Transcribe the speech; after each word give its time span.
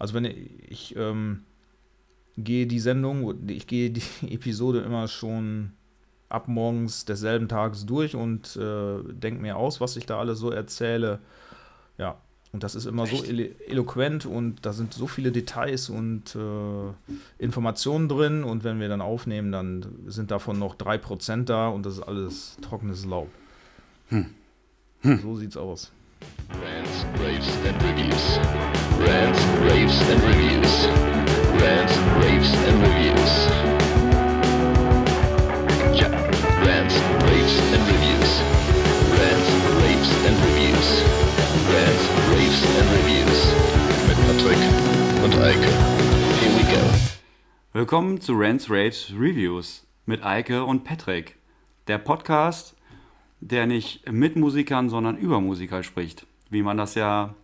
Also 0.00 0.14
wenn 0.14 0.24
ich 0.24 0.96
ähm, 0.96 1.44
gehe 2.36 2.66
die 2.66 2.80
Sendung, 2.80 3.48
ich 3.48 3.68
gehe 3.68 3.90
die 3.90 4.02
Episode 4.28 4.80
immer 4.80 5.06
schon 5.06 5.72
ab 6.28 6.48
morgens 6.48 7.04
desselben 7.04 7.48
Tages 7.48 7.86
durch 7.86 8.16
und 8.16 8.56
äh, 8.56 9.02
denke 9.12 9.42
mir 9.42 9.56
aus, 9.56 9.80
was 9.80 9.96
ich 9.96 10.06
da 10.06 10.18
alles 10.18 10.38
so 10.38 10.50
erzähle. 10.50 11.18
Ja, 11.98 12.16
und 12.52 12.64
das 12.64 12.74
ist 12.74 12.86
immer 12.86 13.04
Echt? 13.04 13.26
so 13.26 13.30
elo 13.30 13.48
eloquent 13.66 14.24
und 14.26 14.64
da 14.64 14.72
sind 14.72 14.94
so 14.94 15.06
viele 15.06 15.32
Details 15.32 15.90
und 15.90 16.34
äh, 16.34 16.92
Informationen 17.42 18.08
drin. 18.08 18.42
Und 18.42 18.64
wenn 18.64 18.80
wir 18.80 18.88
dann 18.88 19.02
aufnehmen, 19.02 19.52
dann 19.52 19.84
sind 20.06 20.30
davon 20.30 20.58
noch 20.58 20.76
3% 20.76 21.44
da 21.44 21.68
und 21.68 21.84
das 21.84 21.94
ist 21.94 22.02
alles 22.02 22.56
trockenes 22.62 23.04
Laub. 23.04 23.28
Hm. 24.08 24.26
Hm. 25.02 25.20
So 25.20 25.36
sieht's 25.36 25.56
aus. 25.56 25.92
Rants, 26.62 27.04
Raves 27.18 27.48
and 27.64 27.82
Reviews. 27.82 28.38
Rants, 28.98 29.40
Raves 29.64 30.00
and 30.10 30.20
Reviews. 30.22 30.72
Rants, 31.60 31.94
Raves 32.20 32.52
and 32.68 32.76
Reviews. 32.82 33.32
Ja, 35.98 36.08
Rants, 36.64 36.96
Raves 37.26 37.56
and 37.74 37.82
Reviews. 37.92 38.30
Rants, 39.16 39.48
Raves 39.80 40.10
and 40.26 40.36
Reviews. 40.46 40.88
Rants, 41.72 42.04
Raves 42.32 42.60
and 42.78 42.88
Reviews. 42.96 43.40
Mit 44.08 44.18
Patrick 44.26 44.62
und 45.24 45.34
Eike. 45.40 45.70
Here 46.40 46.52
we 46.56 46.64
go. 46.72 46.82
Willkommen 47.72 48.20
zu 48.20 48.34
Rants, 48.34 48.68
Raves, 48.68 49.12
Reviews 49.18 49.86
mit 50.06 50.24
Eike 50.24 50.64
und 50.64 50.84
Patrick. 50.84 51.36
Der 51.86 51.98
Podcast 51.98 52.74
der 53.40 53.66
nicht 53.66 54.10
mit 54.10 54.36
Musikern, 54.36 54.90
sondern 54.90 55.16
über 55.16 55.40
Musiker 55.40 55.82
spricht, 55.82 56.26
wie 56.50 56.62
man 56.62 56.76
das 56.76 56.94
ja 56.94 57.34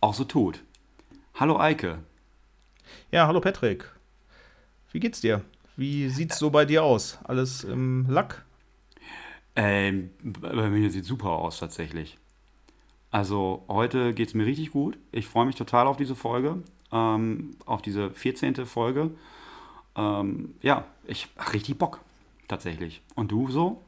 auch 0.00 0.14
so 0.14 0.24
tut. 0.24 0.62
Hallo 1.34 1.58
Eike. 1.58 1.98
Ja, 3.10 3.26
hallo 3.26 3.40
Patrick. 3.40 3.90
Wie 4.92 5.00
geht's 5.00 5.20
dir? 5.20 5.42
Wie 5.76 6.08
sieht's 6.08 6.38
so 6.38 6.50
bei 6.50 6.64
dir 6.64 6.82
aus? 6.82 7.18
Alles 7.24 7.64
im 7.64 8.06
Lack? 8.08 8.44
Ähm, 9.54 10.10
bei 10.22 10.68
mir 10.68 10.90
sieht 10.90 11.04
super 11.04 11.30
aus 11.30 11.58
tatsächlich. 11.58 12.18
Also 13.10 13.64
heute 13.68 14.12
geht's 14.12 14.34
mir 14.34 14.46
richtig 14.46 14.72
gut. 14.72 14.98
Ich 15.12 15.26
freue 15.26 15.46
mich 15.46 15.56
total 15.56 15.86
auf 15.86 15.96
diese 15.96 16.14
Folge, 16.14 16.62
ähm, 16.92 17.56
auf 17.64 17.80
diese 17.80 18.10
14. 18.10 18.66
Folge. 18.66 19.10
Ähm, 19.96 20.54
ja, 20.62 20.84
ich 21.06 21.28
hab 21.36 21.54
richtig 21.54 21.78
Bock 21.78 22.00
tatsächlich. 22.48 23.02
Und 23.14 23.32
du 23.32 23.50
so? 23.50 23.82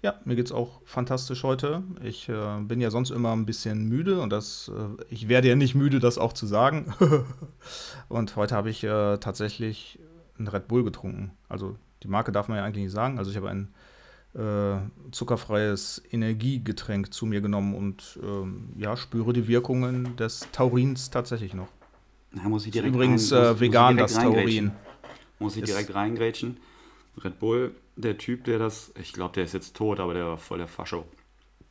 Ja, 0.00 0.20
mir 0.24 0.36
geht's 0.36 0.52
auch 0.52 0.80
fantastisch 0.84 1.42
heute. 1.42 1.82
Ich 2.04 2.28
äh, 2.28 2.60
bin 2.60 2.80
ja 2.80 2.90
sonst 2.90 3.10
immer 3.10 3.32
ein 3.32 3.46
bisschen 3.46 3.88
müde 3.88 4.20
und 4.20 4.30
das, 4.30 4.70
äh, 4.72 5.04
ich 5.10 5.28
werde 5.28 5.48
ja 5.48 5.56
nicht 5.56 5.74
müde, 5.74 5.98
das 5.98 6.18
auch 6.18 6.32
zu 6.32 6.46
sagen. 6.46 6.94
und 8.08 8.36
heute 8.36 8.54
habe 8.54 8.70
ich 8.70 8.84
äh, 8.84 9.18
tatsächlich 9.18 9.98
ein 10.38 10.46
Red 10.46 10.68
Bull 10.68 10.84
getrunken. 10.84 11.32
Also 11.48 11.76
die 12.04 12.08
Marke 12.08 12.30
darf 12.30 12.46
man 12.46 12.58
ja 12.58 12.64
eigentlich 12.64 12.84
nicht 12.84 12.92
sagen. 12.92 13.18
Also 13.18 13.32
ich 13.32 13.36
habe 13.36 13.50
ein 13.50 13.74
äh, 14.34 14.78
zuckerfreies 15.10 16.02
Energiegetränk 16.12 17.12
zu 17.12 17.26
mir 17.26 17.40
genommen 17.40 17.74
und 17.74 18.20
ähm, 18.22 18.70
ja, 18.76 18.96
spüre 18.96 19.32
die 19.32 19.48
Wirkungen 19.48 20.14
des 20.16 20.46
Taurins 20.52 21.10
tatsächlich 21.10 21.54
noch. 21.54 21.68
Da 22.32 22.42
muss 22.42 22.66
ich 22.66 22.72
direkt 22.72 22.94
Übrigens 22.94 23.32
rein, 23.32 23.40
muss, 23.40 23.56
äh, 23.56 23.60
vegan 23.60 23.96
das 23.96 24.14
Taurin. 24.14 24.70
Muss 25.40 25.56
ich 25.56 25.64
direkt 25.64 25.92
reingrätschen. 25.92 26.58
Red 27.16 27.40
Bull 27.40 27.74
der 27.98 28.16
Typ, 28.16 28.44
der 28.44 28.58
das, 28.58 28.92
ich 28.98 29.12
glaube, 29.12 29.34
der 29.34 29.44
ist 29.44 29.54
jetzt 29.54 29.76
tot, 29.76 30.00
aber 30.00 30.14
der 30.14 30.26
war 30.26 30.38
voll 30.38 30.58
der 30.58 30.68
Fascho. 30.68 31.04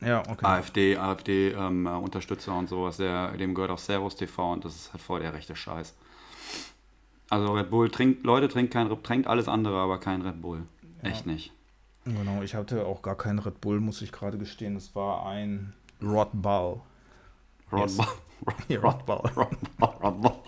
Ja, 0.00 0.20
okay. 0.20 0.46
AfD, 0.46 0.96
AfD-Unterstützer 0.96 2.52
ähm, 2.52 2.58
und 2.58 2.68
sowas, 2.68 2.98
der, 2.98 3.32
dem 3.32 3.54
gehört 3.54 3.72
auch 3.72 3.78
Servus 3.78 4.14
TV 4.14 4.52
und 4.52 4.64
das 4.64 4.76
ist 4.76 4.92
halt 4.92 5.02
voll 5.02 5.20
der 5.20 5.32
rechte 5.34 5.56
Scheiß. 5.56 5.96
Also 7.30 7.52
Red 7.52 7.70
Bull 7.70 7.90
trinkt, 7.90 8.24
Leute, 8.24 8.48
trinkt, 8.48 8.72
kein, 8.72 8.88
trinkt 9.02 9.26
alles 9.26 9.48
andere, 9.48 9.78
aber 9.78 9.98
kein 9.98 10.22
Red 10.22 10.40
Bull. 10.40 10.62
Ja. 11.02 11.10
Echt 11.10 11.26
nicht. 11.26 11.52
Genau, 12.04 12.42
ich 12.42 12.54
hatte 12.54 12.86
auch 12.86 13.02
gar 13.02 13.16
keinen 13.16 13.38
Red 13.38 13.60
Bull, 13.60 13.80
muss 13.80 14.00
ich 14.00 14.12
gerade 14.12 14.38
gestehen. 14.38 14.76
Es 14.76 14.94
war 14.94 15.26
ein 15.26 15.74
Rod 16.02 16.30
Ball. 16.32 16.80
Rod 17.72 17.80
yes. 17.80 17.96
Ball. 17.96 18.06
Rod 18.82 19.04
Ball. 19.04 19.32
Rod 19.36 19.76
Ball. 19.78 19.94
Rod 20.00 20.22
Ball. 20.22 20.38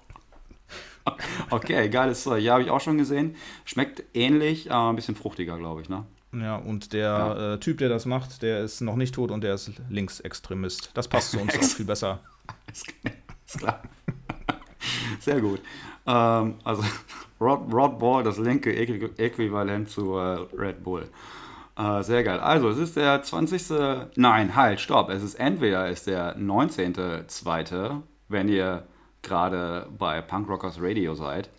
okay, 1.51 1.89
geiles 1.89 2.23
Zeug. 2.23 2.43
Ja, 2.43 2.55
habe 2.55 2.63
ich 2.63 2.71
auch 2.71 2.81
schon 2.81 2.99
gesehen. 2.99 3.37
Schmeckt 3.65 4.03
ähnlich, 4.15 4.71
aber 4.71 4.91
ein 4.91 4.97
bisschen 4.97 5.17
fruchtiger, 5.17 5.59
glaube 5.59 5.83
ich, 5.83 5.89
ne? 5.89 6.05
Ja, 6.33 6.57
und 6.57 6.93
der 6.93 7.09
ja. 7.09 7.55
äh, 7.55 7.61
Typ, 7.61 7.79
der 7.79 7.89
das 7.89 8.07
macht, 8.07 8.43
der 8.43 8.61
ist 8.61 8.81
noch 8.81 8.97
nicht 8.97 9.15
tot 9.15 9.31
und 9.31 9.43
der 9.43 9.55
ist 9.55 9.73
Linksextremist. 9.89 10.91
Das 10.95 11.09
passt 11.09 11.33
zu 11.33 11.41
uns 11.41 11.55
auch 11.59 11.63
viel 11.63 11.87
besser. 11.87 12.21
ist 12.73 13.59
klar. 13.59 13.83
Sehr 15.21 15.41
gut. 15.41 15.61
Ähm, 16.07 16.55
also 16.65 16.85
Rod, 17.41 17.73
Rod 17.73 17.99
Ball, 17.99 18.23
das 18.23 18.39
linke 18.39 18.75
Äquivalent 18.75 19.89
zu 19.89 20.17
äh, 20.17 20.47
Red 20.57 20.85
Bull. 20.85 21.09
Äh, 21.77 22.03
sehr 22.03 22.23
geil. 22.23 22.41
Also, 22.41 22.69
es 22.69 22.79
ist 22.79 22.97
der 22.97 23.23
20. 23.23 24.11
Nein, 24.17 24.55
halt, 24.55 24.81
stopp. 24.81 25.09
Es 25.11 25.23
ist 25.23 25.35
entweder 25.37 25.89
ist 25.89 26.07
der 26.07 26.37
19.2., 26.37 28.03
wenn 28.29 28.49
ihr 28.49 28.85
gerade 29.23 29.89
bei 29.97 30.21
Punk 30.21 30.49
Rockers 30.49 30.77
Radio 30.81 31.15
seid. 31.15 31.51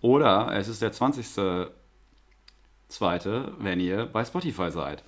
Oder 0.00 0.52
es 0.54 0.68
ist 0.68 0.82
der 0.82 0.92
20.2., 0.92 1.70
wenn 3.58 3.80
ihr 3.80 4.06
bei 4.06 4.24
Spotify 4.24 4.70
seid. 4.70 5.04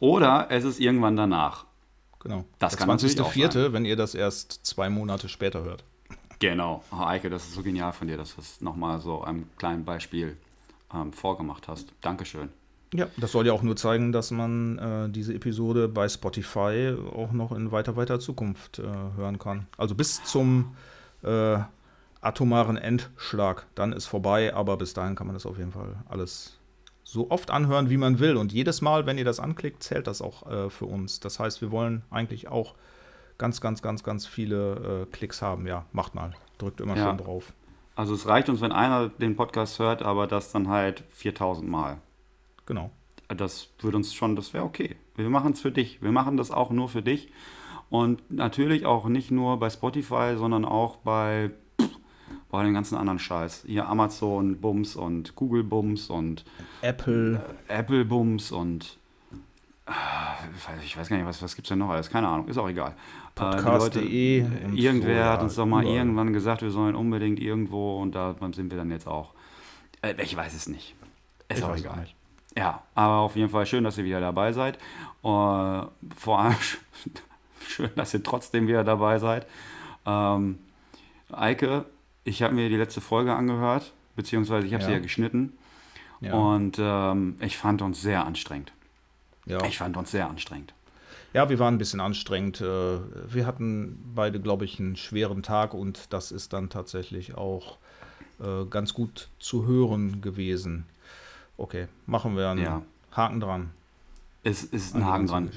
Oder 0.00 0.46
es 0.50 0.64
ist 0.64 0.80
irgendwann 0.80 1.16
danach. 1.16 1.64
Genau. 2.20 2.44
Das 2.58 2.76
der 2.76 2.86
20.4., 2.86 3.72
wenn 3.72 3.84
ihr 3.84 3.96
das 3.96 4.14
erst 4.14 4.66
zwei 4.66 4.88
Monate 4.88 5.28
später 5.28 5.62
hört. 5.62 5.84
Genau. 6.38 6.84
Oh, 6.92 7.02
Eike, 7.04 7.30
das 7.30 7.44
ist 7.44 7.54
so 7.54 7.62
genial 7.62 7.92
von 7.92 8.06
dir, 8.06 8.16
dass 8.16 8.36
du 8.36 8.40
es 8.40 8.60
nochmal 8.60 9.00
so 9.00 9.22
einem 9.22 9.48
kleinen 9.56 9.84
Beispiel 9.84 10.36
ähm, 10.94 11.12
vorgemacht 11.12 11.66
hast. 11.68 11.92
Dankeschön. 12.00 12.50
Ja, 12.94 13.06
das 13.18 13.32
soll 13.32 13.46
ja 13.46 13.52
auch 13.52 13.62
nur 13.62 13.76
zeigen, 13.76 14.12
dass 14.12 14.30
man 14.30 14.78
äh, 14.78 15.10
diese 15.10 15.34
Episode 15.34 15.88
bei 15.88 16.08
Spotify 16.08 16.94
auch 17.12 17.32
noch 17.32 17.52
in 17.52 17.70
weiter, 17.70 17.96
weiter 17.96 18.18
Zukunft 18.18 18.78
äh, 18.78 18.84
hören 19.16 19.38
kann. 19.38 19.66
Also 19.76 19.94
bis 19.94 20.24
zum 20.24 20.74
äh, 21.22 21.58
atomaren 22.20 22.76
Endschlag. 22.76 23.66
Dann 23.74 23.92
ist 23.92 24.06
vorbei, 24.06 24.54
aber 24.54 24.76
bis 24.76 24.94
dahin 24.94 25.14
kann 25.14 25.26
man 25.26 25.34
das 25.34 25.46
auf 25.46 25.58
jeden 25.58 25.72
Fall 25.72 25.96
alles 26.08 26.58
so 27.04 27.30
oft 27.30 27.50
anhören, 27.50 27.88
wie 27.88 27.96
man 27.96 28.18
will. 28.18 28.36
Und 28.36 28.52
jedes 28.52 28.82
Mal, 28.82 29.06
wenn 29.06 29.16
ihr 29.16 29.24
das 29.24 29.40
anklickt, 29.40 29.82
zählt 29.82 30.06
das 30.06 30.20
auch 30.20 30.50
äh, 30.50 30.70
für 30.70 30.84
uns. 30.84 31.20
Das 31.20 31.38
heißt, 31.38 31.62
wir 31.62 31.70
wollen 31.70 32.02
eigentlich 32.10 32.48
auch 32.48 32.74
ganz, 33.38 33.60
ganz, 33.60 33.80
ganz, 33.80 34.02
ganz 34.02 34.26
viele 34.26 35.04
äh, 35.04 35.06
Klicks 35.06 35.40
haben. 35.40 35.66
Ja, 35.66 35.86
macht 35.92 36.14
mal. 36.14 36.32
Drückt 36.58 36.80
immer 36.80 36.96
ja. 36.96 37.08
schön 37.08 37.18
drauf. 37.18 37.54
Also 37.94 38.14
es 38.14 38.26
reicht 38.26 38.48
uns, 38.48 38.60
wenn 38.60 38.72
einer 38.72 39.08
den 39.08 39.36
Podcast 39.36 39.78
hört, 39.78 40.02
aber 40.02 40.26
das 40.26 40.52
dann 40.52 40.68
halt 40.68 41.02
4000 41.10 41.68
Mal. 41.68 41.98
Genau. 42.66 42.90
Das 43.28 43.70
würde 43.80 43.96
uns 43.96 44.14
schon, 44.14 44.36
das 44.36 44.52
wäre 44.54 44.64
okay. 44.64 44.96
Wir 45.16 45.30
machen 45.30 45.52
es 45.52 45.60
für 45.60 45.72
dich. 45.72 46.02
Wir 46.02 46.12
machen 46.12 46.36
das 46.36 46.50
auch 46.50 46.70
nur 46.70 46.88
für 46.88 47.02
dich. 47.02 47.28
Und 47.90 48.30
natürlich 48.30 48.84
auch 48.86 49.06
nicht 49.06 49.30
nur 49.30 49.58
bei 49.58 49.70
Spotify, 49.70 50.34
sondern 50.36 50.64
auch 50.64 50.96
bei, 50.96 51.50
bei 52.50 52.62
den 52.62 52.74
ganzen 52.74 52.96
anderen 52.96 53.18
Scheiß. 53.18 53.64
Hier 53.66 53.88
Amazon 53.88 54.60
Bums 54.60 54.94
und 54.94 55.34
Google 55.36 55.64
Bums 55.64 56.10
und 56.10 56.44
Apple. 56.82 57.40
Äh, 57.68 57.78
Apple 57.78 58.04
Bums 58.04 58.52
und 58.52 58.98
äh, 59.86 60.84
ich 60.84 60.96
weiß 60.96 61.08
gar 61.08 61.16
nicht, 61.16 61.26
was, 61.26 61.42
was 61.42 61.56
gibt 61.56 61.66
es 61.66 61.70
denn 61.70 61.78
noch 61.78 61.88
alles? 61.88 62.10
Keine 62.10 62.28
Ahnung, 62.28 62.48
ist 62.48 62.58
auch 62.58 62.68
egal. 62.68 62.94
Podcast.de. 63.34 64.40
Äh, 64.40 64.44
irgendwer 64.74 65.24
so, 65.24 65.30
hat 65.30 65.42
uns 65.42 65.54
doch 65.54 65.66
mal 65.66 65.82
überall. 65.82 65.96
irgendwann 65.96 66.32
gesagt, 66.32 66.60
wir 66.60 66.70
sollen 66.70 66.94
unbedingt 66.94 67.40
irgendwo 67.40 68.00
und 68.00 68.14
da 68.14 68.34
sind 68.52 68.70
wir 68.70 68.76
dann 68.76 68.90
jetzt 68.90 69.06
auch. 69.06 69.32
Äh, 70.02 70.14
ich 70.22 70.36
weiß 70.36 70.54
es 70.54 70.68
nicht. 70.68 70.94
Ist 71.48 71.58
ich 71.58 71.64
auch 71.64 71.76
egal. 71.76 72.00
Nicht. 72.00 72.14
Ja, 72.56 72.82
aber 72.94 73.18
auf 73.18 73.36
jeden 73.36 73.50
Fall 73.50 73.64
schön, 73.64 73.84
dass 73.84 73.96
ihr 73.96 74.04
wieder 74.04 74.20
dabei 74.20 74.52
seid. 74.52 74.78
Uh, 75.22 75.86
vor 76.16 76.38
allem 76.38 76.56
Schön, 77.68 77.90
dass 77.96 78.14
ihr 78.14 78.22
trotzdem 78.22 78.66
wieder 78.66 78.82
dabei 78.82 79.18
seid. 79.18 79.46
Ähm, 80.06 80.58
Eike, 81.30 81.84
ich 82.24 82.42
habe 82.42 82.54
mir 82.54 82.68
die 82.70 82.76
letzte 82.76 83.02
Folge 83.02 83.34
angehört, 83.34 83.92
beziehungsweise 84.16 84.66
ich 84.66 84.72
habe 84.72 84.82
ja. 84.82 84.88
sie 84.88 84.94
ja 84.94 85.00
geschnitten. 85.00 85.52
Ja. 86.20 86.32
Und 86.32 86.78
ähm, 86.80 87.36
ich 87.40 87.58
fand 87.58 87.82
uns 87.82 88.00
sehr 88.00 88.24
anstrengend. 88.24 88.72
Ja. 89.44 89.62
Ich 89.64 89.78
fand 89.78 89.96
uns 89.96 90.10
sehr 90.10 90.28
anstrengend. 90.28 90.72
Ja, 91.34 91.50
wir 91.50 91.58
waren 91.58 91.74
ein 91.74 91.78
bisschen 91.78 92.00
anstrengend. 92.00 92.60
Äh, 92.62 92.64
wir 92.64 93.46
hatten 93.46 94.12
beide, 94.14 94.40
glaube 94.40 94.64
ich, 94.64 94.80
einen 94.80 94.96
schweren 94.96 95.42
Tag 95.42 95.74
und 95.74 96.12
das 96.12 96.32
ist 96.32 96.54
dann 96.54 96.70
tatsächlich 96.70 97.36
auch 97.36 97.76
äh, 98.40 98.64
ganz 98.68 98.94
gut 98.94 99.28
zu 99.38 99.66
hören 99.66 100.22
gewesen. 100.22 100.86
Okay, 101.58 101.86
machen 102.06 102.34
wir 102.36 102.48
einen 102.48 102.62
ja. 102.62 102.82
Haken 103.12 103.40
dran. 103.40 103.70
Es 104.48 104.64
ist 104.64 104.96
ein 104.96 105.04
Haken 105.04 105.26
dran. 105.26 105.50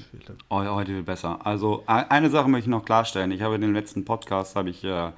Heute 0.50 0.94
wird 0.94 1.06
besser. 1.06 1.46
Also 1.46 1.82
eine 1.86 2.28
Sache 2.28 2.50
möchte 2.50 2.68
ich 2.68 2.70
noch 2.70 2.84
klarstellen. 2.84 3.32
Ich 3.32 3.40
habe 3.40 3.54
in 3.54 3.62
den 3.62 3.72
letzten 3.72 4.04
Podcast 4.04 4.54
habe 4.54 4.68
ich, 4.68 4.84
äh, 4.84 5.12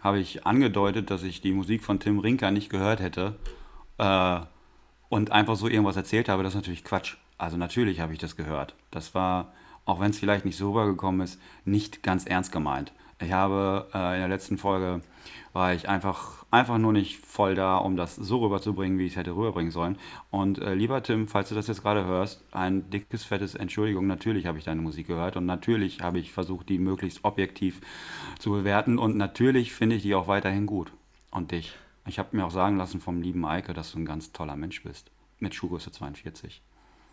habe 0.00 0.18
ich 0.18 0.46
angedeutet, 0.46 1.10
dass 1.10 1.22
ich 1.22 1.42
die 1.42 1.52
Musik 1.52 1.84
von 1.84 2.00
Tim 2.00 2.20
Rinker 2.20 2.50
nicht 2.50 2.70
gehört 2.70 3.00
hätte 3.00 3.36
äh, 3.98 4.40
und 5.10 5.30
einfach 5.30 5.56
so 5.56 5.68
irgendwas 5.68 5.96
erzählt 5.96 6.30
habe. 6.30 6.42
Das 6.42 6.54
ist 6.54 6.56
natürlich 6.56 6.84
Quatsch. 6.84 7.16
Also 7.36 7.58
natürlich 7.58 8.00
habe 8.00 8.14
ich 8.14 8.18
das 8.18 8.34
gehört. 8.34 8.76
Das 8.90 9.14
war, 9.14 9.52
auch 9.84 10.00
wenn 10.00 10.12
es 10.12 10.18
vielleicht 10.18 10.46
nicht 10.46 10.56
so 10.56 10.70
rübergekommen 10.70 11.20
ist, 11.20 11.38
nicht 11.66 12.02
ganz 12.02 12.24
ernst 12.24 12.50
gemeint. 12.50 12.94
Ich 13.22 13.32
habe 13.32 13.88
äh, 13.94 14.14
in 14.14 14.20
der 14.20 14.28
letzten 14.28 14.58
Folge 14.58 15.00
war 15.52 15.74
ich 15.74 15.88
einfach, 15.88 16.44
einfach 16.50 16.78
nur 16.78 16.92
nicht 16.92 17.24
voll 17.24 17.54
da, 17.54 17.76
um 17.76 17.96
das 17.96 18.16
so 18.16 18.38
rüberzubringen, 18.38 18.98
wie 18.98 19.06
ich 19.06 19.12
es 19.12 19.16
hätte 19.18 19.36
rüberbringen 19.36 19.70
sollen. 19.70 19.98
Und 20.30 20.58
äh, 20.58 20.74
lieber 20.74 21.02
Tim, 21.02 21.28
falls 21.28 21.50
du 21.50 21.54
das 21.54 21.66
jetzt 21.66 21.82
gerade 21.82 22.04
hörst, 22.04 22.42
ein 22.52 22.90
dickes, 22.90 23.24
fettes 23.24 23.54
Entschuldigung. 23.54 24.06
Natürlich 24.06 24.46
habe 24.46 24.58
ich 24.58 24.64
deine 24.64 24.80
Musik 24.80 25.06
gehört 25.06 25.36
und 25.36 25.46
natürlich 25.46 26.00
habe 26.00 26.18
ich 26.18 26.32
versucht, 26.32 26.68
die 26.68 26.78
möglichst 26.78 27.24
objektiv 27.24 27.80
zu 28.38 28.50
bewerten 28.50 28.98
und 28.98 29.16
natürlich 29.16 29.72
finde 29.72 29.96
ich 29.96 30.02
die 30.02 30.14
auch 30.14 30.26
weiterhin 30.26 30.66
gut. 30.66 30.92
Und 31.30 31.52
dich. 31.52 31.74
Ich 32.06 32.18
habe 32.18 32.36
mir 32.36 32.44
auch 32.44 32.50
sagen 32.50 32.76
lassen 32.76 33.00
vom 33.00 33.22
lieben 33.22 33.46
Eike, 33.46 33.72
dass 33.72 33.92
du 33.92 33.98
ein 33.98 34.04
ganz 34.04 34.32
toller 34.32 34.56
Mensch 34.56 34.82
bist. 34.82 35.10
Mit 35.38 35.54
Schuhgröße 35.54 35.92
42. 35.92 36.62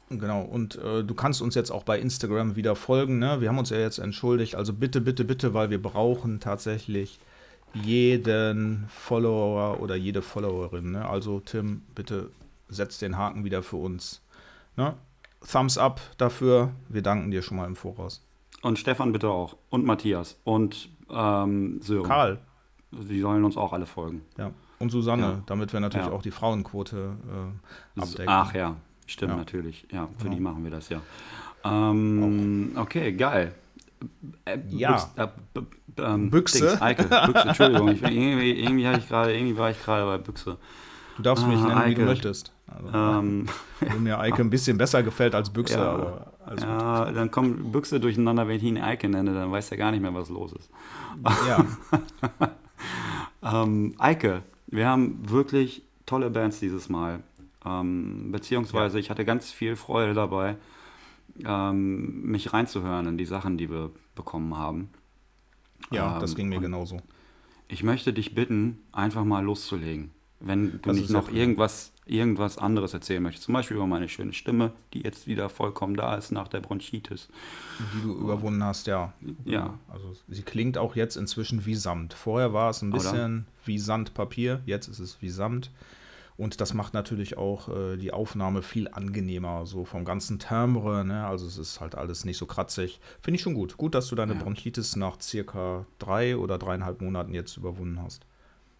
Genau, 0.09 0.41
und 0.41 0.75
äh, 0.77 1.03
du 1.03 1.13
kannst 1.13 1.41
uns 1.41 1.53
jetzt 1.53 1.69
auch 1.71 1.83
bei 1.83 1.99
Instagram 1.99 2.55
wieder 2.55 2.75
folgen. 2.75 3.19
Ne? 3.19 3.41
Wir 3.41 3.49
haben 3.49 3.59
uns 3.59 3.69
ja 3.69 3.77
jetzt 3.77 3.99
entschuldigt. 3.99 4.55
Also 4.55 4.73
bitte, 4.73 5.01
bitte, 5.01 5.23
bitte, 5.23 5.53
weil 5.53 5.69
wir 5.69 5.81
brauchen 5.81 6.39
tatsächlich 6.39 7.19
jeden 7.73 8.87
Follower 8.89 9.79
oder 9.81 9.95
jede 9.95 10.23
Followerin. 10.23 10.91
Ne? 10.91 11.07
Also 11.07 11.39
Tim, 11.39 11.83
bitte 11.93 12.31
setz 12.69 12.97
den 12.97 13.17
Haken 13.17 13.43
wieder 13.43 13.61
für 13.61 13.77
uns. 13.77 14.21
Ne? 14.75 14.95
Thumbs 15.47 15.77
up 15.77 16.01
dafür. 16.17 16.71
Wir 16.87 17.03
danken 17.03 17.29
dir 17.29 17.43
schon 17.43 17.57
mal 17.57 17.67
im 17.67 17.75
Voraus. 17.75 18.25
Und 18.63 18.79
Stefan 18.79 19.11
bitte 19.11 19.29
auch. 19.29 19.55
Und 19.69 19.85
Matthias. 19.85 20.39
Und 20.43 20.89
ähm, 21.11 21.81
Sören. 21.83 22.07
Karl. 22.07 22.39
Die 22.91 23.19
sollen 23.19 23.43
uns 23.43 23.55
auch 23.55 23.73
alle 23.73 23.85
folgen. 23.85 24.23
Ja. 24.39 24.51
Und 24.79 24.91
Susanne, 24.91 25.21
ja. 25.21 25.43
damit 25.45 25.71
wir 25.73 25.79
natürlich 25.79 26.07
ja. 26.07 26.13
auch 26.13 26.23
die 26.23 26.31
Frauenquote 26.31 27.17
äh, 27.97 28.01
abdecken. 28.01 28.25
Ach 28.27 28.53
ja, 28.55 28.75
stimmt 29.11 29.31
ja. 29.31 29.37
natürlich. 29.37 29.85
Ja, 29.91 30.09
für 30.17 30.29
die 30.29 30.39
machen 30.39 30.63
wir 30.63 30.71
das 30.71 30.89
ja. 30.89 31.01
Ähm, 31.63 32.71
okay, 32.75 33.11
geil. 33.13 33.53
Äh, 34.45 34.59
ja. 34.69 34.91
Büchs, 34.91 35.09
äh, 35.15 36.03
ähm, 36.03 36.29
Büchse. 36.29 36.67
Dings, 36.67 36.81
Eike, 36.81 37.03
Büchse, 37.03 37.47
Entschuldigung. 37.47 37.89
Ich, 37.89 38.01
irgendwie, 38.03 38.51
irgendwie, 38.51 38.87
ich 38.87 39.09
grade, 39.09 39.35
irgendwie 39.35 39.57
war 39.57 39.71
ich 39.71 39.83
gerade 39.83 40.05
bei 40.05 40.17
Büchse. 40.17 40.57
Du 41.17 41.23
darfst 41.23 41.45
mich 41.45 41.57
ah, 41.57 41.67
nennen, 41.67 41.77
Eike. 41.77 41.89
wie 41.89 41.95
du 41.95 42.05
möchtest. 42.05 42.53
Also, 42.67 42.97
ähm. 42.97 43.45
Wenn 43.79 44.03
mir 44.03 44.19
Eike 44.19 44.41
ein 44.41 44.49
bisschen 44.49 44.77
besser 44.77 45.03
gefällt 45.03 45.35
als 45.35 45.49
Büchse. 45.49 45.75
Ja, 45.75 45.91
aber 46.45 46.61
ja 46.61 47.11
dann 47.11 47.31
kommt 47.31 47.71
Büchse 47.71 47.99
durcheinander, 47.99 48.47
wenn 48.47 48.57
ich 48.57 48.63
ihn 48.63 48.77
Eike 48.77 49.07
nenne, 49.07 49.33
dann 49.33 49.51
weiß 49.51 49.71
er 49.71 49.77
gar 49.77 49.91
nicht 49.91 50.01
mehr, 50.01 50.13
was 50.13 50.29
los 50.29 50.53
ist. 50.53 50.69
Ja. 51.47 51.65
ähm, 53.63 53.95
Eike, 53.97 54.43
wir 54.67 54.87
haben 54.87 55.19
wirklich 55.29 55.83
tolle 56.05 56.29
Bands 56.29 56.59
dieses 56.59 56.89
Mal. 56.89 57.19
Ähm, 57.65 58.31
beziehungsweise 58.31 58.97
ja. 58.97 58.99
ich 59.01 59.09
hatte 59.09 59.25
ganz 59.25 59.51
viel 59.51 59.75
Freude 59.75 60.13
dabei, 60.13 60.55
ähm, 61.45 62.23
mich 62.23 62.53
reinzuhören 62.53 63.07
in 63.07 63.17
die 63.17 63.25
Sachen, 63.25 63.57
die 63.57 63.69
wir 63.69 63.91
bekommen 64.15 64.57
haben. 64.57 64.89
Ja, 65.91 66.15
ähm, 66.15 66.21
das 66.21 66.35
ging 66.35 66.49
mir 66.49 66.59
genauso. 66.59 67.01
Ich 67.67 67.83
möchte 67.83 68.13
dich 68.13 68.33
bitten, 68.33 68.79
einfach 68.91 69.23
mal 69.23 69.43
loszulegen. 69.43 70.11
Wenn 70.39 70.71
du 70.71 70.77
das 70.77 70.95
nicht 70.95 71.09
noch 71.09 71.31
irgendwas, 71.31 71.91
irgendwas 72.05 72.57
anderes 72.57 72.93
erzählen 72.93 73.21
möchtest, 73.21 73.45
zum 73.45 73.53
Beispiel 73.53 73.75
über 73.75 73.87
meine 73.87 74.07
schöne 74.07 74.31
Stimme, 74.31 74.71
die 74.93 75.01
jetzt 75.01 75.27
wieder 75.27 75.49
vollkommen 75.49 75.95
da 75.95 76.15
ist 76.15 76.31
nach 76.31 76.47
der 76.47 76.61
Bronchitis. 76.61 77.27
Die 77.93 78.01
du 78.03 78.13
überwunden 78.13 78.63
hast, 78.63 78.87
ja. 78.87 79.13
Ja. 79.43 79.77
Also 79.89 80.15
sie 80.29 80.43
klingt 80.43 80.77
auch 80.77 80.95
jetzt 80.95 81.17
inzwischen 81.17 81.65
wie 81.65 81.75
Samt. 81.75 82.13
Vorher 82.13 82.53
war 82.53 82.69
es 82.69 82.81
ein 82.81 82.91
bisschen 82.91 83.39
Oder? 83.39 83.45
wie 83.65 83.79
Sandpapier, 83.79 84.61
jetzt 84.65 84.87
ist 84.87 84.99
es 84.99 85.21
wie 85.21 85.29
Samt. 85.29 85.71
Und 86.39 86.61
das 86.61 86.73
macht 86.73 86.93
natürlich 86.93 87.37
auch 87.37 87.67
äh, 87.67 87.97
die 87.97 88.13
Aufnahme 88.13 88.61
viel 88.61 88.87
angenehmer, 88.87 89.65
so 89.65 89.83
vom 89.83 90.05
ganzen 90.05 90.39
Timbre. 90.39 91.03
Ne? 91.03 91.27
Also 91.27 91.45
es 91.45 91.57
ist 91.57 91.81
halt 91.81 91.95
alles 91.95 92.23
nicht 92.23 92.37
so 92.37 92.45
kratzig. 92.45 93.01
Finde 93.21 93.35
ich 93.35 93.41
schon 93.41 93.55
gut. 93.55 93.75
Gut, 93.75 93.93
dass 93.93 94.07
du 94.07 94.15
deine 94.15 94.35
ja. 94.35 94.41
Bronchitis 94.41 94.95
nach 94.95 95.19
circa 95.19 95.85
drei 95.97 96.37
oder 96.37 96.57
dreieinhalb 96.57 97.01
Monaten 97.01 97.33
jetzt 97.33 97.57
überwunden 97.57 98.01
hast. 98.01 98.25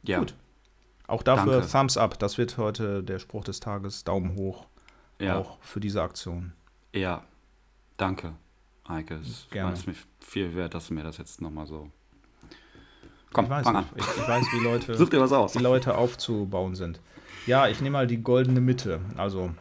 Ja. 0.04 0.20
Gut. 0.20 0.36
Auch 1.08 1.22
dafür 1.22 1.60
Danke. 1.60 1.68
Thumbs 1.68 1.98
up. 1.98 2.18
Das 2.18 2.38
wird 2.38 2.58
heute 2.58 3.04
der 3.04 3.20
Spruch 3.20 3.44
des 3.44 3.60
Tages. 3.60 4.06
Daumen 4.06 4.38
hoch. 4.38 4.66
Ja. 5.20 5.38
Auch 5.38 5.58
für 5.60 5.82
diese 5.82 6.02
Aktion. 6.02 6.54
Ja. 6.96 7.26
Danke, 7.98 8.36
Eike. 8.86 9.16
Es 9.16 9.48
ist 9.52 9.86
mir 9.86 9.96
viel 10.22 10.56
wert, 10.56 10.76
dass 10.76 10.88
du 10.88 10.94
mir 10.94 11.04
das 11.04 11.18
jetzt 11.18 11.42
nochmal 11.42 11.68
so. 11.68 11.90
Komm, 13.34 13.46
ich 13.46 13.52
weiß, 13.52 13.66
fang 13.66 13.76
an. 13.76 13.86
Ich, 13.98 14.06
ich 14.06 14.28
weiß, 14.30 14.46
wie 14.54 14.64
Leute, 14.64 14.94
Such 14.98 15.10
dir 15.10 15.20
was 15.20 15.34
aus. 15.34 15.56
wie 15.56 15.60
Leute 15.62 15.98
aufzubauen 15.98 16.76
sind. 16.76 17.02
Ja, 17.46 17.68
ich 17.68 17.82
nehme 17.82 17.94
mal 17.94 18.08
die 18.08 18.22
goldene 18.22 18.62
Mitte. 18.62 19.00
Also 19.18 19.52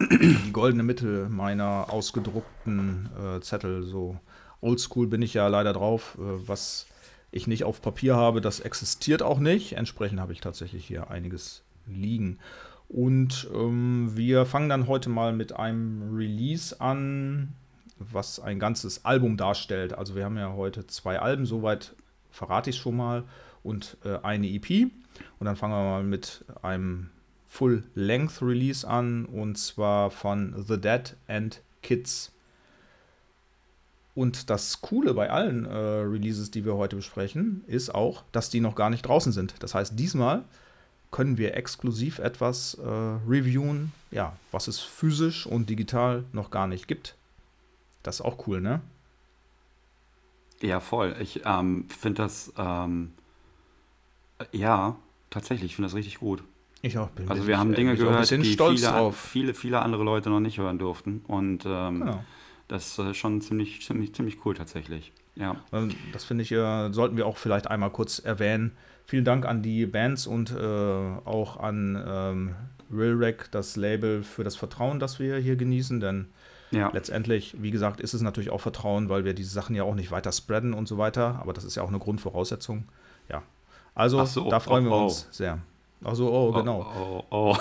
die 0.00 0.52
goldene 0.52 0.82
Mitte 0.82 1.28
meiner 1.28 1.86
ausgedruckten 1.90 3.08
äh, 3.18 3.40
Zettel. 3.40 3.82
So 3.82 4.18
oldschool 4.60 5.06
bin 5.06 5.22
ich 5.22 5.34
ja 5.34 5.48
leider 5.48 5.72
drauf. 5.72 6.16
Äh, 6.18 6.48
was 6.48 6.86
ich 7.30 7.46
nicht 7.46 7.64
auf 7.64 7.80
Papier 7.80 8.16
habe, 8.16 8.40
das 8.40 8.60
existiert 8.60 9.22
auch 9.22 9.38
nicht. 9.38 9.74
Entsprechend 9.74 10.20
habe 10.20 10.32
ich 10.32 10.40
tatsächlich 10.40 10.86
hier 10.86 11.10
einiges 11.10 11.62
liegen. 11.86 12.38
Und 12.88 13.48
ähm, 13.54 14.12
wir 14.14 14.44
fangen 14.44 14.68
dann 14.68 14.86
heute 14.86 15.08
mal 15.08 15.32
mit 15.32 15.54
einem 15.54 16.14
Release 16.14 16.78
an, 16.78 17.54
was 17.98 18.38
ein 18.38 18.58
ganzes 18.58 19.04
Album 19.04 19.36
darstellt. 19.36 19.94
Also 19.94 20.14
wir 20.14 20.24
haben 20.24 20.36
ja 20.36 20.52
heute 20.52 20.86
zwei 20.86 21.18
Alben, 21.18 21.46
soweit 21.46 21.94
verrate 22.30 22.70
ich 22.70 22.76
schon 22.76 22.96
mal, 22.96 23.24
und 23.62 23.96
äh, 24.04 24.18
eine 24.22 24.48
EP. 24.48 24.90
Und 25.38 25.46
dann 25.46 25.56
fangen 25.56 25.72
wir 25.72 25.82
mal 25.82 26.04
mit 26.04 26.44
einem 26.62 27.10
Full-Length-Release 27.52 28.88
an 28.88 29.26
und 29.26 29.58
zwar 29.58 30.10
von 30.10 30.64
The 30.66 30.80
Dead 30.80 31.14
and 31.28 31.60
Kids. 31.82 32.32
Und 34.14 34.48
das 34.48 34.80
Coole 34.80 35.12
bei 35.12 35.28
allen 35.28 35.66
äh, 35.66 35.76
Releases, 35.76 36.50
die 36.50 36.64
wir 36.64 36.76
heute 36.76 36.96
besprechen, 36.96 37.62
ist 37.66 37.94
auch, 37.94 38.24
dass 38.32 38.48
die 38.48 38.60
noch 38.60 38.74
gar 38.74 38.88
nicht 38.88 39.02
draußen 39.02 39.32
sind. 39.32 39.54
Das 39.60 39.74
heißt, 39.74 39.98
diesmal 39.98 40.44
können 41.10 41.36
wir 41.36 41.54
exklusiv 41.54 42.20
etwas 42.20 42.74
äh, 42.74 42.88
reviewen, 42.88 43.92
ja, 44.10 44.34
was 44.50 44.66
es 44.66 44.80
physisch 44.80 45.46
und 45.46 45.68
digital 45.68 46.24
noch 46.32 46.50
gar 46.50 46.66
nicht 46.66 46.88
gibt. 46.88 47.16
Das 48.02 48.16
ist 48.16 48.20
auch 48.22 48.46
cool, 48.46 48.62
ne? 48.62 48.80
Ja, 50.62 50.80
voll. 50.80 51.14
Ich 51.20 51.42
ähm, 51.44 51.86
finde 51.90 52.22
das, 52.22 52.50
ähm, 52.56 53.12
ja, 54.52 54.96
tatsächlich, 55.28 55.72
ich 55.72 55.76
finde 55.76 55.88
das 55.88 55.96
richtig 55.96 56.18
gut. 56.18 56.42
Ich 56.82 56.98
auch. 56.98 57.08
Bin 57.10 57.28
also 57.28 57.46
wir 57.46 57.58
haben 57.58 57.74
Dinge 57.74 57.96
gehört, 57.96 58.28
die 58.30 58.42
viele, 58.44 59.12
viele, 59.12 59.54
viele 59.54 59.80
andere 59.80 60.02
Leute 60.02 60.30
noch 60.30 60.40
nicht 60.40 60.58
hören 60.58 60.78
durften. 60.78 61.24
Und 61.28 61.64
ähm, 61.64 62.00
genau. 62.00 62.24
das 62.66 62.98
ist 62.98 63.16
schon 63.16 63.40
ziemlich, 63.40 63.82
ziemlich, 63.82 64.12
ziemlich 64.14 64.44
cool 64.44 64.54
tatsächlich. 64.54 65.12
Ja. 65.36 65.56
Das 66.12 66.24
finde 66.24 66.42
ich, 66.42 66.52
äh, 66.52 66.92
sollten 66.92 67.16
wir 67.16 67.26
auch 67.26 67.36
vielleicht 67.36 67.68
einmal 67.68 67.90
kurz 67.90 68.18
erwähnen. 68.18 68.72
Vielen 69.06 69.24
Dank 69.24 69.46
an 69.46 69.62
die 69.62 69.86
Bands 69.86 70.26
und 70.26 70.50
äh, 70.50 70.56
auch 71.24 71.56
an 71.58 72.02
ähm, 72.06 72.54
Realrec, 72.92 73.50
das 73.52 73.76
Label, 73.76 74.22
für 74.24 74.44
das 74.44 74.56
Vertrauen, 74.56 74.98
das 74.98 75.20
wir 75.20 75.36
hier 75.38 75.56
genießen. 75.56 76.00
Denn 76.00 76.26
ja. 76.72 76.90
letztendlich, 76.92 77.62
wie 77.62 77.70
gesagt, 77.70 78.00
ist 78.00 78.12
es 78.12 78.22
natürlich 78.22 78.50
auch 78.50 78.60
Vertrauen, 78.60 79.08
weil 79.08 79.24
wir 79.24 79.34
diese 79.34 79.50
Sachen 79.50 79.76
ja 79.76 79.84
auch 79.84 79.94
nicht 79.94 80.10
weiter 80.10 80.32
spreaden 80.32 80.74
und 80.74 80.88
so 80.88 80.98
weiter. 80.98 81.38
Aber 81.40 81.52
das 81.52 81.64
ist 81.64 81.76
ja 81.76 81.82
auch 81.84 81.88
eine 81.88 82.00
Grundvoraussetzung. 82.00 82.88
Ja. 83.28 83.42
Also, 83.94 84.24
so, 84.24 84.50
da 84.50 84.58
freuen 84.58 84.86
oh, 84.88 84.90
wir 84.90 84.96
uns 85.04 85.26
oh. 85.28 85.32
sehr. 85.32 85.58
Ach 86.04 86.14
so, 86.14 86.32
oh, 86.32 86.52
genau. 86.52 86.86
Oh, 86.98 87.24
oh, 87.30 87.56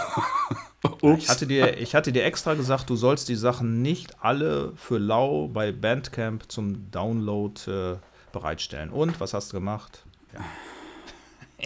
oh. 1.01 1.15
ich, 1.17 1.29
hatte 1.29 1.45
dir, 1.45 1.77
ich 1.77 1.93
hatte 1.93 2.11
dir 2.11 2.23
extra 2.23 2.55
gesagt, 2.55 2.89
du 2.89 2.95
sollst 2.95 3.29
die 3.29 3.35
Sachen 3.35 3.81
nicht 3.81 4.23
alle 4.23 4.73
für 4.75 4.97
lau 4.97 5.47
bei 5.47 5.71
Bandcamp 5.71 6.51
zum 6.51 6.89
Download 6.91 7.71
äh, 7.71 7.97
bereitstellen. 8.31 8.89
Und, 8.89 9.19
was 9.19 9.33
hast 9.33 9.51
du 9.51 9.57
gemacht? 9.57 10.03
Ja. 10.33 10.39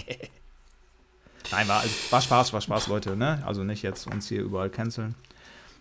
Nein, 1.51 1.67
war, 1.67 1.83
war 2.09 2.21
Spaß, 2.21 2.53
war 2.53 2.61
Spaß, 2.61 2.87
Leute. 2.87 3.15
Ne? 3.15 3.41
Also 3.45 3.63
nicht 3.63 3.83
jetzt 3.83 4.07
uns 4.07 4.27
hier 4.27 4.41
überall 4.41 4.69
canceln. 4.69 5.15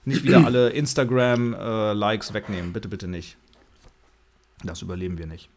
Nicht 0.04 0.22
wieder 0.22 0.44
alle 0.44 0.68
Instagram-Likes 0.70 2.30
äh, 2.30 2.34
wegnehmen. 2.34 2.72
Bitte, 2.72 2.88
bitte 2.88 3.08
nicht. 3.08 3.38
Das 4.62 4.82
überleben 4.82 5.18
wir 5.18 5.26
nicht. 5.26 5.48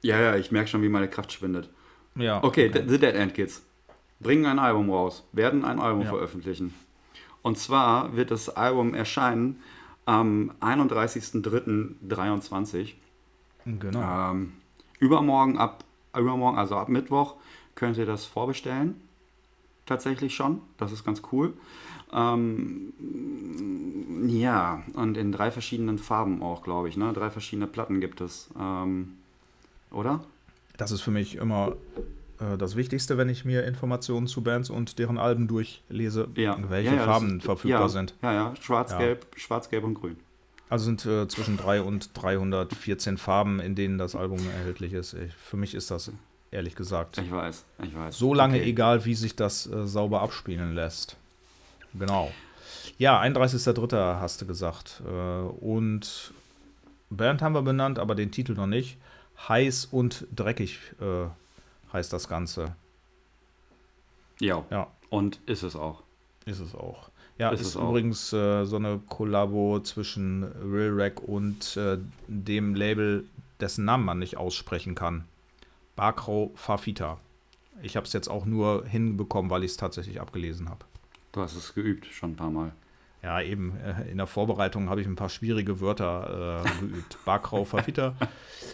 Ja, 0.00 0.20
ja, 0.20 0.36
ich 0.36 0.50
merke 0.50 0.68
schon, 0.68 0.82
wie 0.82 0.88
meine 0.88 1.08
Kraft 1.08 1.32
schwindet. 1.32 1.68
Ja. 2.16 2.42
Okay, 2.42 2.68
okay, 2.68 2.84
The 2.86 2.98
Dead 2.98 3.14
End 3.14 3.34
Kids 3.34 3.62
bringen 4.20 4.46
ein 4.46 4.58
Album 4.58 4.90
raus, 4.90 5.22
werden 5.32 5.64
ein 5.64 5.78
Album 5.78 6.02
ja. 6.02 6.08
veröffentlichen. 6.08 6.74
Und 7.42 7.58
zwar 7.58 8.16
wird 8.16 8.30
das 8.30 8.48
Album 8.48 8.94
erscheinen 8.94 9.60
am 10.06 10.52
31.03.23. 10.60 12.94
Genau. 13.66 14.30
Ähm, 14.30 14.54
übermorgen 14.98 15.58
ab 15.58 15.84
übermorgen, 16.16 16.58
also 16.58 16.76
ab 16.76 16.88
Mittwoch, 16.88 17.34
könnt 17.74 17.96
ihr 17.96 18.06
das 18.06 18.24
vorbestellen. 18.24 19.00
Tatsächlich 19.86 20.34
schon. 20.34 20.60
Das 20.78 20.92
ist 20.92 21.04
ganz 21.04 21.22
cool. 21.32 21.52
Ähm, 22.12 22.92
ja, 24.28 24.82
und 24.94 25.16
in 25.16 25.32
drei 25.32 25.50
verschiedenen 25.50 25.98
Farben 25.98 26.42
auch, 26.42 26.62
glaube 26.62 26.88
ich. 26.88 26.96
Ne? 26.96 27.12
Drei 27.12 27.30
verschiedene 27.30 27.66
Platten 27.66 28.00
gibt 28.00 28.20
es. 28.20 28.48
Ähm, 28.58 29.14
oder? 29.90 30.24
Das 30.76 30.90
ist 30.90 31.00
für 31.00 31.10
mich 31.10 31.36
immer 31.36 31.76
äh, 32.40 32.56
das 32.58 32.76
Wichtigste, 32.76 33.18
wenn 33.18 33.28
ich 33.28 33.44
mir 33.44 33.64
Informationen 33.64 34.26
zu 34.26 34.42
Bands 34.42 34.70
und 34.70 34.98
deren 34.98 35.18
Alben 35.18 35.48
durchlese, 35.48 36.28
ja. 36.36 36.56
welche 36.68 36.94
ja, 36.94 37.04
Farben 37.04 37.38
das, 37.38 37.46
verfügbar 37.46 37.88
sind. 37.88 38.14
Ja, 38.22 38.32
ja, 38.32 38.54
schwarz, 38.60 38.96
gelb, 38.96 39.26
schwarz, 39.36 39.68
gelb 39.70 39.84
und 39.84 39.94
grün. 39.94 40.16
Also 40.68 40.86
sind 40.86 41.04
äh, 41.06 41.28
zwischen 41.28 41.56
3 41.56 41.82
und 41.82 42.10
314 42.14 43.18
Farben, 43.18 43.60
in 43.60 43.74
denen 43.74 43.98
das 43.98 44.16
Album 44.16 44.38
erhältlich 44.58 44.92
ist. 44.92 45.14
Ich, 45.14 45.32
für 45.34 45.56
mich 45.56 45.74
ist 45.74 45.90
das 45.90 46.10
ehrlich 46.50 46.74
gesagt. 46.74 47.18
Ich 47.18 47.30
weiß, 47.30 47.64
ich 47.82 47.94
weiß. 47.94 48.18
So 48.18 48.34
lange 48.34 48.58
okay. 48.58 48.70
egal, 48.70 49.04
wie 49.04 49.14
sich 49.14 49.36
das 49.36 49.66
äh, 49.70 49.86
sauber 49.86 50.22
abspielen 50.22 50.74
lässt. 50.74 51.16
Genau. 51.92 52.32
Ja, 52.98 53.20
31.03. 53.20 54.20
hast 54.20 54.40
du 54.40 54.46
gesagt. 54.46 55.02
Äh, 55.06 55.10
und 55.10 56.32
Band 57.10 57.42
haben 57.42 57.54
wir 57.54 57.62
benannt, 57.62 57.98
aber 57.98 58.14
den 58.14 58.30
Titel 58.30 58.54
noch 58.54 58.66
nicht. 58.66 58.98
Heiß 59.48 59.86
und 59.86 60.26
dreckig 60.34 60.78
äh, 61.00 61.26
heißt 61.92 62.12
das 62.12 62.28
Ganze. 62.28 62.74
Ja. 64.40 64.64
ja. 64.70 64.88
Und 65.10 65.40
ist 65.46 65.62
es 65.62 65.76
auch. 65.76 66.02
Ist 66.44 66.60
es 66.60 66.74
auch. 66.74 67.10
Ja, 67.38 67.50
ist, 67.50 67.60
ist 67.60 67.74
übrigens 67.74 68.32
äh, 68.32 68.64
so 68.64 68.76
eine 68.76 69.00
Kollabo 69.08 69.80
zwischen 69.80 70.44
Real 70.44 70.92
Rack 71.00 71.20
und 71.20 71.76
äh, 71.76 71.98
dem 72.28 72.74
Label, 72.74 73.24
dessen 73.60 73.84
Namen 73.84 74.04
man 74.04 74.18
nicht 74.18 74.36
aussprechen 74.36 74.94
kann. 74.94 75.24
Bakro 75.96 76.52
Fafita. 76.54 77.18
Ich 77.82 77.96
habe 77.96 78.06
es 78.06 78.12
jetzt 78.12 78.28
auch 78.28 78.44
nur 78.44 78.86
hinbekommen, 78.86 79.50
weil 79.50 79.64
ich 79.64 79.72
es 79.72 79.76
tatsächlich 79.76 80.20
abgelesen 80.20 80.68
habe. 80.68 80.84
Du 81.32 81.40
hast 81.40 81.56
es 81.56 81.74
geübt 81.74 82.06
schon 82.06 82.32
ein 82.32 82.36
paar 82.36 82.50
Mal. 82.50 82.72
Ja, 83.24 83.40
eben. 83.40 83.72
Äh, 83.78 84.10
in 84.10 84.18
der 84.18 84.26
Vorbereitung 84.26 84.90
habe 84.90 85.00
ich 85.00 85.06
ein 85.06 85.16
paar 85.16 85.30
schwierige 85.30 85.80
Wörter 85.80 86.62
äh, 86.62 86.80
geübt. 86.80 87.16
Barkrau, 87.24 87.64
Verfieter. 87.64 88.14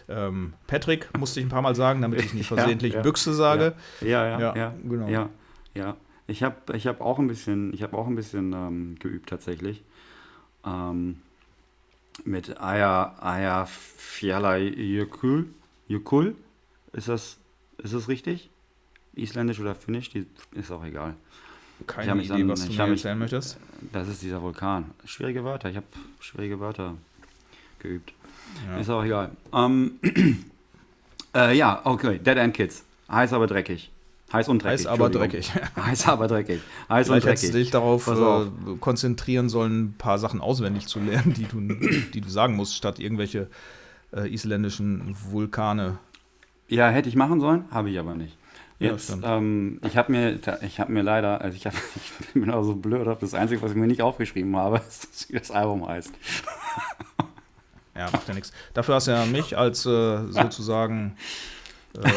ähm, 0.08 0.54
Patrick 0.66 1.08
musste 1.16 1.38
ich 1.38 1.46
ein 1.46 1.50
paar 1.50 1.62
Mal 1.62 1.76
sagen, 1.76 2.02
damit 2.02 2.20
ich 2.20 2.34
nicht 2.34 2.48
versehentlich 2.48 2.94
ja, 2.94 2.98
ja, 2.98 3.02
Büchse 3.02 3.32
sage. 3.32 3.74
Ja, 4.00 4.26
ja, 4.26 4.40
ja, 4.40 4.56
ja, 4.56 4.74
genau. 4.82 5.06
Ja, 5.06 5.28
ja. 5.74 5.96
Ich 6.26 6.42
habe 6.42 6.76
ich 6.76 6.88
hab 6.88 7.00
auch 7.00 7.20
ein 7.20 7.28
bisschen, 7.28 7.72
ich 7.72 7.84
hab 7.84 7.94
auch 7.94 8.08
ein 8.08 8.16
bisschen 8.16 8.52
ähm, 8.52 8.96
geübt 8.98 9.28
tatsächlich. 9.28 9.84
Ähm, 10.66 11.22
mit 12.24 12.60
Aya, 12.60 13.14
Aya 13.20 13.66
Fiala 13.66 14.56
Jökull. 14.56 15.46
Jökull? 15.86 16.34
Ist 16.92 17.06
das, 17.06 17.38
ist 17.78 17.94
das 17.94 18.08
richtig? 18.08 18.50
Isländisch 19.14 19.60
oder 19.60 19.76
Finnisch? 19.76 20.10
Die, 20.10 20.26
ist 20.52 20.72
auch 20.72 20.84
egal. 20.84 21.14
Keine 21.86 22.20
Idee, 22.20 22.28
dann, 22.28 22.48
was 22.48 22.66
du 22.66 22.72
mir 22.72 22.88
erzählen 22.88 23.18
mich, 23.18 23.32
möchtest. 23.32 23.58
Das 23.92 24.08
ist 24.08 24.22
dieser 24.22 24.42
Vulkan. 24.42 24.90
Schwierige 25.04 25.44
Wörter. 25.44 25.70
Ich 25.70 25.76
habe 25.76 25.86
schwierige 26.20 26.60
Wörter 26.60 26.94
geübt. 27.78 28.12
Ja. 28.68 28.78
Ist 28.78 28.90
auch 28.90 29.04
egal. 29.04 29.30
Ähm, 29.52 29.92
äh, 31.34 31.56
ja, 31.56 31.80
okay. 31.84 32.18
Dead 32.18 32.36
End 32.36 32.54
Kids. 32.54 32.84
Heiß 33.10 33.32
aber 33.32 33.46
dreckig. 33.46 33.90
Heiß 34.32 34.48
und 34.48 34.62
dreckig. 34.62 34.80
Heiß 34.80 34.86
aber 34.86 35.10
dreckig. 35.10 35.52
Heiß 35.76 36.06
aber 36.06 36.28
dreckig. 36.28 36.60
Heiß 36.88 37.06
Vielleicht 37.06 37.10
und 37.10 37.14
dreckig. 37.24 37.26
hättest 37.26 37.54
du 37.54 37.58
dich 37.58 37.70
darauf 37.70 38.06
äh, 38.06 38.76
konzentrieren 38.78 39.48
sollen, 39.48 39.84
ein 39.84 39.94
paar 39.98 40.18
Sachen 40.18 40.40
auswendig 40.40 40.86
zu 40.86 41.00
lernen, 41.00 41.34
die 41.34 41.44
du, 41.46 41.60
die 42.14 42.20
du 42.20 42.28
sagen 42.28 42.54
musst, 42.54 42.76
statt 42.76 43.00
irgendwelche 43.00 43.48
äh, 44.12 44.32
isländischen 44.32 45.16
Vulkane. 45.30 45.98
Ja, 46.68 46.88
hätte 46.90 47.08
ich 47.08 47.16
machen 47.16 47.40
sollen, 47.40 47.64
habe 47.72 47.90
ich 47.90 47.98
aber 47.98 48.14
nicht. 48.14 48.36
Jetzt, 48.80 49.10
ja, 49.10 49.36
ähm, 49.36 49.78
ich 49.86 49.98
habe 49.98 50.10
mir, 50.10 50.38
ich 50.62 50.80
habe 50.80 50.90
mir 50.90 51.02
leider, 51.02 51.42
also 51.42 51.54
ich, 51.54 51.66
hab, 51.66 51.74
ich 52.20 52.32
bin 52.32 52.50
auch 52.50 52.62
so 52.64 52.74
blöd, 52.74 53.06
das 53.20 53.34
Einzige, 53.34 53.60
was 53.60 53.72
ich 53.72 53.76
mir 53.76 53.86
nicht 53.86 54.00
aufgeschrieben 54.02 54.56
habe, 54.56 54.80
ist, 54.88 55.30
wie 55.30 55.38
das 55.38 55.50
Album 55.50 55.86
heißt. 55.86 56.12
Ja, 57.92 58.08
macht 58.12 58.28
ja 58.28 58.34
nichts. 58.34 58.52
Dafür 58.72 58.94
hast 58.94 59.08
du 59.08 59.10
ja 59.10 59.26
mich 59.26 59.58
als 59.58 59.84
äh, 59.84 60.26
sozusagen 60.28 61.16
äh, 61.94 62.08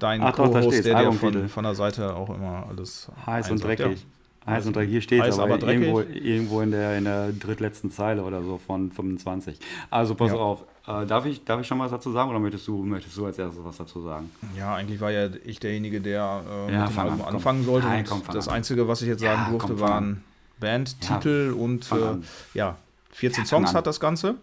dein 0.00 0.20
Co-Host, 0.32 0.84
der 0.84 1.00
dir 1.00 1.12
von, 1.12 1.48
von 1.48 1.64
der 1.64 1.76
Seite 1.76 2.16
auch 2.16 2.30
immer 2.30 2.66
alles 2.68 3.08
heiß 3.24 3.50
und 3.52 3.62
dreckig. 3.62 4.04
Ja. 4.46 4.52
Heiß 4.52 4.66
und 4.66 4.74
dreckig. 4.74 4.90
Hier 4.90 5.00
steht 5.02 5.22
es 5.22 5.38
aber, 5.38 5.54
aber 5.54 5.68
irgendwo, 5.68 6.00
irgendwo 6.00 6.60
in, 6.62 6.72
der, 6.72 6.98
in 6.98 7.04
der 7.04 7.30
drittletzten 7.30 7.92
Zeile 7.92 8.24
oder 8.24 8.42
so 8.42 8.58
von 8.58 8.90
25. 8.90 9.60
Also 9.90 10.16
pass 10.16 10.32
ja. 10.32 10.38
auf, 10.38 10.64
äh, 10.88 11.06
darf, 11.06 11.26
ich, 11.26 11.44
darf 11.44 11.60
ich 11.60 11.66
schon 11.66 11.78
was 11.78 11.90
dazu 11.90 12.12
sagen 12.12 12.30
oder 12.30 12.38
möchtest 12.38 12.66
du, 12.66 12.82
möchtest 12.82 13.16
du 13.16 13.26
als 13.26 13.38
erstes 13.38 13.62
was 13.62 13.76
dazu 13.76 14.00
sagen? 14.00 14.30
Ja, 14.56 14.74
eigentlich 14.74 15.00
war 15.00 15.10
ja 15.10 15.28
ich 15.44 15.60
derjenige, 15.60 16.00
der 16.00 16.42
äh, 16.48 16.72
ja, 16.72 16.84
mit 16.84 16.92
dem 16.92 16.98
Album 16.98 17.24
anfangen 17.24 17.64
sollte. 17.64 17.86
Nein, 17.86 18.06
komm, 18.08 18.22
das 18.32 18.48
an. 18.48 18.54
Einzige, 18.54 18.88
was 18.88 19.02
ich 19.02 19.08
jetzt 19.08 19.20
sagen 19.20 19.42
ja, 19.44 19.50
durfte, 19.50 19.74
komm, 19.74 19.80
waren 19.80 20.24
Bandtitel 20.60 21.52
und 21.52 21.92
äh, 21.92 22.16
ja, 22.54 22.76
14 23.12 23.44
Songs 23.44 23.74
hat 23.74 23.86
das 23.86 24.00
Ganze. 24.00 24.36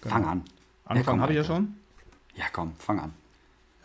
Genau. 0.00 0.14
Fang 0.14 0.24
an. 0.26 0.44
Angefangen 0.84 1.20
habe 1.20 1.32
ich 1.32 1.38
ja 1.38 1.44
schon. 1.44 1.76
Ja, 2.34 2.46
komm, 2.52 2.72
fang 2.78 2.98
an. 2.98 3.14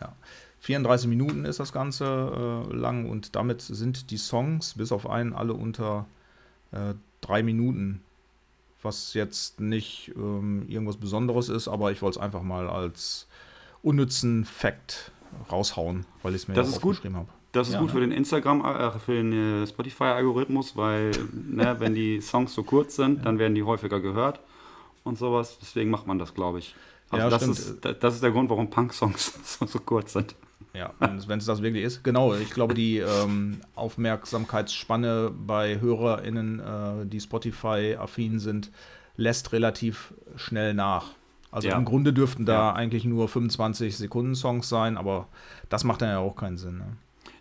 Ja. 0.00 0.12
34 0.60 1.08
Minuten 1.08 1.44
ist 1.44 1.60
das 1.60 1.72
Ganze 1.72 2.66
äh, 2.68 2.74
lang 2.74 3.08
und 3.08 3.36
damit 3.36 3.62
sind 3.62 4.10
die 4.10 4.16
Songs 4.16 4.74
bis 4.74 4.90
auf 4.90 5.08
einen 5.08 5.32
alle 5.32 5.54
unter 5.54 6.06
äh, 6.72 6.94
drei 7.20 7.44
Minuten 7.44 8.02
was 8.82 9.14
jetzt 9.14 9.60
nicht 9.60 10.12
ähm, 10.16 10.64
irgendwas 10.68 10.96
Besonderes 10.96 11.48
ist, 11.48 11.68
aber 11.68 11.92
ich 11.92 12.02
wollte 12.02 12.18
es 12.18 12.24
einfach 12.24 12.42
mal 12.42 12.68
als 12.68 13.26
unnützen 13.82 14.44
Fact 14.44 15.12
raushauen, 15.50 16.06
weil 16.22 16.34
ich 16.34 16.42
es 16.42 16.48
mir 16.48 16.54
das 16.54 16.70
ja 16.70 16.76
aufgeschrieben 16.76 17.16
habe. 17.16 17.28
Das 17.52 17.68
ist 17.68 17.74
ja, 17.74 17.80
gut 17.80 17.88
ne? 17.88 17.94
für 17.94 18.00
den 18.00 18.12
Instagram, 18.12 18.64
äh, 18.64 18.90
für 18.98 19.14
den 19.14 19.32
äh, 19.32 19.66
Spotify-Algorithmus, 19.66 20.76
weil 20.76 21.10
ne, 21.32 21.76
wenn 21.78 21.94
die 21.94 22.20
Songs 22.20 22.54
so 22.54 22.62
kurz 22.62 22.96
sind, 22.96 23.24
dann 23.24 23.38
werden 23.38 23.54
die 23.54 23.62
häufiger 23.62 24.00
gehört 24.00 24.40
und 25.04 25.18
sowas. 25.18 25.58
Deswegen 25.60 25.90
macht 25.90 26.06
man 26.06 26.18
das, 26.18 26.34
glaube 26.34 26.58
ich. 26.58 26.74
Also 27.10 27.24
ja, 27.24 27.30
das, 27.30 27.42
ist, 27.42 27.78
das 27.82 28.14
ist 28.14 28.22
der 28.22 28.30
Grund, 28.32 28.50
warum 28.50 28.68
Punk-Songs 28.68 29.38
so, 29.58 29.66
so 29.66 29.78
kurz 29.80 30.12
sind. 30.12 30.34
Ja, 30.78 30.94
wenn 31.00 31.38
es 31.38 31.44
das 31.44 31.60
wirklich 31.60 31.82
ist. 31.82 32.04
Genau, 32.04 32.34
ich 32.34 32.50
glaube, 32.50 32.72
die 32.72 32.98
ähm, 32.98 33.60
Aufmerksamkeitsspanne 33.74 35.32
bei 35.36 35.80
HörerInnen, 35.80 36.60
äh, 36.60 37.06
die 37.06 37.20
Spotify-affin 37.20 38.38
sind, 38.38 38.70
lässt 39.16 39.52
relativ 39.52 40.14
schnell 40.36 40.74
nach. 40.74 41.06
Also 41.50 41.66
ja. 41.66 41.76
im 41.76 41.84
Grunde 41.84 42.12
dürften 42.12 42.46
da 42.46 42.52
ja. 42.52 42.72
eigentlich 42.74 43.04
nur 43.04 43.28
25 43.28 43.96
Sekunden 43.96 44.36
Songs 44.36 44.68
sein, 44.68 44.96
aber 44.96 45.26
das 45.68 45.82
macht 45.82 46.02
dann 46.02 46.10
ja 46.10 46.18
auch 46.18 46.36
keinen 46.36 46.58
Sinn. 46.58 46.78
Ne? 46.78 46.96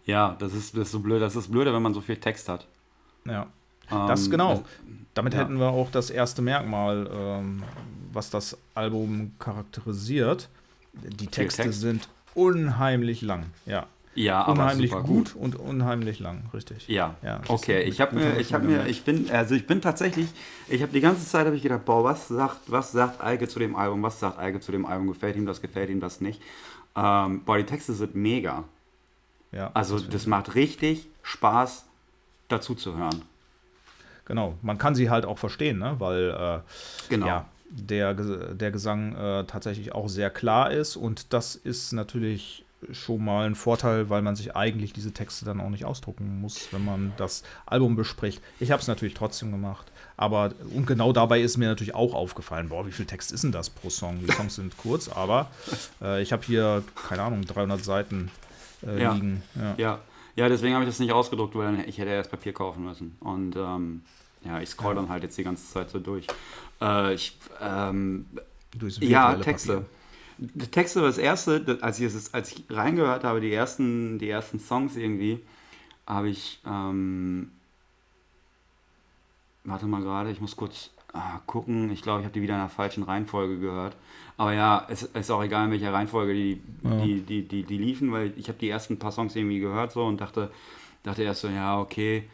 Ja, 0.06 0.36
das 0.40 0.54
ist, 0.54 0.76
das 0.76 0.88
ist 0.88 0.92
so 0.94 1.00
blöd. 1.02 1.22
Das 1.22 1.36
ist 1.36 1.52
blöder, 1.52 1.74
wenn 1.76 1.84
man 1.84 1.94
so 1.94 2.02
viel 2.02 2.18
Text 2.18 2.50
hat. 2.50 2.66
Ja. 3.26 3.44
Ähm, 3.92 4.08
das 4.08 4.32
genau. 4.32 4.64
Damit 5.14 5.36
ja. 5.36 5.42
hätten 5.42 5.60
wir 5.60 5.68
auch 5.68 5.92
das 5.92 6.10
erste 6.10 6.42
Merkmal, 6.42 7.08
ähm, 7.14 7.62
was 8.12 8.32
das 8.32 8.58
Album 8.74 9.34
charakterisiert. 9.38 10.50
Die 10.94 11.28
Texte 11.28 11.64
Text. 11.64 11.82
sind 11.82 12.10
unheimlich 12.38 13.22
lang, 13.22 13.46
ja. 13.66 13.88
Ja, 14.14 14.46
unheimlich 14.46 14.92
gut. 14.92 15.06
gut. 15.06 15.36
und 15.36 15.56
unheimlich 15.56 16.20
lang, 16.20 16.50
richtig. 16.52 16.88
Ja. 16.88 17.16
ja 17.22 17.40
okay, 17.50 17.84
ich 17.84 18.02
habe 18.02 18.16
mir, 18.16 18.40
ich 18.40 18.52
habe 18.52 18.66
mir, 18.66 18.88
ich 18.88 19.04
bin, 19.04 19.30
also 19.30 19.54
ich 19.54 19.68
bin 19.68 19.80
tatsächlich, 19.80 20.28
ich 20.68 20.82
habe 20.82 20.92
die 20.92 21.02
ganze 21.02 21.24
Zeit 21.28 21.46
habe 21.46 21.56
ich 21.56 21.62
gedacht, 21.62 21.86
boah, 21.86 22.04
was 22.04 22.28
sagt, 22.28 22.62
was 22.66 22.92
sagt 22.92 23.24
Eike 23.24 23.48
zu 23.48 23.60
dem 23.60 23.76
Album, 23.76 24.02
was 24.02 24.20
sagt 24.20 24.40
Eike 24.40 24.60
zu 24.60 24.72
dem 24.72 24.88
Album, 24.88 25.08
gefällt 25.08 25.36
ihm 25.36 25.46
das, 25.46 25.62
gefällt 25.62 25.92
ihm 25.92 26.00
das 26.00 26.20
nicht. 26.20 26.42
Ähm, 26.96 27.44
boah, 27.46 27.58
die 27.58 27.66
Texte 27.66 27.94
sind 27.94 28.16
mega. 28.16 28.64
Ja. 29.52 29.70
Also 29.76 30.00
das, 30.00 30.10
das 30.10 30.26
macht 30.26 30.56
richtig 30.56 31.08
Spaß, 31.22 31.86
dazu 32.48 32.74
zu 32.74 32.98
hören. 32.98 33.22
Genau, 34.26 34.56
man 34.64 34.80
kann 34.80 34.96
sie 34.96 35.12
halt 35.12 35.26
auch 35.26 35.38
verstehen, 35.38 35.78
ne? 35.78 35.96
weil 36.00 36.32
äh, 36.32 37.10
genau. 37.10 37.28
ja, 37.28 37.46
der, 37.70 38.14
der 38.14 38.72
Gesang 38.72 39.16
äh, 39.16 39.44
tatsächlich 39.46 39.94
auch 39.94 40.10
sehr 40.10 40.30
klar 40.30 40.72
ist 40.72 40.96
und 40.96 41.34
das 41.34 41.56
ist 41.56 41.92
natürlich 41.92 42.66
schon 42.92 43.26
mal 43.26 43.48
ein 43.48 43.56
Vorteil, 43.56 44.10
weil 44.10 44.22
man 44.22 44.36
sich 44.36 44.56
eigentlich 44.56 44.94
diese 44.94 45.12
Texte 45.12 45.46
dann 45.46 45.60
auch 45.60 45.70
nicht 45.70 45.86
ausdrucken 45.86 46.42
muss, 46.42 46.72
wenn 46.72 46.86
man 46.86 47.14
das 47.18 47.44
Album 47.66 47.96
bespricht. 47.96 48.42
Ich 48.60 48.72
habe 48.72 48.82
es 48.82 48.88
natürlich 48.88 49.16
trotzdem 49.16 49.52
gemacht, 49.52 49.92
aber 50.16 50.54
und 50.74 50.86
genau 50.86 51.12
dabei 51.12 51.42
ist 51.42 51.58
mir 51.58 51.68
natürlich 51.68 51.96
auch 51.96 52.14
aufgefallen, 52.14 52.70
boah, 52.70 52.86
wie 52.86 52.92
viel 52.92 53.06
Text 53.06 53.32
ist 53.32 53.44
denn 53.44 53.52
das 53.52 53.70
pro 53.70 53.90
Song? 53.90 54.20
Die 54.20 54.32
Songs 54.32 54.56
sind 54.56 54.78
kurz, 54.78 55.10
aber 55.10 55.50
äh, 56.02 56.22
ich 56.22 56.32
habe 56.32 56.44
hier 56.46 56.84
keine 57.08 57.24
Ahnung 57.24 57.46
300 57.46 57.84
Seiten 57.84 58.32
äh, 58.86 59.02
ja. 59.02 59.14
liegen. 59.14 59.42
Ja. 59.56 59.76
ja. 59.78 60.00
ja, 60.36 60.50
deswegen 60.50 60.76
habe 60.76 60.84
ich 60.84 60.90
das 60.90 61.00
nicht 61.00 61.12
ausgedruckt, 61.12 61.56
weil 61.56 61.84
ich 61.88 61.98
hätte 61.98 62.12
erst 62.12 62.30
Papier 62.30 62.54
kaufen 62.54 62.86
müssen 62.86 63.18
und 63.22 63.56
ähm, 63.56 64.04
ja, 64.46 64.62
ich 64.62 64.70
scroll 64.70 64.96
dann 64.96 65.10
halt 65.10 65.24
jetzt 65.24 65.38
die 65.38 65.44
ganze 65.44 65.68
Zeit 65.68 65.90
so 65.90 66.00
durch. 66.00 66.28
Äh, 66.82 67.14
ich, 67.14 67.38
ähm, 67.62 68.26
ja, 69.00 69.36
Texte. 69.36 69.86
Papier. 70.38 70.72
Texte 70.72 71.02
war 71.02 71.08
das 71.08 71.18
erste, 71.18 71.80
als 71.82 72.00
ich, 72.00 72.06
es, 72.06 72.34
als 72.34 72.52
ich 72.52 72.64
reingehört 72.70 73.24
habe, 73.24 73.42
die 73.42 73.52
ersten, 73.52 74.20
die 74.20 74.30
ersten 74.30 74.60
Songs 74.60 74.96
irgendwie, 74.96 75.40
habe 76.06 76.30
ich, 76.30 76.60
ähm, 76.66 77.52
warte 79.64 79.88
mal 79.88 80.02
gerade, 80.02 80.30
ich 80.30 80.40
muss 80.40 80.56
kurz 80.56 80.92
ah, 81.14 81.40
gucken. 81.46 81.92
Ich 81.92 82.02
glaube, 82.02 82.22
ich 82.22 82.26
habe 82.26 82.34
die 82.34 82.42
wieder 82.42 82.54
in 82.54 82.62
der 82.62 82.70
falschen 82.70 83.04
Reihenfolge 83.04 83.60
gehört. 83.60 83.96
Aber 84.38 84.54
ja, 84.54 84.86
es 84.90 85.04
ist 85.04 85.32
auch 85.32 85.44
egal, 85.44 85.66
in 85.66 85.72
welcher 85.72 85.92
Reihenfolge 85.92 86.34
die, 86.34 86.62
ja. 86.84 87.02
die, 87.02 87.22
die, 87.22 87.42
die, 87.48 87.64
die 87.64 87.78
liefen, 87.78 88.12
weil 88.12 88.34
ich 88.38 88.48
habe 88.48 88.60
die 88.60 88.70
ersten 88.70 89.00
paar 89.00 89.12
Songs 89.12 89.36
irgendwie 89.36 89.60
gehört 89.60 89.92
so 89.92 90.06
und 90.06 90.22
dachte, 90.22 90.52
dachte 91.02 91.24
erst 91.24 91.42
so, 91.42 91.48
ja, 91.48 91.80
okay, 91.80 92.30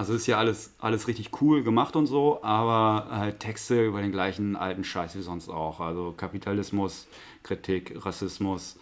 also 0.00 0.14
ist 0.14 0.26
ja 0.26 0.38
alles, 0.38 0.72
alles 0.78 1.08
richtig 1.08 1.30
cool 1.42 1.62
gemacht 1.62 1.94
und 1.94 2.06
so, 2.06 2.42
aber 2.42 3.08
halt 3.10 3.38
Texte 3.38 3.84
über 3.84 4.00
den 4.00 4.12
gleichen 4.12 4.56
alten 4.56 4.82
Scheiß 4.82 5.14
wie 5.14 5.20
sonst 5.20 5.50
auch. 5.50 5.78
Also 5.78 6.14
Kapitalismus, 6.16 7.06
Kritik, 7.42 7.94
Rassismus, 8.02 8.78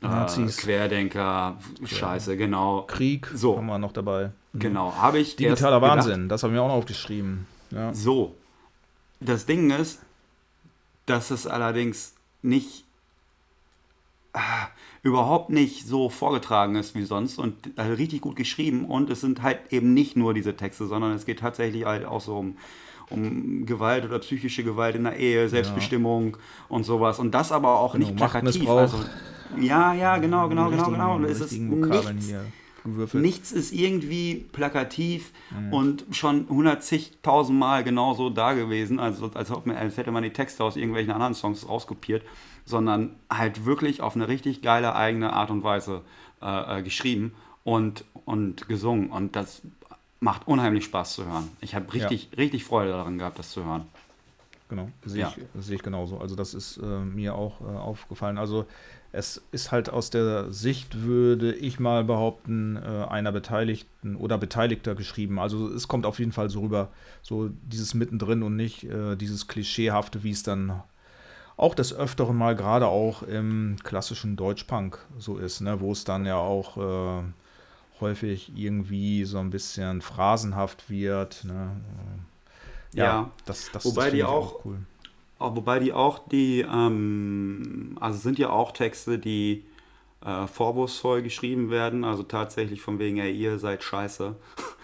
äh, 0.00 0.46
Querdenker, 0.46 1.58
Scheiße, 1.84 2.38
genau. 2.38 2.84
Krieg 2.86 3.30
so. 3.34 3.58
haben 3.58 3.66
wir 3.66 3.76
noch 3.76 3.92
dabei. 3.92 4.30
Mhm. 4.54 4.58
Genau, 4.60 4.94
habe 4.96 5.18
ich. 5.18 5.36
Digitaler 5.36 5.82
Wahnsinn, 5.82 6.22
gedacht, 6.22 6.30
das 6.30 6.42
haben 6.42 6.54
wir 6.54 6.62
auch 6.62 6.68
noch 6.68 6.76
aufgeschrieben. 6.76 7.46
Ja. 7.70 7.92
So, 7.92 8.34
das 9.20 9.44
Ding 9.44 9.70
ist, 9.72 10.00
dass 11.04 11.30
es 11.30 11.46
allerdings 11.46 12.14
nicht 12.40 12.86
äh, 14.32 14.38
überhaupt 15.02 15.50
nicht 15.50 15.86
so 15.86 16.08
vorgetragen 16.08 16.76
ist 16.76 16.94
wie 16.94 17.02
sonst 17.02 17.38
und 17.38 17.76
äh, 17.76 17.82
richtig 17.82 18.20
gut 18.20 18.36
geschrieben 18.36 18.84
und 18.84 19.10
es 19.10 19.20
sind 19.20 19.42
halt 19.42 19.58
eben 19.70 19.94
nicht 19.94 20.16
nur 20.16 20.32
diese 20.32 20.54
Texte, 20.56 20.86
sondern 20.86 21.12
es 21.12 21.26
geht 21.26 21.40
tatsächlich 21.40 21.84
halt 21.84 22.04
auch 22.04 22.20
so 22.20 22.38
um 22.38 22.56
um 23.10 23.66
Gewalt 23.66 24.04
oder 24.04 24.18
psychische 24.20 24.64
Gewalt 24.64 24.96
in 24.96 25.04
der 25.04 25.16
Ehe, 25.16 25.48
Selbstbestimmung 25.48 26.30
ja. 26.30 26.38
und 26.68 26.84
sowas. 26.84 27.18
Und 27.18 27.32
das 27.32 27.52
aber 27.52 27.78
auch 27.78 27.92
genau, 27.92 28.06
nicht 28.06 28.16
plakativ. 28.16 28.68
Also, 28.68 28.98
ja, 29.60 29.92
ja, 29.94 30.16
genau, 30.16 30.48
genau, 30.48 30.70
genau, 30.70 30.90
genau. 30.90 31.20
Es 31.20 31.40
ist 31.40 31.52
nichts, 31.52 33.14
nichts 33.14 33.52
ist 33.52 33.72
irgendwie 33.72 34.46
plakativ 34.52 35.32
mhm. 35.50 35.72
und 35.72 36.04
schon 36.10 36.48
110.000 36.48 37.52
Mal 37.52 37.84
genauso 37.84 38.30
da 38.30 38.54
gewesen, 38.54 38.98
also 38.98 39.30
als, 39.34 39.50
als 39.50 39.96
hätte 39.96 40.10
man 40.10 40.22
die 40.22 40.32
Texte 40.32 40.64
aus 40.64 40.76
irgendwelchen 40.76 41.12
anderen 41.12 41.34
Songs 41.34 41.68
rauskopiert, 41.68 42.22
sondern 42.72 43.14
halt 43.30 43.64
wirklich 43.64 44.00
auf 44.00 44.16
eine 44.16 44.26
richtig 44.26 44.62
geile 44.62 44.96
eigene 44.96 45.32
Art 45.32 45.50
und 45.50 45.62
Weise 45.62 46.00
äh, 46.42 46.78
äh 46.78 46.82
geschrieben 46.82 47.32
und, 47.62 48.04
und 48.24 48.66
gesungen. 48.68 49.10
Und 49.10 49.36
das 49.36 49.62
macht 50.18 50.48
unheimlich 50.48 50.84
Spaß 50.84 51.14
zu 51.14 51.26
hören. 51.26 51.48
Ich 51.60 51.76
habe 51.76 51.92
richtig, 51.94 52.30
ja. 52.32 52.38
richtig 52.38 52.64
Freude 52.64 52.90
daran 52.90 53.18
gehabt, 53.18 53.38
das 53.38 53.50
zu 53.50 53.64
hören. 53.64 53.84
Genau, 54.68 54.88
sehe 55.04 55.20
ja. 55.20 55.34
ich, 55.36 55.64
seh 55.64 55.74
ich 55.74 55.82
genauso. 55.82 56.18
Also 56.18 56.34
das 56.34 56.54
ist 56.54 56.78
äh, 56.78 56.86
mir 56.86 57.34
auch 57.34 57.60
äh, 57.60 57.64
aufgefallen. 57.64 58.38
Also 58.38 58.66
es 59.12 59.42
ist 59.52 59.70
halt 59.70 59.90
aus 59.90 60.08
der 60.08 60.50
Sicht, 60.50 61.02
würde 61.02 61.54
ich 61.54 61.78
mal 61.78 62.04
behaupten, 62.04 62.76
äh, 62.76 63.04
einer 63.10 63.32
Beteiligten 63.32 64.16
oder 64.16 64.38
Beteiligter 64.38 64.94
geschrieben. 64.94 65.38
Also 65.38 65.68
es 65.68 65.88
kommt 65.88 66.06
auf 66.06 66.18
jeden 66.18 66.32
Fall 66.32 66.48
so 66.48 66.60
rüber, 66.60 66.88
so 67.20 67.50
dieses 67.64 67.92
mittendrin 67.92 68.42
und 68.42 68.56
nicht 68.56 68.84
äh, 68.84 69.14
dieses 69.16 69.46
Klischeehafte, 69.46 70.22
wie 70.24 70.30
es 70.30 70.42
dann 70.42 70.82
auch 71.62 71.76
des 71.76 71.94
Öfteren 71.94 72.36
mal 72.36 72.56
gerade 72.56 72.88
auch 72.88 73.22
im 73.22 73.76
klassischen 73.84 74.34
Deutschpunk 74.34 74.98
so 75.18 75.38
ist, 75.38 75.60
ne? 75.60 75.80
wo 75.80 75.92
es 75.92 76.02
dann 76.02 76.26
ja 76.26 76.36
auch 76.36 76.76
äh, 76.76 77.22
häufig 78.00 78.50
irgendwie 78.56 79.24
so 79.24 79.38
ein 79.38 79.50
bisschen 79.50 80.02
phrasenhaft 80.02 80.90
wird. 80.90 81.44
Ne? 81.44 81.70
Ja, 82.94 83.04
ja, 83.04 83.30
das, 83.44 83.70
das, 83.72 83.84
wobei 83.84 84.06
das 84.06 84.12
die 84.12 84.24
auch, 84.24 84.56
auch 84.56 84.64
cool. 84.64 84.78
Wobei 85.38 85.78
die 85.78 85.92
auch 85.92 86.26
die, 86.28 86.62
ähm, 86.62 87.96
also 88.00 88.18
sind 88.18 88.40
ja 88.40 88.50
auch 88.50 88.72
Texte, 88.72 89.20
die 89.20 89.64
äh, 90.24 90.48
vorwurfsvoll 90.48 91.22
geschrieben 91.22 91.70
werden, 91.70 92.02
also 92.02 92.24
tatsächlich 92.24 92.82
von 92.82 92.98
wegen, 92.98 93.18
ey, 93.18 93.32
ihr 93.32 93.60
seid 93.60 93.84
scheiße. 93.84 94.34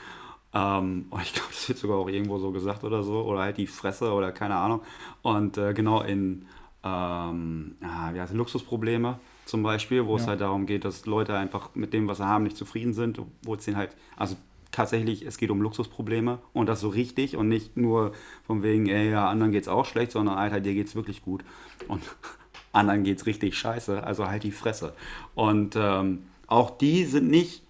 ähm, 0.54 1.06
und 1.10 1.22
ich 1.22 1.32
glaube, 1.32 1.48
das 1.50 1.68
wird 1.68 1.78
sogar 1.78 1.96
auch 1.98 2.08
irgendwo 2.08 2.38
so 2.38 2.52
gesagt 2.52 2.84
oder 2.84 3.02
so, 3.02 3.24
oder 3.24 3.40
halt 3.40 3.56
die 3.56 3.66
Fresse 3.66 4.12
oder 4.12 4.30
keine 4.30 4.54
Ahnung. 4.54 4.82
Und 5.22 5.58
äh, 5.58 5.74
genau 5.74 6.02
in, 6.02 6.46
ähm, 6.84 7.76
wie 8.12 8.20
heißt 8.20 8.34
Luxusprobleme 8.34 9.18
zum 9.44 9.62
Beispiel, 9.62 10.06
wo 10.06 10.16
ja. 10.16 10.22
es 10.22 10.28
halt 10.28 10.40
darum 10.40 10.66
geht, 10.66 10.84
dass 10.84 11.06
Leute 11.06 11.36
einfach 11.36 11.74
mit 11.74 11.92
dem, 11.92 12.06
was 12.06 12.18
sie 12.18 12.26
haben, 12.26 12.44
nicht 12.44 12.56
zufrieden 12.56 12.92
sind, 12.92 13.20
wo 13.42 13.54
es 13.54 13.66
ihnen 13.66 13.76
halt, 13.76 13.96
also 14.16 14.36
tatsächlich, 14.70 15.24
es 15.24 15.38
geht 15.38 15.50
um 15.50 15.62
Luxusprobleme 15.62 16.38
und 16.52 16.66
das 16.66 16.80
so 16.80 16.88
richtig 16.88 17.36
und 17.36 17.48
nicht 17.48 17.76
nur 17.76 18.12
von 18.46 18.62
wegen, 18.62 18.88
ey, 18.88 19.10
ja, 19.10 19.28
anderen 19.28 19.52
geht's 19.52 19.68
auch 19.68 19.86
schlecht, 19.86 20.12
sondern 20.12 20.36
Alter, 20.36 20.60
dir 20.60 20.74
geht's 20.74 20.94
wirklich 20.94 21.22
gut 21.22 21.44
und 21.88 22.02
anderen 22.72 23.04
geht's 23.04 23.26
richtig 23.26 23.56
scheiße, 23.56 24.04
also 24.04 24.28
halt 24.28 24.42
die 24.42 24.52
Fresse. 24.52 24.92
Und 25.34 25.76
ähm, 25.76 26.24
auch 26.46 26.70
die 26.70 27.04
sind 27.04 27.28
nicht, 27.28 27.62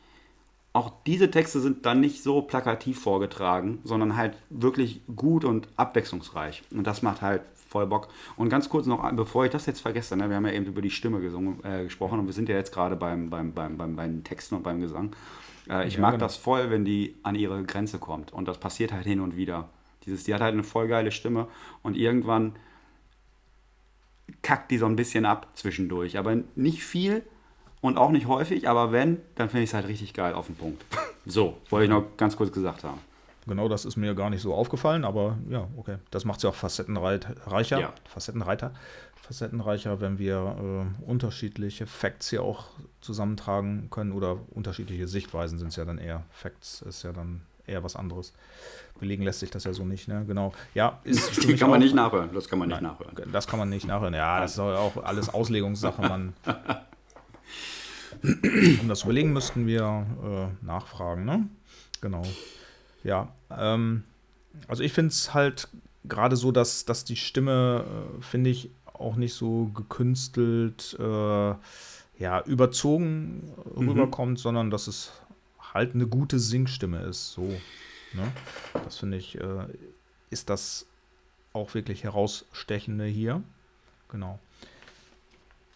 auch 0.72 0.92
diese 1.06 1.30
Texte 1.30 1.60
sind 1.60 1.86
dann 1.86 2.00
nicht 2.00 2.22
so 2.22 2.42
plakativ 2.42 3.00
vorgetragen, 3.00 3.78
sondern 3.84 4.16
halt 4.16 4.36
wirklich 4.50 5.00
gut 5.14 5.44
und 5.44 5.68
abwechslungsreich. 5.76 6.62
Und 6.72 6.86
das 6.86 7.02
macht 7.02 7.22
halt 7.22 7.42
voll 7.68 7.86
Bock. 7.86 8.08
Und 8.36 8.48
ganz 8.48 8.68
kurz 8.68 8.86
noch, 8.86 9.10
bevor 9.12 9.44
ich 9.44 9.50
das 9.50 9.66
jetzt 9.66 9.80
vergesse, 9.80 10.16
ne, 10.16 10.28
wir 10.28 10.36
haben 10.36 10.46
ja 10.46 10.52
eben 10.52 10.66
über 10.66 10.82
die 10.82 10.90
Stimme 10.90 11.20
gesungen, 11.20 11.62
äh, 11.64 11.84
gesprochen 11.84 12.18
und 12.18 12.26
wir 12.26 12.32
sind 12.32 12.48
ja 12.48 12.56
jetzt 12.56 12.72
gerade 12.72 12.96
beim, 12.96 13.30
beim, 13.30 13.52
beim, 13.52 13.76
beim, 13.76 13.94
beim 13.94 14.24
Texten 14.24 14.56
und 14.56 14.62
beim 14.62 14.80
Gesang. 14.80 15.14
Äh, 15.68 15.86
ich 15.86 15.94
ja, 15.94 16.00
mag 16.00 16.12
genau. 16.12 16.24
das 16.24 16.36
voll, 16.36 16.70
wenn 16.70 16.84
die 16.84 17.14
an 17.22 17.34
ihre 17.34 17.62
Grenze 17.64 17.98
kommt. 17.98 18.32
Und 18.32 18.48
das 18.48 18.58
passiert 18.58 18.92
halt 18.92 19.04
hin 19.04 19.20
und 19.20 19.36
wieder. 19.36 19.68
Dieses, 20.06 20.24
die 20.24 20.34
hat 20.34 20.40
halt 20.40 20.54
eine 20.54 20.64
voll 20.64 20.88
geile 20.88 21.12
Stimme 21.12 21.48
und 21.82 21.96
irgendwann 21.96 22.56
kackt 24.42 24.70
die 24.70 24.78
so 24.78 24.86
ein 24.86 24.96
bisschen 24.96 25.26
ab 25.26 25.48
zwischendurch. 25.54 26.18
Aber 26.18 26.36
nicht 26.54 26.84
viel 26.84 27.22
und 27.80 27.98
auch 27.98 28.10
nicht 28.10 28.26
häufig, 28.26 28.68
aber 28.68 28.92
wenn, 28.92 29.20
dann 29.34 29.48
finde 29.50 29.64
ich 29.64 29.70
es 29.70 29.74
halt 29.74 29.86
richtig 29.88 30.14
geil 30.14 30.34
auf 30.34 30.46
den 30.46 30.56
Punkt. 30.56 30.84
so, 31.26 31.58
wollte 31.68 31.84
ich 31.84 31.90
noch 31.90 32.16
ganz 32.16 32.36
kurz 32.36 32.52
gesagt 32.52 32.84
haben. 32.84 33.00
Genau, 33.48 33.68
das 33.68 33.84
ist 33.84 33.96
mir 33.96 34.14
gar 34.14 34.30
nicht 34.30 34.42
so 34.42 34.54
aufgefallen, 34.54 35.04
aber 35.04 35.38
ja, 35.48 35.66
okay. 35.76 35.96
Das 36.10 36.24
macht 36.24 36.38
es 36.38 36.42
ja 36.44 36.50
auch 36.50 36.54
facettenreicher. 36.54 37.80
Ja. 37.80 37.92
Facettenreiter. 38.04 38.72
Facettenreicher, 39.16 40.00
wenn 40.00 40.18
wir 40.18 40.56
äh, 40.58 41.10
unterschiedliche 41.10 41.86
Facts 41.86 42.30
hier 42.30 42.42
auch 42.42 42.66
zusammentragen 43.00 43.88
können 43.90 44.12
oder 44.12 44.38
unterschiedliche 44.50 45.08
Sichtweisen 45.08 45.58
sind 45.58 45.68
es 45.68 45.76
ja 45.76 45.84
dann 45.84 45.98
eher. 45.98 46.24
Facts 46.30 46.82
ist 46.82 47.02
ja 47.02 47.12
dann 47.12 47.42
eher 47.66 47.84
was 47.84 47.96
anderes. 47.96 48.32
Belegen 48.98 49.22
lässt 49.22 49.40
sich 49.40 49.50
das 49.50 49.64
ja 49.64 49.72
so 49.72 49.84
nicht, 49.84 50.08
ne? 50.08 50.24
Genau. 50.26 50.52
Ja, 50.74 51.00
ist 51.04 51.36
das 51.48 51.58
kann 51.58 51.70
man 51.70 51.80
nicht 51.80 51.94
nachhören. 51.94 52.30
Das 52.32 52.48
kann 52.48 52.58
man 52.58 52.68
nicht 52.68 52.80
Nein, 52.80 52.90
nachhören. 52.90 53.32
Das 53.32 53.46
kann 53.46 53.58
man 53.58 53.68
nicht 53.68 53.86
nachhören. 53.86 54.14
Ja, 54.14 54.40
das 54.40 54.52
ist 54.52 54.58
auch 54.58 54.96
alles 55.04 55.28
Auslegungssache, 55.28 56.02
man. 56.02 56.32
um 58.22 58.88
das 58.88 59.00
zu 59.00 59.06
überlegen, 59.06 59.32
müssten 59.32 59.66
wir 59.66 60.06
äh, 60.24 60.64
nachfragen, 60.64 61.24
ne? 61.24 61.48
Genau. 62.00 62.22
Ja, 63.04 63.32
ähm, 63.50 64.04
also 64.66 64.82
ich 64.82 64.92
finde 64.92 65.10
es 65.10 65.34
halt 65.34 65.68
gerade 66.04 66.36
so, 66.36 66.52
dass, 66.52 66.84
dass 66.84 67.04
die 67.04 67.16
Stimme, 67.16 67.84
äh, 68.18 68.22
finde 68.22 68.50
ich, 68.50 68.70
auch 68.92 69.16
nicht 69.16 69.34
so 69.34 69.66
gekünstelt, 69.66 70.96
äh, 70.98 71.54
ja, 72.18 72.42
überzogen 72.46 73.52
mhm. 73.76 73.88
rüberkommt, 73.88 74.38
sondern 74.38 74.70
dass 74.70 74.88
es 74.88 75.12
halt 75.72 75.94
eine 75.94 76.06
gute 76.06 76.38
Singstimme 76.38 77.02
ist. 77.02 77.32
So, 77.32 77.42
ne? 78.12 78.32
Das 78.84 78.98
finde 78.98 79.18
ich, 79.18 79.40
äh, 79.40 79.66
ist 80.30 80.50
das 80.50 80.86
auch 81.52 81.74
wirklich 81.74 82.04
herausstechende 82.04 83.06
hier. 83.06 83.42
Genau. 84.08 84.38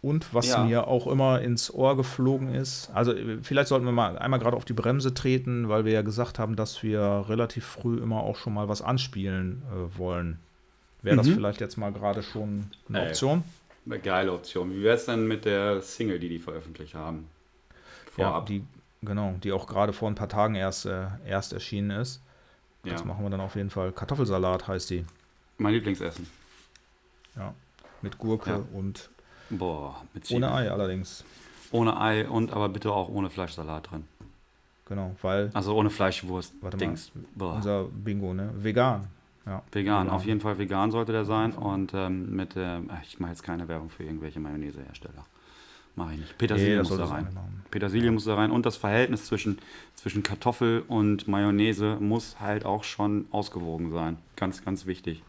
Und 0.03 0.35
was 0.35 0.49
ja. 0.49 0.65
mir 0.65 0.89
auch 0.89 1.07
immer 1.07 1.41
ins 1.41 1.73
Ohr 1.73 1.97
geflogen 1.97 2.53
ist, 2.53 2.91
also 2.93 3.15
vielleicht 3.43 3.69
sollten 3.69 3.87
wir 3.87 3.93
mal 3.93 4.19
einmal 4.19 4.41
gerade 4.41 4.57
auf 4.57 4.65
die 4.65 4.73
Bremse 4.73 5.15
treten, 5.15 5.69
weil 5.69 5.85
wir 5.85 5.93
ja 5.93 6.03
gesagt 6.03 6.41
haben, 6.41 6.57
dass 6.57 6.83
wir 6.83 7.25
relativ 7.29 7.65
früh 7.65 7.99
immer 7.99 8.21
auch 8.21 8.35
schon 8.35 8.53
mal 8.53 8.69
was 8.69 8.83
anspielen 8.83 9.63
äh, 9.71 9.97
wollen. 9.97 10.41
Wäre 11.03 11.15
mhm. 11.15 11.19
das 11.19 11.29
vielleicht 11.29 11.61
jetzt 11.61 11.77
mal 11.77 11.93
gerade 11.93 12.25
schon 12.25 12.67
eine 12.89 13.03
Option? 13.07 13.45
Eine 13.87 14.01
geile 14.01 14.33
Option. 14.33 14.73
Wie 14.73 14.83
wäre 14.83 14.97
es 14.97 15.07
denn 15.07 15.29
mit 15.29 15.45
der 15.45 15.81
Single, 15.83 16.19
die 16.19 16.29
die 16.29 16.39
veröffentlicht 16.41 16.95
haben? 16.95 17.29
Vorab. 18.11 18.49
Ja, 18.49 18.57
die, 18.57 18.65
genau, 19.03 19.35
die 19.43 19.53
auch 19.53 19.69
gerade 19.69 19.93
vor 19.93 20.11
ein 20.11 20.17
paar 20.17 20.29
Tagen 20.29 20.57
erst, 20.57 20.85
äh, 20.85 21.07
erst 21.27 21.53
erschienen 21.53 21.91
ist. 21.91 22.21
Das 22.85 23.01
ja. 23.01 23.07
machen 23.07 23.25
wir 23.25 23.31
dann 23.31 23.41
auf 23.41 23.55
jeden 23.55 23.71
Fall. 23.71 23.93
Kartoffelsalat 23.93 24.67
heißt 24.67 24.91
die. 24.91 25.05
Mein 25.59 25.75
Lieblingsessen. 25.75 26.27
Ja, 27.37 27.55
mit 28.03 28.19
Gurke 28.19 28.51
ja. 28.51 28.65
und 28.73 29.11
Boah, 29.53 30.03
mit 30.15 30.25
Zwiebeln. 30.25 30.45
Ohne 30.45 30.55
Ei 30.55 30.71
allerdings. 30.71 31.25
Ohne 31.71 32.01
Ei 32.01 32.29
und 32.29 32.53
aber 32.53 32.69
bitte 32.69 32.93
auch 32.93 33.09
ohne 33.09 33.31
Fleischsalat 33.31 33.91
drin. 33.91 34.05
Genau, 34.87 35.15
weil. 35.23 35.51
Also 35.55 35.75
ohne 35.75 35.91
Fleischwurst. 35.91 36.55
Warte 36.61 36.77
Dings. 36.77 37.13
mal. 37.35 37.57
Unser 37.57 37.85
Bingo, 37.85 38.35
ne? 38.35 38.51
Vegan. 38.57 39.09
Ja. 39.47 39.63
Vegan, 39.73 40.09
auf 40.09 40.25
jeden 40.25 40.41
Fall 40.41 40.59
vegan 40.59 40.91
sollte 40.91 41.13
der 41.13 41.25
sein. 41.25 41.53
Und 41.53 41.93
ähm, 41.95 42.35
mit, 42.35 42.57
äh, 42.57 42.79
ich 43.03 43.19
mache 43.19 43.33
jetzt 43.33 43.43
keine 43.43 43.67
Werbung 43.69 43.91
für 43.91 44.05
irgendwelche 44.05 44.39
Mayonnaisehersteller. 44.39 45.25
Mache 45.95 46.15
ich 46.15 46.21
nicht. 46.21 46.39
Petersilie 46.39 46.77
nee, 46.77 46.83
muss 46.83 46.97
da 46.97 47.05
rein. 47.05 47.29
Petersilie 47.71 48.07
ja. 48.07 48.13
muss 48.13 48.25
da 48.25 48.35
rein. 48.35 48.51
Und 48.51 48.65
das 48.65 48.77
Verhältnis 48.77 49.27
zwischen, 49.27 49.59
zwischen 49.95 50.23
Kartoffel 50.23 50.85
und 50.87 51.29
Mayonnaise 51.29 51.97
muss 52.01 52.41
halt 52.41 52.65
auch 52.65 52.85
schon 52.85 53.27
ausgewogen 53.31 53.93
sein. 53.93 54.19
Ganz, 54.37 54.65
ganz 54.65 54.87
wichtig. 54.87 55.23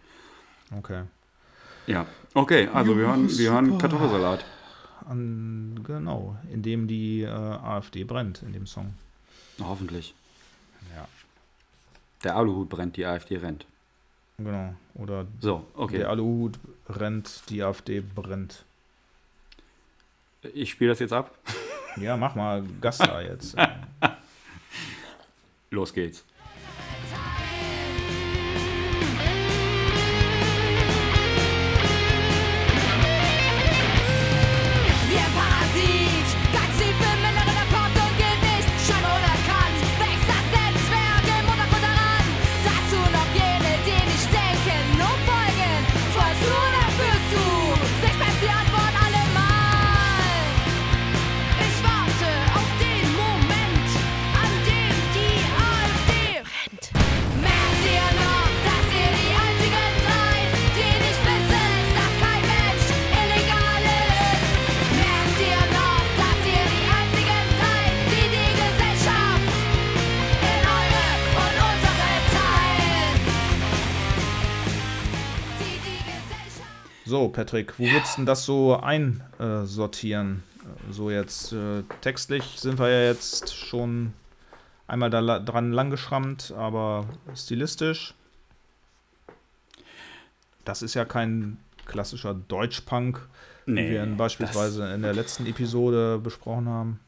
Okay. 0.77 1.03
Ja, 1.87 2.05
okay, 2.33 2.69
also 2.73 2.97
wir 2.97 3.07
hören, 3.07 3.29
wir 3.37 3.51
hören 3.51 3.77
Kartoffelsalat. 3.77 4.45
An, 5.07 5.81
genau, 5.83 6.37
in 6.51 6.61
dem 6.61 6.87
die 6.87 7.23
äh, 7.23 7.27
AfD 7.27 8.03
brennt, 8.05 8.41
in 8.41 8.53
dem 8.53 8.65
Song. 8.65 8.93
Hoffentlich. 9.59 10.13
Ja. 10.95 11.07
Der 12.23 12.35
Aluhut 12.37 12.69
brennt, 12.69 12.95
die 12.95 13.05
AfD 13.05 13.37
rennt. 13.37 13.65
Genau, 14.37 14.73
oder 14.95 15.25
so, 15.39 15.65
okay. 15.75 15.99
der 15.99 16.09
Aluhut 16.09 16.57
rennt, 16.89 17.49
die 17.49 17.61
AfD 17.63 18.01
brennt. 18.01 18.63
Ich 20.53 20.71
spiele 20.71 20.91
das 20.91 20.99
jetzt 20.99 21.13
ab. 21.13 21.37
Ja, 21.97 22.17
mach 22.17 22.35
mal 22.35 22.63
Gast 22.81 23.01
da 23.01 23.21
jetzt. 23.21 23.55
Los 25.69 25.93
geht's. 25.93 26.23
So, 77.13 77.29
Patrick, 77.29 77.77
wo 77.77 77.83
würdest 77.83 78.17
du 78.17 78.25
das 78.25 78.43
so 78.43 78.75
einsortieren? 78.75 80.41
So 80.89 81.11
jetzt 81.11 81.53
äh, 81.53 81.83
textlich 82.01 82.59
sind 82.59 82.79
wir 82.79 82.89
ja 82.89 83.03
jetzt 83.03 83.55
schon 83.55 84.13
einmal 84.87 85.11
da 85.11 85.37
dran 85.37 85.71
langgeschrammt, 85.73 86.55
aber 86.57 87.05
stilistisch. 87.35 88.15
Das 90.65 90.81
ist 90.81 90.95
ja 90.95 91.05
kein 91.05 91.59
klassischer 91.85 92.33
Deutschpunk, 92.33 93.21
nee, 93.67 93.85
wie 93.85 93.91
wir 93.91 94.03
ihn 94.03 94.17
beispielsweise 94.17 94.91
in 94.91 95.03
der 95.03 95.13
letzten 95.13 95.45
Episode 95.45 96.17
besprochen 96.17 96.67
haben. 96.67 96.99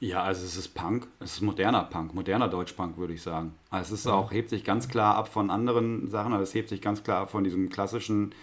Ja, 0.00 0.24
also 0.24 0.44
es 0.44 0.56
ist 0.56 0.74
Punk, 0.74 1.06
es 1.20 1.34
ist 1.34 1.42
moderner 1.42 1.84
Punk, 1.84 2.12
moderner 2.12 2.48
Deutschpunk, 2.48 2.96
würde 2.96 3.12
ich 3.12 3.22
sagen. 3.22 3.54
Also 3.70 3.94
es 3.94 4.00
ist 4.00 4.06
auch, 4.08 4.32
hebt 4.32 4.50
sich 4.50 4.64
ganz 4.64 4.88
klar 4.88 5.14
ab 5.14 5.28
von 5.28 5.48
anderen 5.48 6.08
Sachen, 6.08 6.32
also 6.32 6.42
es 6.42 6.54
hebt 6.54 6.70
sich 6.70 6.82
ganz 6.82 7.04
klar 7.04 7.20
ab 7.20 7.30
von 7.30 7.44
diesem 7.44 7.68
klassischen 7.68 8.34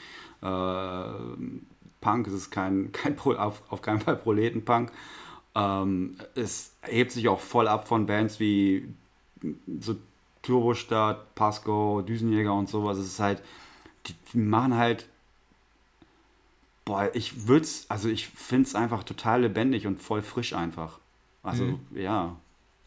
Punk, 0.42 2.28
es 2.28 2.34
ist 2.34 2.52
kein, 2.52 2.92
kein 2.92 3.16
Pro, 3.16 3.34
auf, 3.34 3.62
auf 3.70 3.82
keinen 3.82 4.02
Fall 4.02 4.16
Proletenpunk. 4.16 4.92
Ähm, 5.56 6.18
es 6.36 6.74
hebt 6.82 7.12
sich 7.12 7.28
auch 7.28 7.40
voll 7.40 7.68
ab 7.68 7.88
von 7.88 8.06
Bands 8.06 8.40
wie 8.40 8.88
so 9.80 9.96
Turbostadt, 10.42 11.36
Pasco, 11.36 12.02
Düsenjäger 12.02 12.54
und 12.54 12.70
sowas. 12.70 12.98
Es 12.98 13.08
ist 13.08 13.20
halt, 13.20 13.42
die, 14.06 14.16
die 14.34 14.38
machen 14.38 14.76
halt 14.76 15.08
Boah, 16.88 17.10
ich 17.14 17.50
würde 17.50 17.64
es, 17.64 17.86
also 17.90 18.08
ich 18.08 18.30
finde 18.30 18.66
es 18.66 18.74
einfach 18.74 19.04
total 19.04 19.42
lebendig 19.42 19.86
und 19.88 20.02
voll 20.02 20.22
frisch 20.22 20.54
einfach. 20.54 21.00
Also, 21.44 21.66
mhm. 21.66 21.80
ja. 21.94 22.38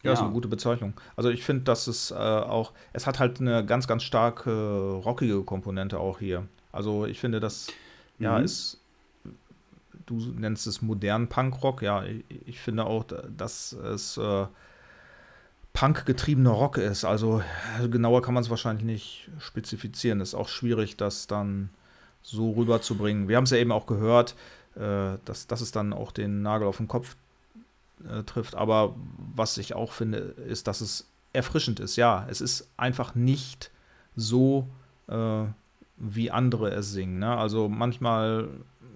Ja, 0.01 0.09
ja, 0.09 0.13
ist 0.13 0.21
eine 0.21 0.31
gute 0.31 0.47
Bezeichnung. 0.47 0.93
Also 1.15 1.29
ich 1.29 1.43
finde, 1.43 1.65
dass 1.65 1.85
es 1.85 2.09
äh, 2.09 2.15
auch, 2.15 2.71
es 2.93 3.05
hat 3.05 3.19
halt 3.19 3.39
eine 3.39 3.63
ganz, 3.63 3.87
ganz 3.87 4.01
starke 4.01 4.99
rockige 5.05 5.43
Komponente 5.43 5.99
auch 5.99 6.17
hier. 6.17 6.47
Also 6.71 7.05
ich 7.05 7.19
finde, 7.19 7.39
das, 7.39 7.67
mhm. 8.17 8.23
ja, 8.25 8.39
ist, 8.39 8.79
du 10.05 10.15
nennst 10.15 10.67
es 10.67 10.81
modernen 10.81 11.27
Punkrock, 11.27 11.81
ja, 11.81 12.03
ich, 12.03 12.23
ich, 12.45 12.59
finde 12.59 12.85
auch, 12.85 13.05
dass 13.35 13.73
es 13.73 14.17
äh, 14.17 14.45
Punk-getriebener 15.73 16.51
Rock 16.51 16.77
ist. 16.77 17.05
Also 17.05 17.41
genauer 17.89 18.21
kann 18.21 18.33
man 18.33 18.43
es 18.43 18.49
wahrscheinlich 18.49 18.85
nicht 18.85 19.29
spezifizieren. 19.39 20.19
Ist 20.19 20.35
auch 20.35 20.49
schwierig, 20.49 20.97
das 20.97 21.27
dann 21.27 21.69
so 22.21 22.51
rüberzubringen. 22.51 23.27
Wir 23.27 23.37
haben 23.37 23.45
es 23.45 23.51
ja 23.51 23.57
eben 23.57 23.71
auch 23.71 23.85
gehört, 23.85 24.35
äh, 24.75 25.17
dass, 25.25 25.47
dass 25.47 25.61
es 25.61 25.71
dann 25.71 25.93
auch 25.93 26.11
den 26.11 26.41
Nagel 26.41 26.67
auf 26.67 26.77
den 26.77 26.87
Kopf 26.87 27.15
äh, 28.07 28.23
trifft. 28.23 28.55
Aber 28.55 28.95
was 29.33 29.57
ich 29.57 29.73
auch 29.73 29.91
finde, 29.91 30.17
ist, 30.17 30.67
dass 30.67 30.81
es 30.81 31.07
erfrischend 31.33 31.79
ist. 31.79 31.95
Ja, 31.95 32.27
es 32.29 32.41
ist 32.41 32.69
einfach 32.77 33.15
nicht 33.15 33.71
so, 34.15 34.67
äh, 35.07 35.45
wie 36.01 36.31
andere 36.31 36.71
es 36.71 36.91
singen. 36.91 37.19
Ne? 37.19 37.37
Also 37.37 37.69
manchmal 37.69 38.49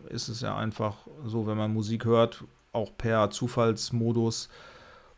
ist 0.10 0.28
es 0.28 0.42
ja 0.42 0.58
einfach 0.58 1.08
so, 1.26 1.48
wenn 1.48 1.58
man 1.58 1.74
Musik 1.74 2.06
hört, 2.06 2.44
auch 2.74 2.92
per 2.98 3.30
Zufallsmodus, 3.30 4.50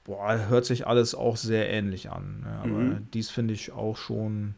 boah, 0.03 0.37
hört 0.49 0.65
sich 0.65 0.85
alles 0.85 1.15
auch 1.15 1.37
sehr 1.37 1.69
ähnlich 1.69 2.11
an. 2.11 2.41
Ne? 2.41 2.59
Aber 2.59 2.67
mhm. 2.67 3.07
dies 3.13 3.29
finde 3.29 3.53
ich 3.53 3.71
auch 3.71 3.97
schon 3.97 4.55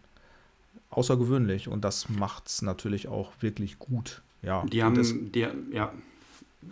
außergewöhnlich 0.90 1.68
und 1.68 1.86
das 1.86 2.10
macht 2.10 2.48
es 2.48 2.62
natürlich 2.62 3.08
auch 3.08 3.32
wirklich 3.42 3.78
gut. 3.78 4.22
Ja, 4.42 4.66
die 4.66 4.84
haben, 4.84 4.96
das, 4.96 5.14
die, 5.14 5.40
ja. 5.40 5.52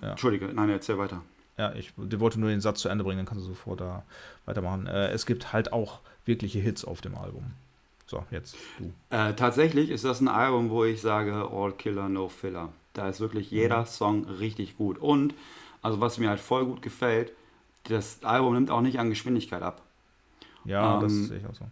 ja. 0.02 0.10
Entschuldige, 0.10 0.48
nein, 0.48 0.70
erzähl 0.70 0.98
weiter. 0.98 1.22
Ja, 1.58 1.74
ich 1.74 1.94
wollte 1.98 2.40
nur 2.40 2.50
den 2.50 2.62
Satz 2.62 2.82
zu 2.82 2.90
Ende 2.90 3.04
bringen, 3.04 3.18
dann 3.18 3.26
kannst 3.26 3.44
du 3.44 3.50
sofort 3.50 3.82
da 3.82 4.04
weitermachen. 4.46 4.88
Äh, 4.88 5.10
es 5.10 5.26
gibt 5.26 5.54
halt 5.54 5.74
auch 5.74 6.02
wirkliche 6.26 6.60
Hits 6.60 6.86
auf 6.86 7.02
dem 7.02 7.16
Album. 7.16 7.54
So, 8.08 8.24
jetzt 8.32 8.56
du. 8.80 8.94
Äh, 9.16 9.34
tatsächlich 9.36 9.90
ist 9.90 10.06
das 10.06 10.22
ein 10.22 10.30
Album, 10.30 10.70
wo 10.70 10.86
ich 10.86 11.02
sage, 11.02 11.50
All 11.52 11.74
Killer, 11.74 12.08
No 12.08 12.30
Filler. 12.30 12.70
Da 12.94 13.10
ist 13.10 13.20
wirklich 13.20 13.52
jeder 13.52 13.82
mhm. 13.82 13.86
Song 13.86 14.24
richtig 14.26 14.78
gut. 14.78 14.98
Und, 14.98 15.34
also 15.82 16.00
was 16.00 16.18
mir 16.18 16.30
halt 16.30 16.40
voll 16.40 16.66
gut 16.66 16.82
gefällt, 16.82 17.34
das 17.84 18.24
Album 18.24 18.54
nimmt 18.54 18.72
auch 18.72 18.82
nicht 18.82 19.00
an 19.00 19.10
Geschwindigkeit 19.10 19.62
ab. 19.62 19.82
Ja, 20.64 20.96
ähm, 20.96 21.02
das 21.02 21.14
sehe 21.14 21.38
ich 21.38 21.46
auch 21.46 21.54
so. 21.54 21.66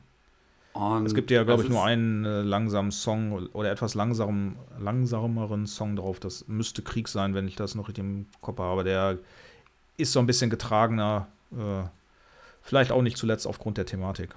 Und 0.74 1.06
es 1.06 1.14
gibt 1.14 1.32
ja, 1.32 1.44
glaube 1.46 1.64
ich, 1.64 1.70
nur 1.70 1.86
einen 1.86 2.26
äh, 2.26 2.42
langsamen 2.42 2.92
Song 2.92 3.48
oder 3.54 3.72
etwas 3.72 3.94
langsamen, 3.94 4.58
langsameren 4.78 5.68
Song 5.68 5.96
drauf. 5.96 6.20
Das 6.20 6.50
müsste 6.50 6.82
Krieg 6.82 7.08
sein, 7.08 7.34
wenn 7.34 7.48
ich 7.48 7.56
das 7.56 7.76
noch 7.76 7.88
richtig 7.88 8.04
im 8.04 8.26
Kopf 8.42 8.60
habe. 8.60 8.84
Der 8.84 9.18
ist 9.96 10.12
so 10.12 10.20
ein 10.20 10.26
bisschen 10.26 10.50
getragener. 10.50 11.28
Äh, 11.54 11.88
vielleicht 12.62 12.92
auch 12.92 13.02
nicht 13.02 13.16
zuletzt 13.16 13.48
aufgrund 13.48 13.78
der 13.78 13.86
Thematik. 13.86 14.36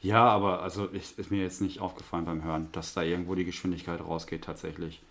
Ja, 0.00 0.24
aber 0.24 0.62
also 0.62 0.86
ist, 0.86 1.18
ist, 1.18 1.30
mir 1.30 1.42
jetzt 1.42 1.60
nicht 1.60 1.80
aufgefallen 1.80 2.24
beim 2.24 2.42
Hören, 2.42 2.68
dass 2.72 2.94
da 2.94 3.02
irgendwo 3.02 3.34
die 3.34 3.44
Geschwindigkeit 3.44 4.00
rausgeht 4.00 4.44
tatsächlich. 4.44 5.02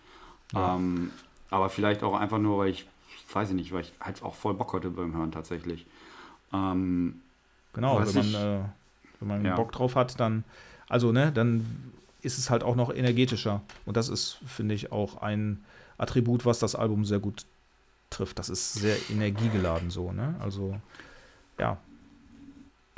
Ja. 0.52 0.76
Ähm, 0.76 1.10
aber 1.50 1.68
vielleicht 1.68 2.02
auch 2.02 2.14
einfach 2.14 2.38
nur, 2.38 2.58
weil 2.58 2.70
ich, 2.70 2.86
weiß 3.32 3.50
ich 3.50 3.54
nicht, 3.54 3.72
weil 3.72 3.82
ich 3.82 3.92
halt 4.00 4.22
auch 4.22 4.34
voll 4.34 4.54
Bock 4.54 4.72
hatte 4.74 4.90
beim 4.90 5.14
Hören 5.14 5.32
tatsächlich. 5.32 5.86
Ähm, 6.52 7.20
genau, 7.72 8.00
wenn 8.00 8.14
man, 8.14 8.26
ich, 8.26 8.34
äh, 8.34 8.60
wenn 9.20 9.28
man 9.28 9.44
ja. 9.44 9.56
Bock 9.56 9.72
drauf 9.72 9.96
hat, 9.96 10.18
dann, 10.20 10.44
also 10.88 11.12
ne, 11.12 11.32
dann 11.32 11.92
ist 12.22 12.38
es 12.38 12.50
halt 12.50 12.62
auch 12.62 12.76
noch 12.76 12.92
energetischer. 12.92 13.62
Und 13.86 13.96
das 13.96 14.08
ist, 14.08 14.38
finde 14.46 14.74
ich, 14.74 14.92
auch 14.92 15.22
ein 15.22 15.64
Attribut, 15.98 16.44
was 16.44 16.58
das 16.58 16.74
Album 16.74 17.04
sehr 17.04 17.18
gut 17.18 17.46
trifft. 18.10 18.38
Das 18.38 18.48
ist 18.48 18.74
sehr 18.74 18.96
energiegeladen 19.10 19.90
so, 19.90 20.12
ne? 20.12 20.34
Also, 20.40 20.78
ja. 21.58 21.78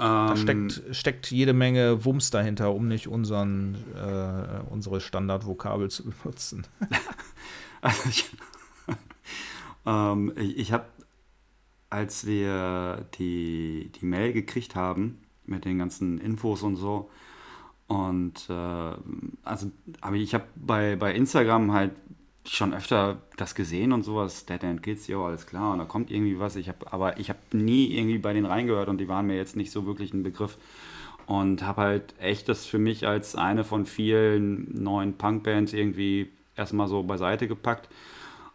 Da 0.00 0.30
ähm. 0.30 0.36
steckt, 0.36 0.96
steckt 0.96 1.30
jede 1.30 1.52
Menge 1.52 2.04
Wumms 2.04 2.30
dahinter, 2.30 2.74
um 2.74 2.88
nicht 2.88 3.08
unseren, 3.08 3.76
äh, 3.94 4.60
unsere 4.70 5.00
Standardvokabel 5.00 5.90
zu 5.90 6.04
benutzen. 6.22 6.66
also 7.80 8.08
ich, 8.08 8.30
ähm, 9.86 10.32
ich, 10.36 10.58
ich 10.58 10.72
habe, 10.72 10.86
als 11.90 12.26
wir 12.26 13.06
die, 13.18 13.90
die 14.00 14.06
Mail 14.06 14.32
gekriegt 14.32 14.74
haben 14.74 15.18
mit 15.44 15.64
den 15.64 15.78
ganzen 15.78 16.18
Infos 16.18 16.62
und 16.62 16.76
so, 16.76 17.10
und 17.90 18.48
äh, 18.48 18.92
also, 19.42 19.72
aber 20.00 20.14
ich 20.14 20.32
habe 20.32 20.44
bei, 20.54 20.94
bei 20.94 21.12
Instagram 21.12 21.72
halt 21.72 21.90
schon 22.50 22.74
öfter 22.74 23.18
das 23.36 23.54
gesehen 23.54 23.92
und 23.92 24.02
sowas, 24.02 24.44
Dead 24.44 24.62
End 24.64 24.82
Kids, 24.82 25.06
ja, 25.06 25.18
alles 25.18 25.46
klar, 25.46 25.72
und 25.72 25.78
da 25.78 25.84
kommt 25.84 26.10
irgendwie 26.10 26.40
was. 26.40 26.56
Ich 26.56 26.68
habe, 26.68 26.92
aber 26.92 27.20
ich 27.20 27.28
habe 27.28 27.38
nie 27.52 27.96
irgendwie 27.96 28.18
bei 28.18 28.32
denen 28.32 28.46
reingehört 28.46 28.88
und 28.88 28.98
die 28.98 29.06
waren 29.06 29.26
mir 29.28 29.36
jetzt 29.36 29.54
nicht 29.54 29.70
so 29.70 29.86
wirklich 29.86 30.12
ein 30.12 30.24
Begriff. 30.24 30.58
Und 31.26 31.62
habe 31.62 31.82
halt 31.82 32.14
echt 32.18 32.48
das 32.48 32.66
für 32.66 32.80
mich 32.80 33.06
als 33.06 33.36
eine 33.36 33.62
von 33.62 33.86
vielen 33.86 34.82
neuen 34.82 35.12
Punkbands 35.12 35.72
irgendwie 35.72 36.28
erstmal 36.56 36.88
so 36.88 37.04
beiseite 37.04 37.46
gepackt 37.46 37.88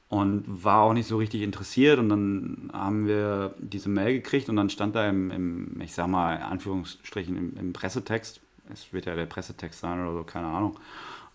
und 0.10 0.44
war 0.46 0.82
auch 0.82 0.94
nicht 0.94 1.08
so 1.08 1.16
richtig 1.16 1.42
interessiert. 1.42 1.98
Und 1.98 2.10
dann 2.10 2.72
haben 2.74 3.08
wir 3.08 3.56
diese 3.60 3.88
Mail 3.88 4.16
gekriegt 4.16 4.50
und 4.50 4.58
dann 4.58 4.70
stand 4.70 4.94
da 4.94 5.08
im, 5.08 5.32
im 5.32 5.80
ich 5.80 5.94
sag 5.94 6.08
mal, 6.08 6.36
in 6.36 6.42
Anführungsstrichen 6.42 7.38
im, 7.38 7.56
im 7.58 7.72
Pressetext, 7.72 8.42
es 8.74 8.92
wird 8.92 9.06
ja 9.06 9.16
der 9.16 9.26
Pressetext 9.26 9.80
sein 9.80 10.02
oder 10.02 10.12
so, 10.12 10.24
keine 10.26 10.48
Ahnung 10.48 10.78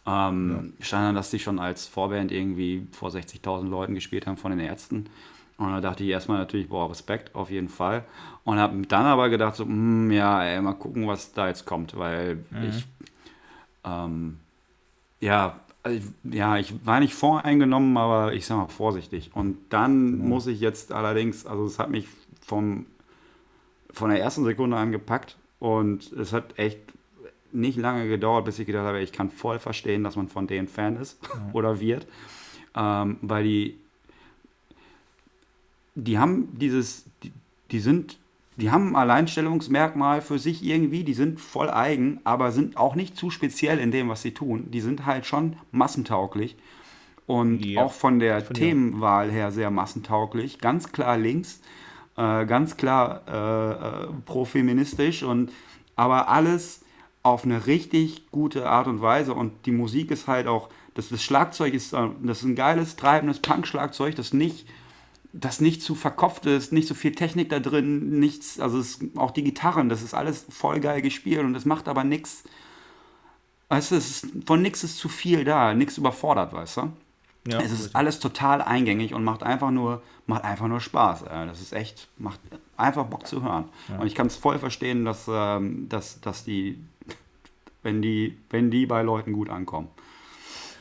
ähm, 0.06 0.74
ja. 0.78 0.84
Stand 0.84 1.08
dann, 1.08 1.14
dass 1.14 1.30
die 1.30 1.38
schon 1.38 1.58
als 1.58 1.86
Vorband 1.86 2.32
irgendwie 2.32 2.86
vor 2.92 3.10
60.000 3.10 3.68
Leuten 3.68 3.94
gespielt 3.94 4.26
haben 4.26 4.36
von 4.36 4.50
den 4.50 4.60
Ärzten. 4.60 5.06
Und 5.58 5.72
da 5.72 5.80
dachte 5.80 6.04
ich 6.04 6.10
erstmal 6.10 6.38
natürlich, 6.38 6.68
boah, 6.68 6.88
Respekt 6.88 7.34
auf 7.34 7.50
jeden 7.50 7.68
Fall. 7.68 8.04
Und 8.44 8.58
habe 8.58 8.80
dann 8.86 9.04
aber 9.04 9.28
gedacht, 9.28 9.56
so, 9.56 9.66
mh, 9.66 9.72
hm, 9.72 10.10
ja, 10.10 10.42
ey, 10.42 10.60
mal 10.62 10.72
gucken, 10.72 11.06
was 11.06 11.32
da 11.32 11.48
jetzt 11.48 11.66
kommt, 11.66 11.98
weil 11.98 12.36
mhm. 12.50 12.62
ich, 12.68 12.86
ähm, 13.84 14.38
ja, 15.20 15.60
also 15.82 16.08
ja, 16.24 16.56
ich 16.56 16.74
war 16.86 17.00
nicht 17.00 17.14
voreingenommen, 17.14 17.96
aber 17.96 18.32
ich 18.32 18.46
sag 18.46 18.56
mal 18.56 18.68
vorsichtig. 18.68 19.30
Und 19.34 19.58
dann 19.68 20.18
mhm. 20.18 20.28
muss 20.28 20.46
ich 20.46 20.60
jetzt 20.60 20.92
allerdings, 20.92 21.44
also 21.44 21.66
es 21.66 21.78
hat 21.78 21.90
mich 21.90 22.06
vom, 22.40 22.86
von 23.92 24.08
der 24.08 24.20
ersten 24.20 24.44
Sekunde 24.44 24.78
an 24.78 24.92
gepackt 24.92 25.36
und 25.58 26.10
es 26.12 26.32
hat 26.32 26.58
echt 26.58 26.78
nicht 27.52 27.78
lange 27.78 28.08
gedauert, 28.08 28.44
bis 28.44 28.58
ich 28.58 28.66
gedacht 28.66 28.84
habe, 28.84 29.00
ich 29.00 29.12
kann 29.12 29.30
voll 29.30 29.58
verstehen, 29.58 30.04
dass 30.04 30.16
man 30.16 30.28
von 30.28 30.46
denen 30.46 30.68
Fan 30.68 30.96
ist 30.96 31.18
ja. 31.22 31.50
oder 31.52 31.80
wird. 31.80 32.06
Ähm, 32.74 33.18
weil 33.22 33.44
die, 33.44 33.78
die 35.94 36.18
haben 36.18 36.48
dieses, 36.58 37.04
die, 37.22 37.32
die 37.70 37.80
sind, 37.80 38.18
die 38.56 38.70
haben 38.70 38.90
ein 38.90 38.96
Alleinstellungsmerkmal 38.96 40.20
für 40.20 40.38
sich 40.38 40.62
irgendwie, 40.62 41.04
die 41.04 41.14
sind 41.14 41.40
voll 41.40 41.70
eigen, 41.70 42.20
aber 42.24 42.52
sind 42.52 42.76
auch 42.76 42.94
nicht 42.94 43.16
zu 43.16 43.30
speziell 43.30 43.78
in 43.78 43.90
dem, 43.90 44.08
was 44.08 44.22
sie 44.22 44.32
tun. 44.32 44.70
Die 44.70 44.80
sind 44.80 45.06
halt 45.06 45.26
schon 45.26 45.56
massentauglich 45.72 46.56
und 47.30 47.64
ja, 47.64 47.82
auch 47.82 47.92
von 47.92 48.18
der 48.18 48.44
Themenwahl 48.44 49.30
her 49.30 49.52
sehr 49.52 49.70
massentauglich. 49.70 50.58
Ganz 50.58 50.90
klar 50.90 51.16
links, 51.16 51.60
äh, 52.16 52.44
ganz 52.44 52.76
klar 52.76 53.22
äh, 53.28 54.04
äh, 54.04 54.08
pro-feministisch 54.26 55.22
und 55.22 55.52
aber 55.94 56.28
alles 56.28 56.79
auf 57.22 57.44
eine 57.44 57.66
richtig 57.66 58.30
gute 58.30 58.68
Art 58.68 58.87
und 58.87 59.02
Weise. 59.02 59.35
Und 59.35 59.66
die 59.66 59.72
Musik 59.72 60.11
ist 60.11 60.26
halt 60.26 60.46
auch, 60.46 60.68
das, 60.94 61.09
das 61.09 61.22
Schlagzeug 61.22 61.74
ist, 61.74 61.92
das 61.92 62.38
ist 62.38 62.44
ein 62.44 62.56
geiles, 62.56 62.96
treibendes 62.96 63.40
Punk-Schlagzeug, 63.40 64.16
das 64.16 64.33
nicht, 64.33 64.66
das 65.33 65.61
nicht 65.61 65.83
zu 65.83 65.94
verkopft 65.94 66.46
ist, 66.46 66.72
nicht 66.72 66.88
so 66.88 66.94
viel 66.94 67.12
Technik 67.12 67.50
da 67.50 67.61
drin, 67.61 68.18
nichts, 68.18 68.59
also 68.59 68.78
es, 68.78 68.98
auch 69.16 69.30
die 69.30 69.44
Gitarren, 69.44 69.88
das 69.88 70.02
ist 70.02 70.14
alles 70.14 70.46
voll 70.48 70.80
geil 70.80 71.02
gespielt 71.02 71.44
und 71.44 71.54
das 71.54 71.64
macht 71.64 71.88
aber 71.88 72.04
nichts. 72.04 72.44
Weißt 73.68 73.92
du, 73.92 73.96
ist, 73.96 74.26
von 74.46 74.62
nichts 74.62 74.83
ist 74.83 74.98
zu 74.98 75.09
viel 75.09 75.44
da, 75.44 75.74
nichts 75.74 75.96
überfordert, 75.96 76.52
weißt 76.52 76.78
du? 76.78 76.92
Ja, 77.48 77.59
es 77.59 77.70
ist 77.70 77.78
richtig. 77.78 77.96
alles 77.96 78.20
total 78.20 78.61
eingängig 78.61 79.14
und 79.14 79.24
macht 79.24 79.42
einfach 79.42 79.70
nur, 79.70 80.02
macht 80.26 80.44
einfach 80.44 80.68
nur 80.68 80.80
Spaß. 80.80 81.24
Das 81.24 81.61
ist 81.61 81.72
echt, 81.72 82.09
macht 82.18 82.38
einfach 82.76 83.06
Bock 83.06 83.26
zu 83.26 83.42
hören. 83.42 83.64
Ja. 83.88 83.98
Und 83.98 84.06
ich 84.06 84.14
kann 84.14 84.26
es 84.26 84.37
voll 84.37 84.59
verstehen, 84.59 85.04
dass, 85.04 85.26
ähm, 85.33 85.88
dass, 85.88 86.20
dass 86.20 86.44
die, 86.44 86.78
wenn 87.82 88.02
die, 88.02 88.38
wenn 88.50 88.70
die 88.70 88.86
bei 88.86 89.02
Leuten 89.02 89.32
gut 89.32 89.48
ankommen. 89.48 89.88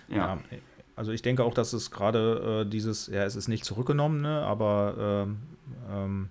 Ja. 0.07 0.35
ja 0.35 0.39
also 0.99 1.13
ich 1.13 1.21
denke 1.21 1.45
auch, 1.45 1.53
dass 1.53 1.71
es 1.71 1.91
gerade 1.91 2.65
äh, 2.65 2.69
dieses, 2.69 3.07
ja, 3.07 3.23
es 3.23 3.38
ist 3.38 3.47
nicht 3.47 3.63
zurückgenommen, 3.63 4.21
ne, 4.21 4.41
aber 4.41 5.25
ähm, 5.27 5.38
ähm, 5.89 6.29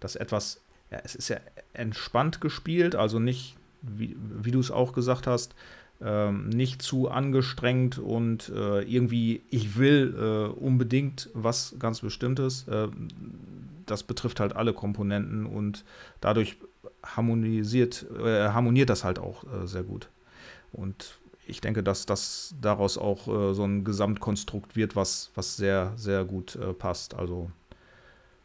das 0.00 0.16
etwas, 0.16 0.60
ja, 0.90 0.98
es 1.02 1.14
ist 1.14 1.28
ja 1.28 1.38
entspannt 1.72 2.42
gespielt, 2.42 2.94
also 2.94 3.18
nicht, 3.18 3.56
wie, 3.80 4.14
wie 4.42 4.50
du 4.50 4.60
es 4.60 4.70
auch 4.70 4.92
gesagt 4.92 5.26
hast, 5.26 5.54
ähm, 6.02 6.50
nicht 6.50 6.82
zu 6.82 7.08
angestrengt 7.08 7.98
und 7.98 8.50
äh, 8.54 8.82
irgendwie, 8.82 9.40
ich 9.48 9.78
will 9.78 10.14
äh, 10.18 10.60
unbedingt 10.60 11.30
was 11.32 11.76
ganz 11.78 12.00
Bestimmtes. 12.00 12.68
Äh, 12.68 12.88
das 13.86 14.02
betrifft 14.02 14.40
halt 14.40 14.54
alle 14.54 14.74
Komponenten 14.74 15.46
und 15.46 15.84
dadurch 16.20 16.56
harmonisiert, 17.02 18.06
äh, 18.18 18.48
harmoniert 18.48 18.90
das 18.90 19.04
halt 19.04 19.18
auch 19.18 19.44
äh, 19.44 19.66
sehr 19.66 19.82
gut. 19.82 20.08
Und 20.72 21.18
ich 21.46 21.60
denke, 21.60 21.82
dass 21.82 22.06
das 22.06 22.54
daraus 22.60 22.98
auch 22.98 23.28
äh, 23.28 23.54
so 23.54 23.64
ein 23.64 23.84
Gesamtkonstrukt 23.84 24.76
wird, 24.76 24.96
was, 24.96 25.30
was 25.34 25.56
sehr, 25.56 25.92
sehr 25.96 26.24
gut 26.24 26.58
passt. 26.78 27.14
Also 27.14 27.50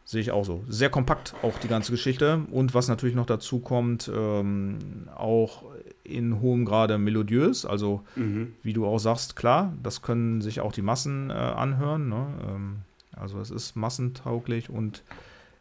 Sehe 0.08 0.22
ich 0.22 0.32
auch 0.32 0.46
so. 0.46 0.63
Sehr 0.70 0.89
kompakt 0.89 1.36
auch 1.41 1.60
die 1.60 1.67
ganze 1.67 1.91
Geschichte. 1.91 2.39
Und 2.52 2.74
was 2.74 2.88
natürlich 2.88 3.13
noch 3.13 3.26
dazu 3.26 3.60
kommt, 3.60 4.10
ähm, 4.15 5.10
auch 5.13 5.63
in 6.06 6.39
hohem 6.39 6.63
Grade 6.63 6.98
melodiös. 6.98 7.65
Also, 7.65 8.04
mhm. 8.15 8.54
wie 8.63 8.72
du 8.72 8.86
auch 8.86 9.00
sagst, 9.00 9.36
klar, 9.36 9.74
das 9.84 10.02
können 10.02 10.39
sich 10.39 10.62
auch 10.62 10.72
die 10.72 10.82
Massen 10.82 11.30
äh, 11.30 11.34
anhören. 11.34 12.08
Ne? 12.08 12.26
Ähm, 12.48 12.76
also, 13.17 13.41
es 13.41 13.52
ist 13.52 13.76
massentauglich. 13.76 14.70
Und 14.70 15.04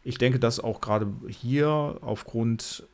ich 0.07 0.19
denke, 0.19 0.39
dass 0.39 0.61
auch 0.61 0.81
gerade 0.81 1.09
hier 1.29 1.99
aufgrund 2.01 2.85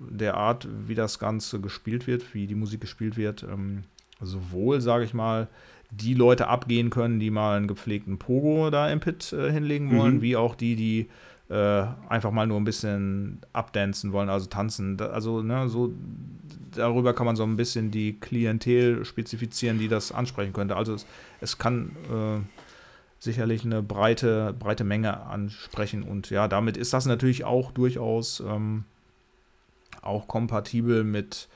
der 0.00 0.36
Art, 0.36 0.66
wie 0.86 0.96
das 0.96 1.20
Ganze 1.20 1.60
gespielt 1.60 2.08
wird, 2.08 2.34
wie 2.34 2.48
die 2.48 2.56
Musik 2.56 2.80
gespielt 2.80 3.16
wird, 3.16 3.44
ähm, 3.44 3.84
sowohl, 4.20 4.80
sage 4.80 5.04
ich 5.04 5.14
mal, 5.14 5.46
die 5.90 6.14
Leute 6.14 6.48
abgehen 6.48 6.90
können, 6.90 7.20
die 7.20 7.30
mal 7.30 7.56
einen 7.56 7.68
gepflegten 7.68 8.18
Pogo 8.18 8.70
da 8.70 8.90
im 8.90 8.98
Pit 8.98 9.32
äh, 9.32 9.52
hinlegen 9.52 9.96
wollen, 9.96 10.16
mhm. 10.16 10.22
wie 10.22 10.36
auch 10.36 10.56
die, 10.56 10.74
die 10.74 11.08
äh, 11.48 11.86
einfach 12.08 12.32
mal 12.32 12.46
nur 12.46 12.58
ein 12.58 12.64
bisschen 12.64 13.38
abdancen 13.52 14.12
wollen, 14.12 14.28
also 14.28 14.46
tanzen. 14.46 15.00
Also, 15.00 15.42
ne, 15.42 15.68
so 15.68 15.92
darüber 16.74 17.14
kann 17.14 17.26
man 17.26 17.36
so 17.36 17.44
ein 17.44 17.56
bisschen 17.56 17.92
die 17.92 18.14
Klientel 18.18 19.04
spezifizieren, 19.04 19.78
die 19.78 19.88
das 19.88 20.10
ansprechen 20.10 20.52
könnte. 20.52 20.76
Also 20.76 20.94
es, 20.94 21.06
es 21.40 21.56
kann 21.56 21.92
äh, 22.10 22.57
sicherlich 23.18 23.64
eine 23.64 23.82
breite, 23.82 24.54
breite 24.58 24.84
Menge 24.84 25.20
ansprechen 25.26 26.02
und 26.02 26.30
ja, 26.30 26.48
damit 26.48 26.76
ist 26.76 26.92
das 26.92 27.06
natürlich 27.06 27.44
auch 27.44 27.72
durchaus 27.72 28.40
ähm, 28.40 28.84
auch 30.02 30.28
kompatibel 30.28 31.04
mit 31.04 31.48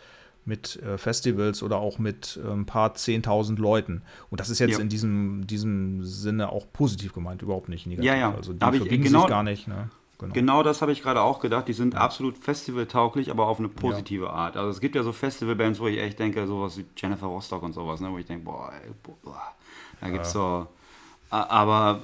mit 0.44 0.82
äh, 0.82 0.98
Festivals 0.98 1.62
oder 1.62 1.76
auch 1.76 2.00
mit 2.00 2.40
äh, 2.44 2.50
ein 2.50 2.66
paar 2.66 2.94
Zehntausend 2.94 3.60
Leuten. 3.60 4.02
Und 4.28 4.40
das 4.40 4.50
ist 4.50 4.58
jetzt 4.58 4.72
ja. 4.72 4.80
in 4.80 4.88
diesem, 4.88 5.46
diesem 5.46 6.04
Sinne 6.04 6.50
auch 6.50 6.66
positiv 6.72 7.12
gemeint, 7.12 7.42
überhart 7.42 7.68
nicht 7.68 7.86
negativ. 7.86 8.10
Ja, 8.10 8.16
ja. 8.16 8.34
Also 8.34 8.52
die 8.52 8.64
hab 8.64 8.74
verbiegen 8.74 9.04
genau, 9.04 9.20
sich 9.20 9.28
gar 9.28 9.44
nicht. 9.44 9.68
Ne? 9.68 9.88
Genau. 10.18 10.34
genau. 10.34 10.62
das 10.64 10.82
habe 10.82 10.90
ich 10.90 11.00
gerade 11.00 11.20
auch 11.20 11.38
gedacht. 11.38 11.68
Die 11.68 11.72
sind 11.72 11.94
ja. 11.94 12.00
absolut 12.00 12.38
festivaltauglich, 12.38 13.30
aber 13.30 13.46
auf 13.46 13.60
eine 13.60 13.68
positive 13.68 14.24
ja. 14.24 14.32
Art. 14.32 14.56
Also 14.56 14.70
es 14.70 14.80
gibt 14.80 14.96
ja 14.96 15.04
so 15.04 15.12
Festivalbands, 15.12 15.78
wo 15.78 15.86
ich 15.86 15.98
echt 15.98 16.18
denke, 16.18 16.44
sowas 16.48 16.76
wie 16.76 16.86
Jennifer 16.96 17.28
Rostock 17.28 17.62
und 17.62 17.72
sowas, 17.72 18.00
ne? 18.00 18.10
wo 18.10 18.18
ich 18.18 18.26
denke, 18.26 18.44
boah, 18.44 18.72
ey, 18.72 18.90
boah 19.22 19.54
da 20.00 20.10
gibt 20.10 20.24
es 20.24 20.32
so. 20.32 20.66
Aber. 21.32 22.00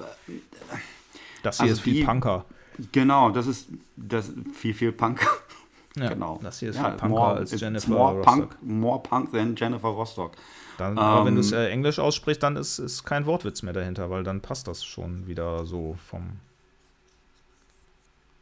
Das 1.43 1.57
hier 1.57 1.63
also 1.63 1.73
ist 1.75 1.81
viel 1.81 1.93
die, 1.93 2.03
Punker. 2.03 2.45
Genau, 2.91 3.29
das 3.29 3.47
ist 3.47 3.69
das 3.95 4.31
viel, 4.53 4.73
viel 4.73 4.91
Punker. 4.91 5.27
Ja, 5.95 6.09
genau. 6.09 6.39
Das 6.41 6.59
hier 6.59 6.69
ist 6.69 6.75
ja, 6.75 6.89
Punker 6.91 7.07
more, 7.07 7.33
als 7.35 7.59
Jennifer 7.59 7.89
more 7.89 8.17
Rostock. 8.17 8.49
Punk, 8.49 8.57
more 8.61 9.01
Punk 9.01 9.31
than 9.31 9.55
Jennifer 9.55 9.87
Rostock. 9.87 10.33
Dann, 10.77 10.93
ähm, 10.93 10.99
aber 10.99 11.25
wenn 11.25 11.35
du 11.35 11.41
es 11.41 11.51
äh, 11.51 11.69
Englisch 11.69 11.99
aussprichst, 11.99 12.41
dann 12.43 12.55
ist, 12.55 12.79
ist 12.79 13.03
kein 13.03 13.25
Wortwitz 13.25 13.63
mehr 13.63 13.73
dahinter, 13.73 14.09
weil 14.09 14.23
dann 14.23 14.39
passt 14.39 14.67
das 14.67 14.83
schon 14.83 15.27
wieder 15.27 15.65
so 15.65 15.97
vom 16.05 16.39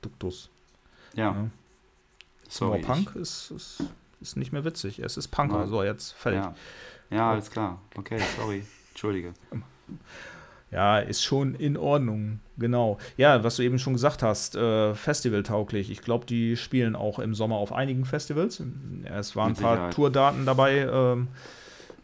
Duktus. 0.02 0.50
Ja. 1.14 1.32
ja. 1.32 1.50
Sorry, 2.48 2.80
more 2.80 2.94
Punk 2.94 3.16
ist, 3.16 3.52
ist, 3.52 3.84
ist, 4.22 4.38
nicht 4.38 4.52
mehr 4.52 4.64
witzig. 4.64 5.00
Es 5.00 5.18
ist 5.18 5.30
Punker. 5.30 5.62
Ja. 5.62 5.68
So, 5.68 5.84
jetzt 5.84 6.14
fertig. 6.14 6.42
Ja. 6.42 6.56
ja, 7.10 7.32
alles 7.32 7.50
klar. 7.50 7.80
Okay, 7.96 8.20
sorry. 8.38 8.64
Entschuldige. 8.90 9.34
Ja, 10.72 11.00
ist 11.00 11.24
schon 11.24 11.56
in 11.56 11.78
Ordnung. 11.78 12.40
Genau. 12.58 12.98
Ja, 13.16 13.44
was 13.44 13.56
du 13.56 13.64
eben 13.64 13.80
schon 13.80 13.94
gesagt 13.94 14.22
hast, 14.22 14.56
äh, 14.56 14.94
festivaltauglich. 14.96 15.90
Ich 15.90 16.02
glaube, 16.02 16.26
die 16.26 16.58
spielen 16.58 16.96
auch 16.96 17.20
im 17.20 17.34
Sommer 17.34 17.56
auf 17.56 17.72
einigen 17.72 18.04
Festivals. 18.04 18.62
Es 19.06 19.36
waren 19.36 19.54
ein 19.54 19.56
paar 19.56 19.92
Tourdaten 19.92 20.46
dabei, 20.46 20.80
äh, 20.80 21.18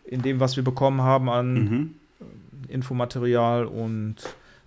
in 0.05 0.21
dem, 0.21 0.39
was 0.39 0.55
wir 0.55 0.63
bekommen 0.63 1.01
haben 1.01 1.29
an 1.29 1.53
mhm. 1.53 1.95
Infomaterial 2.69 3.65
und 3.65 4.15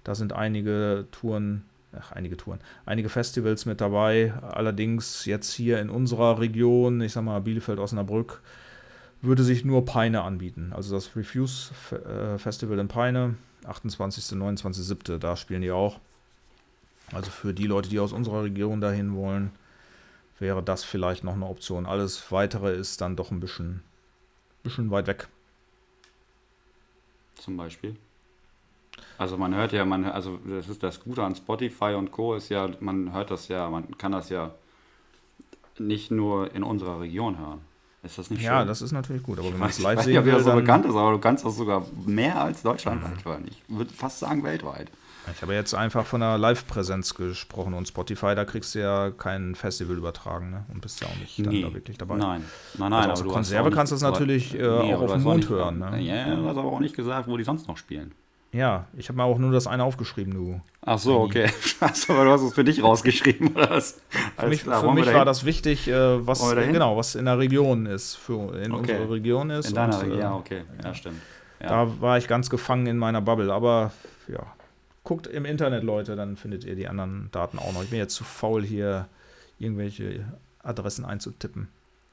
da 0.05 0.15
sind 0.15 0.33
einige 0.33 1.07
Touren, 1.11 1.63
ach, 1.99 2.13
einige 2.13 2.37
Touren, 2.37 2.61
einige 2.85 3.09
Festivals 3.09 3.65
mit 3.65 3.81
dabei. 3.81 4.35
Allerdings 4.43 5.25
jetzt 5.25 5.53
hier 5.53 5.81
in 5.81 5.89
unserer 5.89 6.39
Region, 6.39 7.01
ich 7.01 7.13
sag 7.13 7.25
mal 7.25 7.41
Bielefeld, 7.41 7.79
Osnabrück, 7.79 8.43
würde 9.23 9.43
sich 9.43 9.65
nur 9.65 9.85
Peine 9.85 10.23
anbieten. 10.23 10.73
Also 10.75 10.95
das 10.95 11.17
Refuse 11.17 11.73
äh, 11.93 12.39
Festival 12.39 12.79
in 12.79 12.89
Peine 12.89 13.35
28., 13.67 14.33
29., 14.33 15.19
da 15.19 15.37
spielen 15.37 15.63
die 15.63 15.71
auch. 15.71 16.01
Also 17.13 17.31
für 17.31 17.55
die 17.55 17.67
Leute, 17.67 17.89
die 17.89 18.01
aus 18.01 18.13
unserer 18.13 18.45
Region 18.45 18.81
dahin 18.81 19.15
wollen, 19.15 19.53
wäre 20.39 20.63
das 20.63 20.85
vielleicht 20.85 21.25
noch 21.25 21.35
eine 21.35 21.47
Option. 21.47 21.87
Alles 21.87 22.31
weitere 22.33 22.75
ist 22.75 23.01
dann 23.01 23.17
doch 23.17 23.31
ein 23.31 23.41
bisschen, 23.41 23.83
bisschen 24.63 24.91
weit 24.91 25.07
weg. 25.07 25.29
Zum 27.37 27.57
Beispiel. 27.57 27.97
Also 29.19 29.37
man 29.37 29.55
hört 29.55 29.73
ja, 29.73 29.85
man, 29.85 30.05
also 30.05 30.39
das 30.47 30.69
ist 30.69 30.83
das 30.83 31.03
Gute 31.03 31.23
an 31.23 31.35
Spotify 31.35 31.95
und 31.97 32.11
Co. 32.11 32.35
ist 32.35 32.49
ja, 32.49 32.69
man 32.81 33.13
hört 33.13 33.31
das 33.31 33.49
ja, 33.49 33.69
man 33.69 33.97
kann 33.99 34.13
das 34.13 34.31
ja 34.31 34.55
nicht 35.79 36.11
nur 36.11 36.55
in 36.55 36.63
unserer 36.63 37.01
Region 37.01 37.39
hören. 37.39 37.61
Ist 38.07 38.19
das 38.19 38.31
nicht 38.31 38.43
ja, 38.43 38.51
schön? 38.51 38.59
Ja, 38.59 38.65
das 38.65 38.83
ist 38.83 38.93
natürlich 38.93 39.23
gut. 39.23 39.39
Aber 39.39 39.49
ich 39.49 39.53
wenn 39.53 39.61
man 39.61 39.71
es 39.71 39.79
live 39.79 40.03
sehen 40.03 40.25
will, 40.25 40.33
ja, 40.33 40.41
so 40.41 40.53
bekannt 40.53 40.87
ist, 40.87 40.95
aber 40.95 41.13
du 41.13 41.19
kannst 41.19 41.45
das 41.45 41.57
sogar 41.57 41.85
mehr 42.07 42.41
als 42.41 42.63
deutschlandweit 42.63 43.25
mhm. 43.25 43.29
hören. 43.29 43.45
Ich 43.51 43.63
würde 43.69 43.93
fast 43.93 44.21
sagen 44.21 44.43
weltweit. 44.45 44.91
Ich 45.35 45.43
habe 45.43 45.55
jetzt 45.55 45.75
einfach 45.75 46.07
von 46.07 46.23
einer 46.23 46.39
Live-Präsenz 46.39 47.15
gesprochen 47.15 47.75
und 47.75 47.89
Spotify, 47.89 48.35
da 48.35 48.45
kriegst 48.45 48.75
du 48.75 48.79
ja 48.81 49.11
kein 49.11 49.55
Festival 49.57 49.97
übertragen 49.97 50.51
ne? 50.51 50.65
und 50.73 50.81
bist 50.81 51.01
ja 51.01 51.09
auch 51.09 51.17
nicht 51.17 51.39
nee. 51.41 51.63
da 51.63 51.75
wirklich 51.75 51.99
dabei. 51.99 52.17
Nein, 52.17 52.45
nein, 52.79 52.91
nein. 52.91 53.11
Also 53.11 53.25
aus 53.25 53.33
Konserve 53.33 53.71
kannst 53.71 53.91
du 53.91 53.97
es 53.97 54.03
natürlich 54.03 54.55
äh, 54.55 54.59
nee, 54.59 54.95
auch 54.95 55.03
auf 55.03 55.13
dem 55.13 55.23
Mond 55.23 55.49
hören. 55.49 55.81
Ne? 55.81 56.01
Ja, 56.01 56.37
du 56.37 56.47
hast 56.47 56.57
aber 56.57 56.71
auch 56.71 56.81
nicht 56.81 56.95
gesagt, 56.95 57.29
wo 57.29 57.37
die 57.37 57.45
sonst 57.45 57.67
noch 57.67 57.77
spielen. 57.77 58.13
Ja, 58.53 58.87
ich 58.97 59.09
habe 59.09 59.17
mir 59.17 59.25
auch 59.25 59.39
nur 59.39 59.53
das 59.53 59.67
eine 59.67 59.85
aufgeschrieben, 59.85 60.33
du. 60.33 60.61
Ach 60.83 60.99
so, 60.99 61.21
okay. 61.21 61.51
Achso, 61.81 62.15
aber 62.15 62.25
du 62.25 62.31
hast 62.31 62.43
es 62.43 62.55
für 62.55 62.65
dich 62.65 62.83
rausgeschrieben, 62.83 63.49
oder 63.55 63.71
was? 63.71 64.01
Für 64.39 64.47
mich, 64.47 64.63
für 64.63 64.93
mich 64.93 65.13
war 65.13 65.25
das 65.25 65.45
wichtig, 65.45 65.89
äh, 65.89 66.27
was 66.27 66.49
genau, 66.55 66.97
was 66.97 67.15
in 67.15 67.27
der 67.27 67.39
Region 67.39 67.87
ist, 67.87 68.15
für 68.15 68.57
in 68.59 68.73
okay. 68.73 68.93
unserer 68.93 69.11
Region 69.11 69.51
ist. 69.51 69.69
In 69.69 69.75
deiner 69.75 70.01
Region, 70.01 70.19
ja, 70.19 70.35
okay, 70.35 70.63
ja, 70.83 70.95
stimmt. 70.95 71.21
Ja. 71.61 71.69
Da 71.69 72.01
war 72.01 72.19
ich 72.19 72.29
ganz 72.29 72.49
gefangen 72.49 72.87
in 72.87 72.99
meiner 72.99 73.21
Bubble, 73.21 73.53
aber 73.53 73.93
ja, 74.29 74.47
guckt 75.05 75.27
im 75.27 75.45
Internet, 75.45 75.83
Leute, 75.83 76.17
dann 76.17 76.37
findet 76.37 76.65
ihr 76.65 76.77
die 76.77 76.89
anderen 76.89 77.29
Daten 77.33 77.59
auch 77.59 77.73
noch. 77.73 77.83
Ich 77.83 77.91
bin 77.91 77.99
jetzt 77.99 78.15
zu 78.15 78.25
faul, 78.25 78.65
hier 78.65 79.09
irgendwelche 79.59 80.25
Adressen 80.63 81.05
einzutippen. 81.05 81.69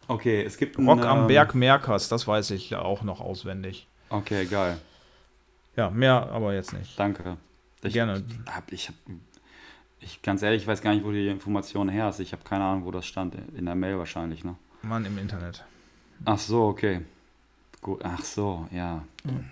Okay, 0.08 0.43
es 0.43 0.58
gibt 0.58 0.78
Rock 0.78 1.06
am 1.06 1.22
ähm, 1.22 1.28
Berg 1.28 1.56
Merkers, 1.56 2.10
das 2.10 2.28
weiß 2.28 2.52
ich 2.52 2.76
auch 2.76 3.04
noch 3.04 3.22
auswendig. 3.22 3.88
Okay, 4.10 4.46
geil. 4.46 4.78
Ja, 5.75 5.89
mehr 5.89 6.29
aber 6.31 6.53
jetzt 6.53 6.73
nicht. 6.73 6.97
Danke. 6.99 7.38
Ich, 7.81 7.93
Gerne. 7.93 8.23
Hab, 8.49 8.71
ich 8.71 8.88
hab, 8.88 8.95
ich 9.99 10.21
ganz 10.21 10.41
ehrlich, 10.41 10.63
ich 10.63 10.67
weiß 10.67 10.81
gar 10.81 10.93
nicht, 10.93 11.03
wo 11.03 11.12
die 11.12 11.27
Information 11.27 11.89
her 11.89 12.09
ist. 12.09 12.19
Ich 12.19 12.31
habe 12.31 12.43
keine 12.43 12.63
Ahnung, 12.63 12.86
wo 12.86 12.91
das 12.91 13.05
stand. 13.05 13.36
In 13.55 13.65
der 13.65 13.75
Mail 13.75 13.97
wahrscheinlich, 13.97 14.43
ne? 14.43 14.55
Mann, 14.81 15.05
im 15.05 15.17
Internet. 15.17 15.65
Ach 16.25 16.38
so, 16.38 16.67
okay. 16.67 17.01
Gut. 17.81 18.01
Ach 18.03 18.23
so, 18.23 18.67
ja. 18.71 19.03
Mhm. 19.23 19.45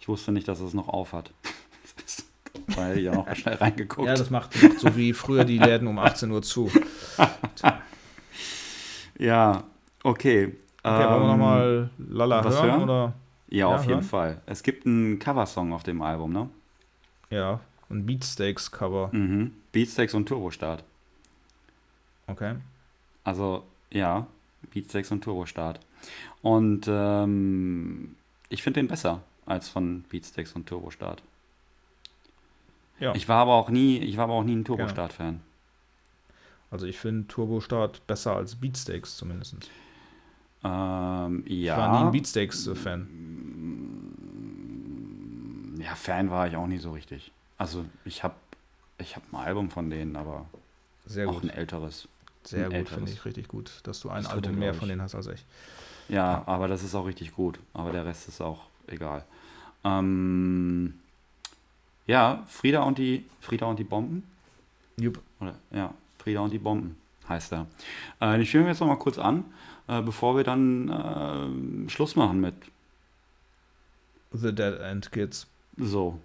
Ich 0.00 0.08
wusste 0.08 0.32
nicht, 0.32 0.48
dass 0.48 0.60
es 0.60 0.74
noch 0.74 0.88
auf 0.88 1.12
hat. 1.12 1.32
Weil 2.68 2.98
ich 2.98 3.08
auch 3.08 3.26
noch 3.26 3.36
schnell 3.36 3.54
reingeguckt. 3.54 4.06
Ja, 4.06 4.14
das 4.14 4.30
macht, 4.30 4.62
macht 4.62 4.80
so 4.80 4.96
wie 4.96 5.12
früher 5.12 5.44
die 5.44 5.58
Läden 5.58 5.86
um 5.86 5.98
18 5.98 6.30
Uhr 6.30 6.42
zu. 6.42 6.70
ja, 9.18 9.64
okay. 10.02 10.54
Okay, 10.82 11.02
ähm, 11.02 11.10
wollen 11.10 11.22
wir 11.22 11.28
nochmal 11.28 11.90
Lala 11.98 12.44
hören, 12.44 12.62
hören? 12.62 12.82
Oder? 12.82 13.12
Ja, 13.48 13.66
auf 13.68 13.86
jeden 13.86 14.02
Fall. 14.02 14.40
Es 14.46 14.62
gibt 14.62 14.86
einen 14.86 15.18
Coversong 15.18 15.72
auf 15.72 15.82
dem 15.82 16.02
Album, 16.02 16.32
ne? 16.32 16.50
Ja, 17.30 17.60
ein 17.90 18.04
Beatsteaks-Cover. 18.04 19.10
Mhm. 19.12 19.52
Beatsteaks 19.72 20.14
und 20.14 20.26
Turbostart. 20.26 20.84
Okay. 22.26 22.56
Also, 23.24 23.64
ja, 23.90 24.26
Beatsteaks 24.72 25.10
und 25.10 25.24
Turbostart. 25.24 25.80
Und 26.42 26.86
ähm, 26.88 28.16
ich 28.48 28.62
finde 28.62 28.80
den 28.80 28.88
besser 28.88 29.22
als 29.46 29.68
von 29.68 30.02
Beatsteaks 30.10 30.52
und 30.52 30.68
Turbostart. 30.68 31.22
Ja. 33.00 33.14
Ich 33.14 33.28
war 33.28 33.42
aber 33.42 33.54
auch 33.54 33.70
nie, 33.70 33.98
ich 33.98 34.16
war 34.16 34.24
aber 34.24 34.34
auch 34.34 34.44
nie 34.44 34.56
ein 34.56 34.64
Turbostart-Fan. 34.64 35.40
Also 36.70 36.86
ich 36.86 36.98
finde 36.98 37.26
Turbostart 37.28 38.06
besser 38.06 38.36
als 38.36 38.56
Beatsteaks 38.56 39.16
zumindest. 39.16 39.70
Ähm, 40.64 41.44
ja. 41.46 41.74
Ich 41.74 41.78
war 41.78 42.00
nie 42.00 42.06
ein 42.06 42.12
Beatsteaks-Fan. 42.12 43.08
Ja, 45.80 45.94
Fan 45.94 46.30
war 46.30 46.48
ich 46.48 46.56
auch 46.56 46.66
nie 46.66 46.78
so 46.78 46.92
richtig. 46.92 47.30
Also 47.56 47.84
ich 48.04 48.24
habe 48.24 48.34
ich 48.98 49.16
hab 49.16 49.22
ein 49.32 49.36
Album 49.36 49.70
von 49.70 49.90
denen, 49.90 50.16
aber 50.16 50.46
Sehr 51.06 51.28
auch 51.28 51.42
ein 51.42 51.50
älteres. 51.50 52.08
Sehr 52.44 52.70
gut, 52.70 52.88
finde 52.88 53.10
ich 53.10 53.24
richtig 53.24 53.48
gut, 53.48 53.80
dass 53.82 54.00
du 54.00 54.08
ein 54.08 54.22
das 54.22 54.32
Album 54.32 54.58
mehr 54.58 54.74
von 54.74 54.88
denen 54.88 55.02
hast 55.02 55.14
als 55.14 55.26
ich. 55.26 55.44
Ja, 56.08 56.42
aber 56.46 56.66
das 56.68 56.82
ist 56.82 56.94
auch 56.94 57.06
richtig 57.06 57.34
gut. 57.34 57.58
Aber 57.74 57.92
der 57.92 58.06
Rest 58.06 58.28
ist 58.28 58.40
auch 58.40 58.60
egal. 58.86 59.24
Ähm, 59.84 60.94
ja, 62.06 62.42
Frieda 62.48 62.82
und 62.82 62.98
die 62.98 63.24
Frieda 63.40 63.66
und 63.66 63.78
die 63.78 63.84
Bomben. 63.84 64.24
Jupp. 64.96 65.20
Oder, 65.40 65.54
ja, 65.70 65.92
Frieda 66.18 66.40
und 66.40 66.52
die 66.52 66.58
Bomben 66.58 66.96
heißt 67.28 67.52
er. 67.52 67.66
Äh, 68.20 68.40
ich 68.40 68.52
höre 68.52 68.62
mir 68.62 68.68
jetzt 68.70 68.80
noch 68.80 68.88
mal 68.88 68.96
kurz 68.96 69.18
an, 69.18 69.44
äh, 69.88 70.02
bevor 70.02 70.36
wir 70.36 70.44
dann 70.44 70.88
äh, 71.86 71.90
Schluss 71.90 72.14
machen 72.16 72.40
mit 72.40 72.54
The 74.32 74.54
Dead 74.54 74.78
End 74.80 75.10
Kids. 75.10 75.46
So. 75.76 76.18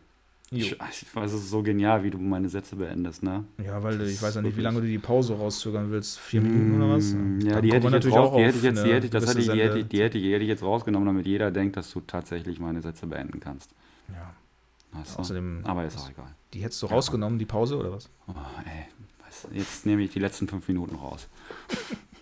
Ich, 0.52 0.72
ich 0.72 1.16
weiß, 1.16 1.34
es 1.34 1.42
ist 1.42 1.50
so 1.50 1.64
genial, 1.64 2.04
wie 2.04 2.12
du 2.12 2.20
meine 2.20 2.48
Sätze 2.48 2.76
beendest, 2.76 3.24
ne? 3.24 3.44
Ja, 3.66 3.82
weil 3.82 4.00
ich 4.02 4.22
weiß 4.22 4.36
ja 4.36 4.42
nicht, 4.44 4.56
wie 4.56 4.62
lange 4.62 4.82
du 4.82 4.88
die 4.88 5.00
Pause 5.00 5.36
rauszögern 5.36 5.90
willst. 5.90 6.20
Vier 6.20 6.42
Minuten 6.42 6.80
oder 6.80 6.96
was? 6.96 7.12
Ja, 7.44 7.60
die 7.60 7.72
hätte, 7.72 7.88
ich 7.88 7.94
jetzt 7.94 8.12
raus, 8.12 8.36
die 8.36 8.44
hätte 8.44 8.58
ich 8.58 8.64
jetzt, 8.64 8.86
die 8.86 8.94
hätte, 8.94 9.10
das 9.10 9.28
hätte, 9.28 9.42
die, 9.42 9.60
hätte, 9.60 9.84
die, 9.84 10.00
hätte, 10.00 10.20
die 10.20 10.32
hätte 10.32 10.44
ich 10.44 10.50
jetzt 10.50 10.62
rausgenommen, 10.62 11.08
damit 11.08 11.26
jeder 11.26 11.50
denkt, 11.50 11.76
dass 11.76 11.90
du 11.92 12.02
tatsächlich 12.02 12.60
meine 12.60 12.84
Sätze 12.84 13.08
beenden 13.08 13.40
kannst. 13.40 13.72
Ja. 14.10 14.36
Weißt 15.00 15.18
Außerdem, 15.18 15.62
aber 15.64 15.86
ist 15.86 15.98
auch 15.98 16.12
egal. 16.12 16.36
Die 16.54 16.60
hättest 16.60 16.84
du 16.84 16.86
rausgenommen, 16.86 17.40
die 17.40 17.46
Pause, 17.46 17.78
oder 17.78 17.92
was? 17.92 18.10
Oh, 18.28 18.34
ey, 18.66 19.58
jetzt 19.58 19.88
nehme 19.88 20.04
ich 20.04 20.12
die 20.12 20.20
letzten 20.20 20.48
fünf 20.48 20.68
Minuten 20.68 20.96
raus. 20.96 21.28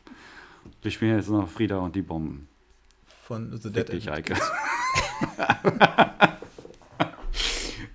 Wir 0.82 0.92
spielen 0.92 1.16
jetzt 1.16 1.30
noch 1.30 1.48
Frieda 1.48 1.78
und 1.78 1.96
die 1.96 2.02
Bomben. 2.02 2.48
Von 3.24 3.56
The 3.56 3.72
Dead 3.72 3.90
End. 3.90 4.08
Eike. 4.10 4.36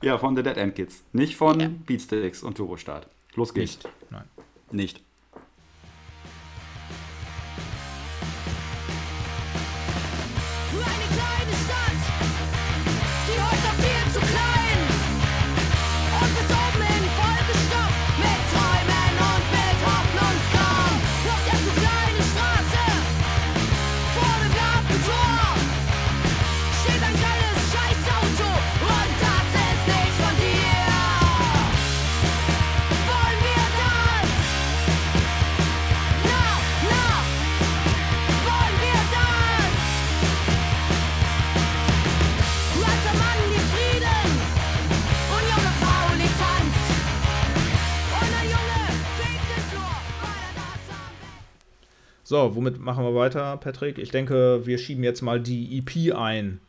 ja, 0.02 0.18
von 0.18 0.36
The 0.36 0.42
Dead 0.42 0.56
End 0.56 0.74
Kids. 0.76 1.02
Nicht 1.12 1.36
von 1.36 1.58
yeah. 1.58 1.70
Beatsticks 1.84 2.42
und 2.42 2.56
Turbostart. 2.56 3.08
Los 3.34 3.52
geht's. 3.52 3.76
Nicht. 3.76 3.88
Nein. 4.10 4.24
Nicht. 4.70 5.02
So, 52.28 52.56
womit 52.56 52.80
machen 52.80 53.04
wir 53.04 53.14
weiter, 53.14 53.56
Patrick? 53.56 53.98
Ich 53.98 54.10
denke, 54.10 54.66
wir 54.66 54.78
schieben 54.78 55.04
jetzt 55.04 55.22
mal 55.22 55.40
die 55.40 55.78
EP 55.78 56.12
ein. 56.12 56.60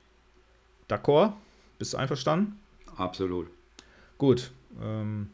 D'accord? 0.87 1.33
Bist 1.79 1.93
du 1.93 1.97
einverstanden? 1.97 2.59
Absolut. 2.95 3.47
Gut. 4.19 4.51
Ähm, 4.79 5.31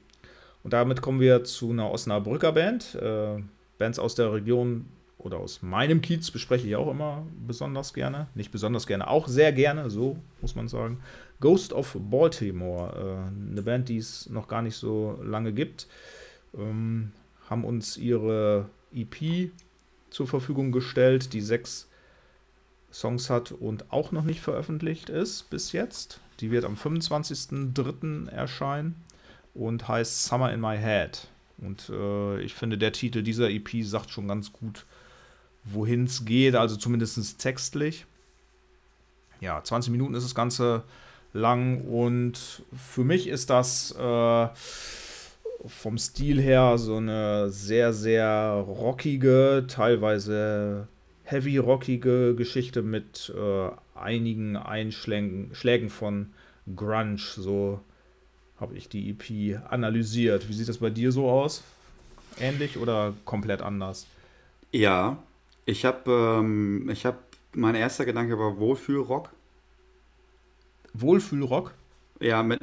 und 0.64 0.72
damit 0.72 1.02
kommen 1.02 1.20
wir 1.20 1.44
zu 1.44 1.72
einer 1.72 1.92
Osnabrücker 1.92 2.54
Band. 2.54 2.96
Äh, 2.96 3.44
Bands 3.78 4.00
aus 4.00 4.16
der 4.16 4.32
Region 4.32 4.86
oder 5.18 5.40
aus 5.40 5.62
meinem 5.62 6.00
Kiez 6.00 6.32
bespreche 6.32 6.68
ich 6.68 6.78
auch 6.78 6.90
immer 6.90 7.28
besonders 7.46 7.94
gerne. 7.94 8.28
Nicht 8.34 8.54
besonders 8.54 8.88
gerne, 8.88 9.10
auch 9.10 9.28
sehr 9.28 9.52
gerne, 9.52 9.90
so 9.90 10.16
muss 10.40 10.56
man 10.56 10.70
sagen. 10.70 11.02
Ghost 11.42 11.74
of 11.74 11.98
Baltimore, 12.00 13.28
äh, 13.28 13.52
eine 13.52 13.62
Band, 13.62 13.90
die 13.90 13.98
es 13.98 14.30
noch 14.30 14.48
gar 14.48 14.62
nicht 14.62 14.78
so 14.78 15.20
lange 15.22 15.52
gibt, 15.52 15.86
ähm, 16.58 17.12
haben 17.50 17.66
uns 17.66 17.98
ihre 17.98 18.70
EP 18.94 19.52
zur 20.14 20.28
Verfügung 20.28 20.72
gestellt, 20.72 21.34
die 21.34 21.42
sechs 21.42 21.90
Songs 22.92 23.30
hat 23.30 23.52
und 23.52 23.92
auch 23.92 24.12
noch 24.12 24.24
nicht 24.24 24.42
veröffentlicht 24.42 25.10
ist 25.10 25.50
bis 25.50 25.72
jetzt. 25.72 26.20
Die 26.40 26.52
wird 26.52 26.66
am 26.66 26.76
25.03. 26.76 28.30
erscheinen 28.30 28.96
und 29.56 29.88
heißt 29.88 30.26
Summer 30.26 30.54
in 30.54 30.62
My 30.62 30.78
Head. 30.78 31.28
Und 31.58 31.90
äh, 31.90 32.42
ich 32.42 32.54
finde, 32.54 32.78
der 32.78 32.94
Titel 32.94 33.24
dieser 33.24 33.50
EP 33.50 33.70
sagt 33.84 34.12
schon 34.12 34.28
ganz 34.28 34.54
gut, 34.54 34.86
wohin 35.64 36.06
es 36.06 36.26
geht, 36.26 36.56
also 36.56 36.76
zumindest 36.76 37.40
textlich. 37.40 38.06
Ja, 39.42 39.64
20 39.64 39.92
Minuten 39.92 40.14
ist 40.14 40.24
das 40.24 40.36
Ganze 40.36 40.84
lang 41.34 41.82
und 41.82 42.64
für 42.72 43.04
mich 43.04 43.28
ist 43.28 43.50
das 43.50 43.92
äh, 43.92 44.48
vom 45.66 45.98
Stil 45.98 46.42
her 46.42 46.78
so 46.78 46.98
eine 46.98 47.50
sehr, 47.50 47.94
sehr 47.94 48.64
rockige, 48.68 49.66
teilweise 49.68 50.88
heavy 51.24 51.58
rockige 51.58 52.36
Geschichte 52.36 52.82
mit 52.82 53.34
äh, 53.36 53.70
einigen 53.98 54.58
Einschlägen 54.58 55.54
Schlägen 55.54 55.90
von 55.90 56.34
Grunge. 56.76 57.18
So 57.18 57.80
habe 58.60 58.76
ich 58.76 58.90
die 58.90 59.10
EP 59.10 59.62
analysiert. 59.70 60.48
Wie 60.50 60.54
sieht 60.54 60.70
das 60.70 60.78
bei 60.80 60.90
dir 60.90 61.12
so 61.12 61.30
aus? 61.30 61.64
Ähnlich 62.40 62.78
oder 62.78 63.14
komplett 63.26 63.62
anders? 63.62 64.08
Ja, 64.72 65.18
ich 65.66 65.86
habe, 65.86 66.40
ähm, 66.40 66.90
ich 66.90 67.06
habe, 67.06 67.18
mein 67.54 67.76
erster 67.76 68.06
Gedanke 68.06 68.38
war 68.38 68.58
Wohlfühlrock. 68.58 69.30
Wohlfühlrock? 70.94 71.74
Ja, 72.20 72.44
mit 72.44 72.62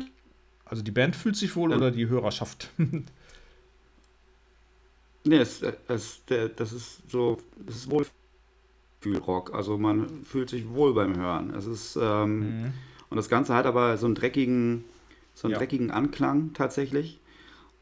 also 0.71 0.83
die 0.85 0.93
Band 0.93 1.17
fühlt 1.17 1.35
sich 1.35 1.57
wohl 1.57 1.73
ja. 1.73 1.77
oder 1.77 1.91
die 1.91 2.09
Hörerschaft? 2.09 2.71
nee, 5.25 5.37
es, 5.37 5.63
es, 5.89 6.23
das 6.57 6.73
ist 6.73 7.11
so, 7.11 7.39
das 7.67 7.75
ist 7.75 7.91
Wohlfühlrock. 7.91 9.53
Also 9.53 9.79
man 9.79 10.23
fühlt 10.25 10.49
sich 10.49 10.69
wohl 10.69 10.95
beim 10.95 11.17
Hören. 11.17 11.53
Es 11.55 11.67
ist, 11.67 11.99
ähm, 12.01 12.39
mhm. 12.39 12.73
und 13.11 13.17
das 13.17 13.29
Ganze 13.29 13.53
hat 13.55 13.67
aber 13.67 13.99
so 13.99 14.07
einen 14.07 14.15
dreckigen, 14.15 14.85
so 15.35 15.49
einen 15.49 15.55
ja. 15.55 15.59
dreckigen 15.59 15.91
Anklang 15.91 16.53
tatsächlich. 16.55 17.19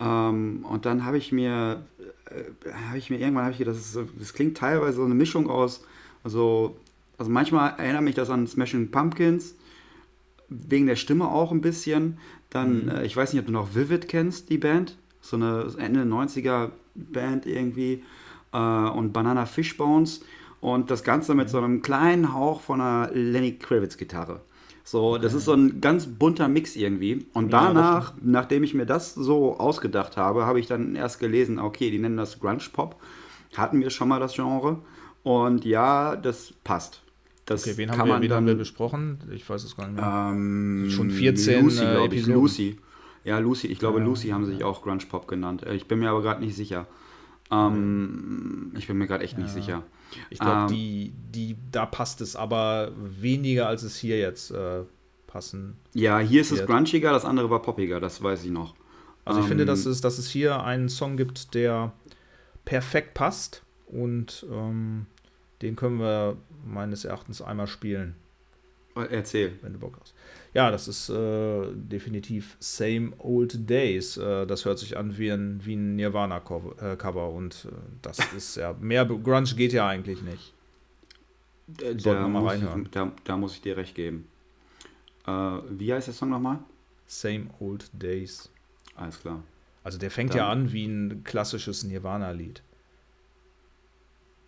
Ähm, 0.00 0.64
und 0.64 0.86
dann 0.86 1.04
habe 1.04 1.18
ich 1.18 1.30
mir, 1.30 1.84
äh, 2.30 2.72
habe 2.86 2.96
ich 2.96 3.10
mir 3.10 3.20
irgendwann, 3.20 3.44
habe 3.44 3.52
ich 3.52 3.58
gedacht, 3.58 3.76
das, 3.76 3.94
ist, 3.94 4.08
das 4.18 4.32
klingt 4.32 4.56
teilweise 4.56 4.96
so 4.96 5.04
eine 5.04 5.14
Mischung 5.14 5.50
aus, 5.50 5.84
also, 6.24 6.78
also 7.18 7.30
manchmal 7.30 7.78
erinnert 7.78 8.02
mich 8.02 8.14
das 8.14 8.30
an 8.30 8.46
Smashing 8.46 8.90
Pumpkins, 8.90 9.56
wegen 10.48 10.86
der 10.86 10.96
Stimme 10.96 11.28
auch 11.28 11.52
ein 11.52 11.60
bisschen. 11.60 12.18
Dann, 12.50 12.84
mhm. 12.84 12.88
äh, 12.88 13.04
ich 13.04 13.16
weiß 13.16 13.32
nicht, 13.32 13.40
ob 13.40 13.46
du 13.46 13.52
noch 13.52 13.74
Vivid 13.74 14.08
kennst, 14.08 14.50
die 14.50 14.58
Band. 14.58 14.96
So 15.20 15.36
eine 15.36 15.66
Ende 15.78 16.02
90er 16.02 16.70
Band 16.94 17.46
irgendwie. 17.46 18.02
Äh, 18.52 18.58
und 18.58 19.12
Banana 19.12 19.46
Fishbones. 19.46 20.22
Und 20.60 20.90
das 20.90 21.04
Ganze 21.04 21.34
mit 21.34 21.48
so 21.48 21.58
einem 21.58 21.82
kleinen 21.82 22.34
Hauch 22.34 22.60
von 22.60 22.80
einer 22.80 23.10
Lenny 23.12 23.58
Kravitz 23.58 23.96
Gitarre. 23.96 24.40
So, 24.82 25.12
okay. 25.12 25.22
das 25.22 25.34
ist 25.34 25.44
so 25.44 25.52
ein 25.52 25.80
ganz 25.80 26.06
bunter 26.06 26.48
Mix 26.48 26.74
irgendwie. 26.74 27.26
Und 27.34 27.52
danach, 27.52 28.12
ja, 28.12 28.16
nachdem 28.22 28.64
ich 28.64 28.72
mir 28.72 28.86
das 28.86 29.14
so 29.14 29.58
ausgedacht 29.58 30.16
habe, 30.16 30.46
habe 30.46 30.58
ich 30.60 30.66
dann 30.66 30.96
erst 30.96 31.20
gelesen, 31.20 31.58
okay, 31.58 31.90
die 31.90 31.98
nennen 31.98 32.16
das 32.16 32.40
Grunge 32.40 32.62
Pop. 32.72 32.96
Hatten 33.56 33.80
wir 33.80 33.90
schon 33.90 34.08
mal 34.08 34.18
das 34.18 34.34
Genre. 34.34 34.78
Und 35.22 35.64
ja, 35.66 36.16
das 36.16 36.54
passt. 36.64 37.02
Das 37.48 37.66
okay, 37.66 37.78
wen, 37.78 37.90
haben 37.90 38.08
wir, 38.08 38.20
wen 38.20 38.28
dann, 38.28 38.36
haben 38.36 38.46
wir 38.46 38.54
besprochen? 38.54 39.18
Ich 39.32 39.48
weiß 39.48 39.64
es 39.64 39.74
gar 39.74 39.86
nicht 39.86 39.96
mehr. 39.96 40.30
Ähm, 40.32 40.90
Schon 40.90 41.10
14 41.10 41.64
Lucy, 41.64 41.82
äh, 41.82 42.14
ich. 42.14 42.26
Lucy. 42.26 42.78
Ja, 43.24 43.38
Lucy. 43.38 43.68
Ich 43.68 43.78
glaube, 43.78 44.00
ja, 44.00 44.04
Lucy 44.04 44.28
haben 44.28 44.42
ja. 44.42 44.50
sich 44.50 44.64
auch 44.64 44.82
Grunge 44.82 45.06
Pop 45.08 45.26
genannt. 45.26 45.62
Äh, 45.62 45.74
ich 45.74 45.88
bin 45.88 45.98
mir 45.98 46.10
aber 46.10 46.20
gerade 46.20 46.44
nicht 46.44 46.54
sicher. 46.54 46.86
Ähm, 47.50 48.72
ich 48.76 48.86
bin 48.86 48.98
mir 48.98 49.06
gerade 49.06 49.24
echt 49.24 49.38
nicht 49.38 49.48
sicher. 49.48 49.82
Ich 50.28 50.38
glaube, 50.38 50.60
ähm, 50.60 50.68
die, 50.68 51.14
die, 51.32 51.56
da 51.72 51.86
passt 51.86 52.20
es 52.20 52.36
aber 52.36 52.92
weniger, 52.96 53.66
als 53.66 53.82
es 53.82 53.96
hier 53.96 54.18
jetzt 54.18 54.50
äh, 54.50 54.82
passen. 55.26 55.78
Ja, 55.94 56.18
hier 56.18 56.42
ist 56.42 56.52
es 56.52 56.66
grunchiger, 56.66 57.12
das 57.12 57.24
andere 57.24 57.48
war 57.48 57.62
poppiger, 57.62 57.98
das 57.98 58.22
weiß 58.22 58.44
ich 58.44 58.50
noch. 58.50 58.74
Also 59.24 59.40
ich 59.40 59.46
finde, 59.46 59.64
dass 59.64 59.86
ähm, 59.86 59.92
es, 59.92 60.02
dass 60.02 60.18
es 60.18 60.28
hier 60.28 60.62
einen 60.62 60.90
Song 60.90 61.16
gibt, 61.16 61.54
der 61.54 61.92
perfekt 62.66 63.14
passt 63.14 63.62
und 63.86 64.44
ähm, 64.50 65.06
Den 65.62 65.74
können 65.76 65.98
wir 65.98 66.36
meines 66.64 67.04
Erachtens 67.04 67.42
einmal 67.42 67.66
spielen. 67.66 68.14
Erzähl. 68.94 69.52
Wenn 69.62 69.74
du 69.74 69.78
Bock 69.78 69.98
hast. 70.00 70.14
Ja, 70.54 70.70
das 70.70 70.88
ist 70.88 71.08
äh, 71.08 71.66
definitiv 71.72 72.56
Same 72.58 73.12
Old 73.18 73.68
Days. 73.68 74.16
Äh, 74.16 74.46
das 74.46 74.64
hört 74.64 74.78
sich 74.78 74.96
an 74.96 75.16
wie 75.18 75.30
ein, 75.30 75.64
wie 75.64 75.76
ein 75.76 75.96
Nirvana-Cover 75.96 77.28
äh, 77.28 77.36
und 77.36 77.68
äh, 77.70 77.74
das 78.02 78.18
ist 78.36 78.56
ja, 78.56 78.74
mehr 78.80 79.04
Grunge 79.04 79.54
geht 79.54 79.72
ja 79.72 79.86
eigentlich 79.86 80.22
nicht. 80.22 80.54
Da, 81.68 81.92
da, 81.92 82.40
reinhören. 82.40 82.82
Ich, 82.84 82.90
da, 82.90 83.12
da, 83.24 83.36
muss 83.36 83.54
ich 83.54 83.60
dir 83.60 83.76
recht 83.76 83.94
geben. 83.94 84.26
Äh, 85.26 85.30
wie 85.30 85.92
heißt 85.92 86.06
der 86.06 86.14
Song 86.14 86.30
nochmal? 86.30 86.60
Same 87.06 87.48
Old 87.60 87.90
Days. 87.92 88.50
Alles 88.96 89.20
klar. 89.20 89.42
Also 89.84 89.98
der 89.98 90.10
fängt 90.10 90.30
Dann. 90.30 90.38
ja 90.38 90.50
an 90.50 90.72
wie 90.72 90.86
ein 90.86 91.24
klassisches 91.24 91.84
Nirvana-Lied. 91.84 92.62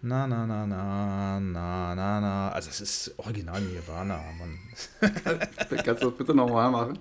Na, 0.02 0.26
na, 0.26 0.46
na, 0.46 0.66
na, 0.66 1.38
na, 1.40 1.94
na, 1.94 2.20
na. 2.20 2.48
Also, 2.52 2.70
es 2.70 2.80
ist 2.80 3.14
original 3.18 3.60
Nirvana, 3.60 4.18
Mann. 4.38 4.58
Kannst 5.84 6.02
du 6.02 6.08
das 6.08 6.16
bitte 6.16 6.34
nochmal 6.34 6.70
machen? 6.70 6.98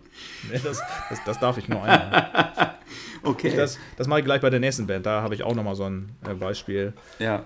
Nee, 0.52 0.60
das, 0.62 0.82
das, 1.10 1.24
das, 1.26 1.40
darf 1.40 1.58
ich 1.58 1.70
nur 1.70 1.82
einmal. 1.82 2.76
okay. 3.24 3.56
Das, 3.56 3.80
das 3.96 4.08
mache 4.08 4.20
ich 4.20 4.26
gleich 4.26 4.42
bei 4.42 4.50
der 4.50 4.60
nächsten 4.60 4.86
Band. 4.86 5.06
Da 5.06 5.22
habe 5.22 5.34
ich 5.34 5.44
auch 5.44 5.56
nochmal 5.56 5.76
so 5.76 5.86
ein 5.86 6.10
äh, 6.30 6.34
Beispiel. 6.34 6.92
Ja. 7.20 7.46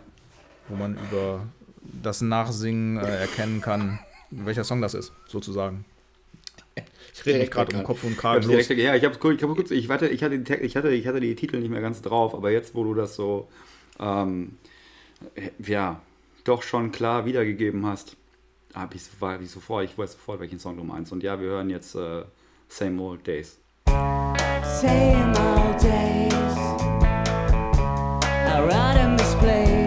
Wo 0.69 0.75
man 0.75 0.97
über 0.97 1.45
das 2.01 2.21
Nachsingen 2.21 2.97
äh, 2.97 3.17
erkennen 3.17 3.61
kann, 3.61 3.99
welcher 4.31 4.63
Song 4.63 4.81
das 4.81 4.95
ist, 4.95 5.11
sozusagen. 5.27 5.85
Ich 7.13 7.23
rede 7.27 7.37
mich 7.37 7.51
gerade 7.51 7.77
um 7.77 7.83
Kopf 7.83 8.03
und 8.03 8.17
Kragen. 8.17 8.49
Ja, 8.49 8.57
ich 8.57 8.69
habe 9.05 9.35
ich 9.35 9.43
hab 9.43 9.55
kurz, 9.55 9.69
ich, 9.69 9.87
warte, 9.87 10.07
ich, 10.07 10.23
hatte 10.23 10.39
die, 10.39 10.53
ich, 10.55 10.75
hatte, 10.75 10.89
ich 10.89 11.05
hatte 11.05 11.19
die 11.19 11.35
Titel 11.35 11.59
nicht 11.59 11.69
mehr 11.69 11.81
ganz 11.81 12.01
drauf, 12.01 12.33
aber 12.33 12.49
jetzt, 12.49 12.73
wo 12.73 12.83
du 12.83 12.95
das 12.95 13.13
so. 13.13 13.47
Ähm, 13.99 14.57
ja, 15.59 16.01
doch 16.43 16.63
schon 16.63 16.91
klar 16.91 17.25
wiedergegeben 17.25 17.85
hast, 17.85 18.17
habe 18.73 18.95
ich, 18.95 19.03
war 19.19 19.39
ich 19.39 19.49
sofort, 19.49 19.85
ich 19.85 19.97
weiß 19.97 20.13
sofort, 20.13 20.39
welchen 20.39 20.59
Song 20.59 20.77
du 20.77 20.83
meinst. 20.83 21.11
Und 21.11 21.23
ja, 21.23 21.39
wir 21.39 21.47
hören 21.49 21.69
jetzt 21.69 21.95
äh, 21.95 22.23
Same 22.67 23.01
Old 23.01 23.25
Days. 23.25 23.59
Same 24.63 25.33
old 25.37 25.81
days 25.81 26.57
Around 28.47 28.97
in 28.97 29.17
this 29.17 29.35
place 29.35 29.82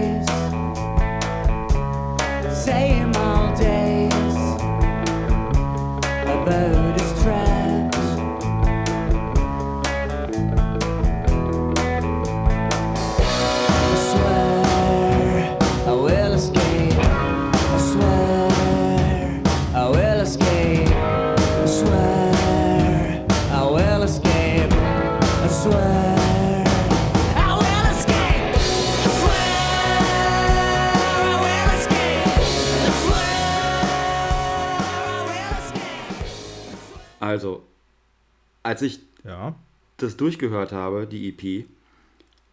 als 38.67 38.83
ich 38.83 38.99
ja. 39.25 39.55
das 39.97 40.17
durchgehört 40.17 40.73
habe, 40.73 41.07
die 41.07 41.29
EP, 41.29 41.67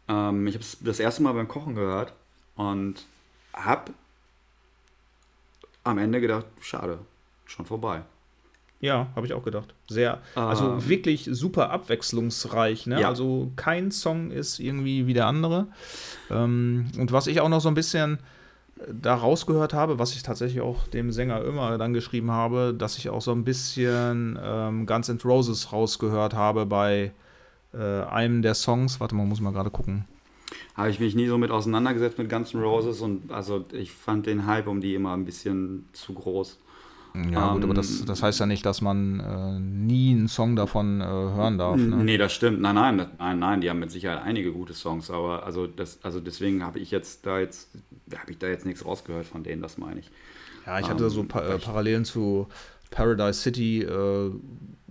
ähm, 0.07 0.47
ich 0.47 0.53
habe 0.53 0.63
es 0.63 0.77
das 0.79 0.99
erste 0.99 1.23
Mal 1.23 1.33
beim 1.33 1.47
Kochen 1.47 1.73
gehört 1.73 2.13
und 2.55 3.05
habe 3.53 3.93
am 5.83 5.97
Ende 5.97 6.21
gedacht, 6.21 6.45
schade, 6.61 6.99
schon 7.45 7.65
vorbei. 7.65 8.03
Ja, 8.79 9.07
habe 9.15 9.25
ich 9.25 9.33
auch 9.33 9.43
gedacht. 9.43 9.73
Sehr, 9.87 10.21
also 10.35 10.73
ähm, 10.73 10.87
wirklich 10.87 11.27
super 11.31 11.71
abwechslungsreich. 11.71 12.85
Ne? 12.85 13.01
Ja. 13.01 13.07
Also 13.07 13.51
kein 13.55 13.91
Song 13.91 14.29
ist 14.29 14.59
irgendwie 14.59 15.07
wie 15.07 15.13
der 15.13 15.25
andere. 15.25 15.67
Ähm, 16.29 16.91
und 16.97 17.11
was 17.11 17.27
ich 17.27 17.39
auch 17.39 17.49
noch 17.49 17.61
so 17.61 17.69
ein 17.69 17.75
bisschen 17.75 18.19
da 18.91 19.15
rausgehört 19.15 19.73
habe, 19.73 19.99
was 19.99 20.15
ich 20.15 20.23
tatsächlich 20.23 20.61
auch 20.61 20.87
dem 20.87 21.11
Sänger 21.11 21.43
immer 21.43 21.77
dann 21.77 21.93
geschrieben 21.93 22.31
habe, 22.31 22.73
dass 22.77 22.97
ich 22.97 23.09
auch 23.09 23.21
so 23.21 23.31
ein 23.31 23.43
bisschen 23.43 24.39
ähm, 24.41 24.85
Guns 24.85 25.09
N' 25.09 25.19
Roses 25.23 25.71
rausgehört 25.71 26.33
habe 26.33 26.65
bei 26.65 27.11
äh, 27.73 28.01
einem 28.03 28.41
der 28.41 28.53
Songs. 28.53 28.99
Warte 28.99 29.15
mal, 29.15 29.25
muss 29.25 29.41
mal 29.41 29.53
gerade 29.53 29.69
gucken. 29.69 30.05
Habe 30.75 30.89
ich 30.89 30.99
mich 30.99 31.15
nie 31.15 31.27
so 31.27 31.37
mit 31.37 31.51
auseinandergesetzt 31.51 32.17
mit 32.17 32.29
Guns 32.29 32.53
N' 32.53 32.61
Roses 32.61 33.01
und 33.01 33.31
also 33.31 33.65
ich 33.71 33.91
fand 33.91 34.25
den 34.25 34.45
Hype 34.45 34.67
um 34.67 34.81
die 34.81 34.95
immer 34.95 35.13
ein 35.13 35.25
bisschen 35.25 35.87
zu 35.93 36.13
groß. 36.13 36.59
Ja, 37.15 37.47
ähm, 37.47 37.53
gut, 37.53 37.63
aber 37.65 37.73
das, 37.73 37.99
ähm, 37.99 38.05
das 38.07 38.23
heißt 38.23 38.39
ja 38.39 38.45
nicht, 38.45 38.65
dass 38.65 38.81
man 38.81 39.19
äh, 39.19 39.59
nie 39.59 40.11
einen 40.11 40.27
Song 40.27 40.55
davon 40.55 40.99
äh, 41.01 41.03
hören 41.05 41.57
darf. 41.57 41.77
Ne? 41.77 42.03
Nee, 42.03 42.17
das 42.17 42.33
stimmt. 42.33 42.59
Nein, 42.61 42.75
nein, 42.75 43.07
nein, 43.17 43.39
nein, 43.39 43.61
die 43.61 43.69
haben 43.69 43.79
mit 43.79 43.91
Sicherheit 43.91 44.23
einige 44.23 44.51
gute 44.51 44.73
Songs, 44.73 45.11
aber 45.11 45.45
also 45.45 45.67
das, 45.67 46.03
also 46.03 46.19
deswegen 46.19 46.63
habe 46.63 46.79
ich 46.79 46.91
jetzt 46.91 47.25
da 47.25 47.39
jetzt, 47.39 47.69
habe 48.17 48.31
ich 48.31 48.39
da 48.39 48.47
jetzt 48.47 48.65
nichts 48.65 48.85
rausgehört 48.85 49.27
von 49.27 49.43
denen, 49.43 49.61
das 49.61 49.77
meine 49.77 49.99
ich. 49.99 50.09
Ja, 50.65 50.79
ich 50.79 50.89
hatte 50.89 51.03
ähm, 51.03 51.09
so 51.09 51.23
pa 51.23 51.41
äh, 51.41 51.59
Parallelen 51.59 52.05
zu 52.05 52.47
Paradise 52.89 53.41
City 53.41 53.83
äh, 53.83 54.31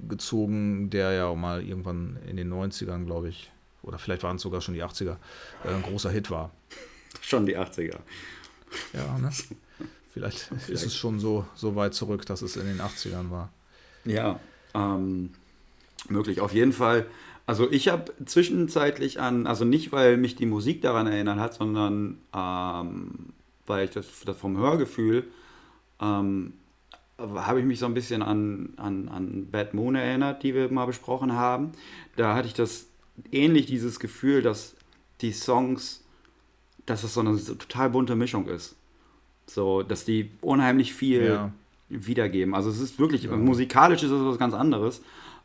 gezogen, 0.09 0.91
der 0.91 1.13
ja 1.13 1.27
auch 1.27 1.37
mal 1.37 1.63
irgendwann 1.63 2.19
in 2.29 2.37
den 2.37 2.53
90ern, 2.53 3.05
glaube 3.05 3.31
ich, 3.31 3.51
oder 3.83 3.99
vielleicht 3.99 4.23
waren 4.23 4.37
es 4.37 4.43
sogar 4.43 4.61
schon 4.61 4.75
die 4.75 4.85
80er, 4.85 5.17
äh, 5.65 5.75
ein 5.75 5.83
großer 5.83 6.11
Hit 6.11 6.31
war. 6.31 6.51
Schon 7.21 7.45
die 7.45 7.59
80er. 7.59 7.99
Ja, 8.95 9.19
ne? 9.19 9.31
Vielleicht, 10.13 10.41
Vielleicht, 10.41 10.69
ist 10.69 10.85
es 10.85 10.95
schon 10.95 11.21
so, 11.21 11.47
so 11.55 11.75
weit 11.75 11.95
zurück, 11.95 12.27
dass 12.27 12.43
es 12.43 12.57
in 12.57 12.67
den 12.67 12.81
80ern 12.81 13.31
war. 13.31 13.51
Ja, 14.05 14.39
ähm, 14.75 15.31
möglich. 16.09 16.41
Auf 16.41 16.53
jeden 16.53 16.73
Fall. 16.73 17.07
Also 17.47 17.71
ich 17.71 17.89
habe 17.89 18.13
zwischenzeitlich 18.25 19.21
an, 19.21 19.47
also 19.47 19.65
nicht, 19.65 19.91
weil 19.91 20.17
mich 20.17 20.37
die 20.37 20.47
Musik 20.47 20.83
daran 20.83 21.07
erinnert 21.07 21.39
hat, 21.39 21.55
sondern 21.55 22.19
ähm, 22.35 23.33
weil 23.67 23.87
ich 23.87 23.91
das, 23.91 24.07
das 24.25 24.37
vom 24.37 24.57
Hörgefühl 24.57 25.25
ähm, 26.01 26.53
habe 27.19 27.61
ich 27.61 27.67
mich 27.67 27.79
so 27.79 27.87
ein 27.87 27.95
bisschen 27.95 28.23
an, 28.23 28.75
an, 28.77 29.09
an 29.09 29.51
Bad 29.51 29.75
Moon 29.75 29.95
erinnert, 29.95 30.43
die 30.43 30.55
wir 30.55 30.71
mal 30.71 30.87
besprochen 30.87 31.33
haben. 31.33 31.73
Da 32.17 32.35
hatte 32.35 32.49
ich 32.49 32.55
das 32.55 32.87
ähnlich 33.31 33.67
dieses 33.67 34.01
Gefühl, 34.01 34.43
dass 34.43 34.75
die 35.21 35.33
Songs, 35.33 36.03
dass 36.85 37.05
es 37.05 37.15
so 37.15 37.21
eine 37.21 37.37
total 37.43 37.91
bunte 37.91 38.17
Mischung 38.17 38.49
ist. 38.49 38.77
So, 39.47 39.83
dass 39.83 40.05
die 40.05 40.31
unheimlich 40.41 40.95
viel 40.95 41.25
ja. 41.25 41.53
wiedergeben. 41.89 42.55
Also 42.55 42.71
es 42.71 42.81
ist 42.81 42.99
wirklich, 42.99 43.25
ja. 43.25 43.37
musikalisch 43.37 44.03
ist 44.03 44.11
es 44.11 44.25
was 44.25 44.39
ganz 44.39 44.55
anderes. 44.55 45.03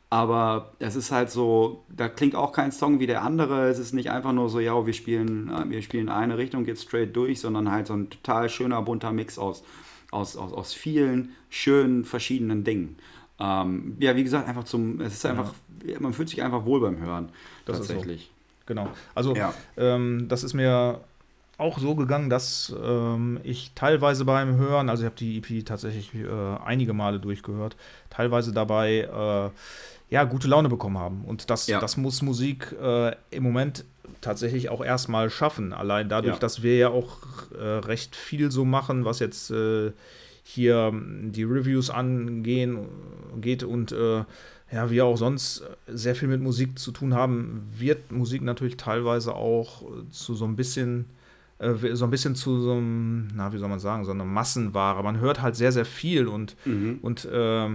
Aber 0.09 0.71
es 0.79 0.95
ist 0.95 1.11
halt 1.11 1.29
so, 1.29 1.83
da 1.89 2.07
klingt 2.07 2.33
auch 2.33 2.53
kein 2.53 2.71
Song 2.71 2.99
wie 3.01 3.07
der 3.07 3.23
andere. 3.23 3.67
Es 3.67 3.77
ist 3.77 3.93
nicht 3.93 4.09
einfach 4.09 4.31
nur 4.31 4.49
so, 4.49 4.61
ja, 4.61 4.85
wir 4.85 4.93
spielen, 4.93 5.49
äh, 5.49 5.69
wir 5.69 5.81
spielen 5.81 6.07
eine 6.07 6.37
Richtung, 6.37 6.63
geht 6.63 6.79
straight 6.79 7.13
durch, 7.15 7.41
sondern 7.41 7.69
halt 7.69 7.87
so 7.87 7.93
ein 7.93 8.09
total 8.09 8.47
schöner, 8.49 8.81
bunter 8.81 9.11
Mix 9.11 9.37
aus, 9.37 9.63
aus, 10.11 10.37
aus, 10.37 10.53
aus 10.53 10.73
vielen 10.73 11.35
schönen, 11.49 12.05
verschiedenen 12.05 12.63
Dingen. 12.63 12.95
Ähm, 13.39 13.97
ja, 13.99 14.15
wie 14.15 14.23
gesagt, 14.23 14.47
einfach 14.47 14.63
zum, 14.63 15.01
es 15.01 15.13
ist 15.13 15.25
einfach, 15.25 15.53
ja. 15.85 15.99
man 15.99 16.13
fühlt 16.13 16.29
sich 16.29 16.41
einfach 16.41 16.65
wohl 16.65 16.79
beim 16.79 16.99
Hören. 16.99 17.29
Das 17.65 17.79
tatsächlich. 17.79 18.31
So. 18.31 18.63
Genau. 18.67 18.89
Also, 19.13 19.35
ja. 19.35 19.53
ähm, 19.75 20.27
das 20.29 20.43
ist 20.43 20.53
mir 20.53 21.01
auch 21.57 21.79
so 21.79 21.95
gegangen, 21.95 22.29
dass 22.29 22.73
ähm, 22.83 23.39
ich 23.43 23.71
teilweise 23.73 24.25
beim 24.25 24.57
Hören, 24.57 24.89
also 24.89 25.03
ich 25.03 25.05
habe 25.05 25.15
die 25.15 25.37
EP 25.37 25.65
tatsächlich 25.65 26.13
äh, 26.13 26.27
einige 26.63 26.93
Male 26.93 27.19
durchgehört, 27.19 27.75
teilweise 28.09 28.51
dabei 28.53 28.99
äh, 29.01 30.13
ja 30.13 30.23
gute 30.23 30.47
Laune 30.47 30.69
bekommen 30.69 30.99
haben. 30.99 31.25
Und 31.25 31.49
das, 31.49 31.67
ja. 31.67 31.79
das 31.79 31.97
muss 31.97 32.21
Musik 32.21 32.75
äh, 32.79 33.15
im 33.31 33.43
Moment 33.43 33.85
tatsächlich 34.21 34.69
auch 34.69 34.83
erstmal 34.83 35.29
schaffen. 35.29 35.73
Allein 35.73 36.09
dadurch, 36.09 36.35
ja. 36.35 36.39
dass 36.39 36.61
wir 36.61 36.77
ja 36.77 36.89
auch 36.89 37.17
äh, 37.57 37.63
recht 37.63 38.15
viel 38.15 38.51
so 38.51 38.63
machen, 38.63 39.03
was 39.03 39.19
jetzt 39.19 39.49
äh, 39.49 39.91
hier 40.43 40.93
die 40.93 41.43
Reviews 41.43 41.89
angehen 41.89 42.87
geht 43.41 43.63
und 43.63 43.91
äh, 43.91 44.23
ja, 44.71 44.89
wir 44.89 45.05
auch 45.05 45.17
sonst 45.17 45.63
sehr 45.87 46.13
viel 46.13 46.27
mit 46.27 46.41
Musik 46.41 46.77
zu 46.77 46.91
tun 46.91 47.13
haben, 47.13 47.67
wird 47.77 48.11
Musik 48.11 48.41
natürlich 48.41 48.77
teilweise 48.77 49.33
auch 49.33 49.83
zu 50.09 50.35
so 50.35 50.45
ein 50.45 50.57
bisschen 50.57 51.05
so 51.59 52.05
ein 52.05 52.11
bisschen 52.11 52.35
zu 52.35 52.59
so 52.61 52.73
einem, 52.73 53.29
na, 53.33 53.51
wie 53.51 53.57
soll 53.57 53.69
man 53.69 53.79
sagen, 53.79 54.05
so 54.05 54.11
einer 54.11 54.25
Massenware. 54.25 55.01
Man 55.03 55.19
hört 55.19 55.41
halt 55.41 55.55
sehr, 55.55 55.71
sehr 55.71 55.85
viel 55.85 56.27
und, 56.27 56.55
mhm. 56.65 56.99
und 57.01 57.25
äh, 57.25 57.69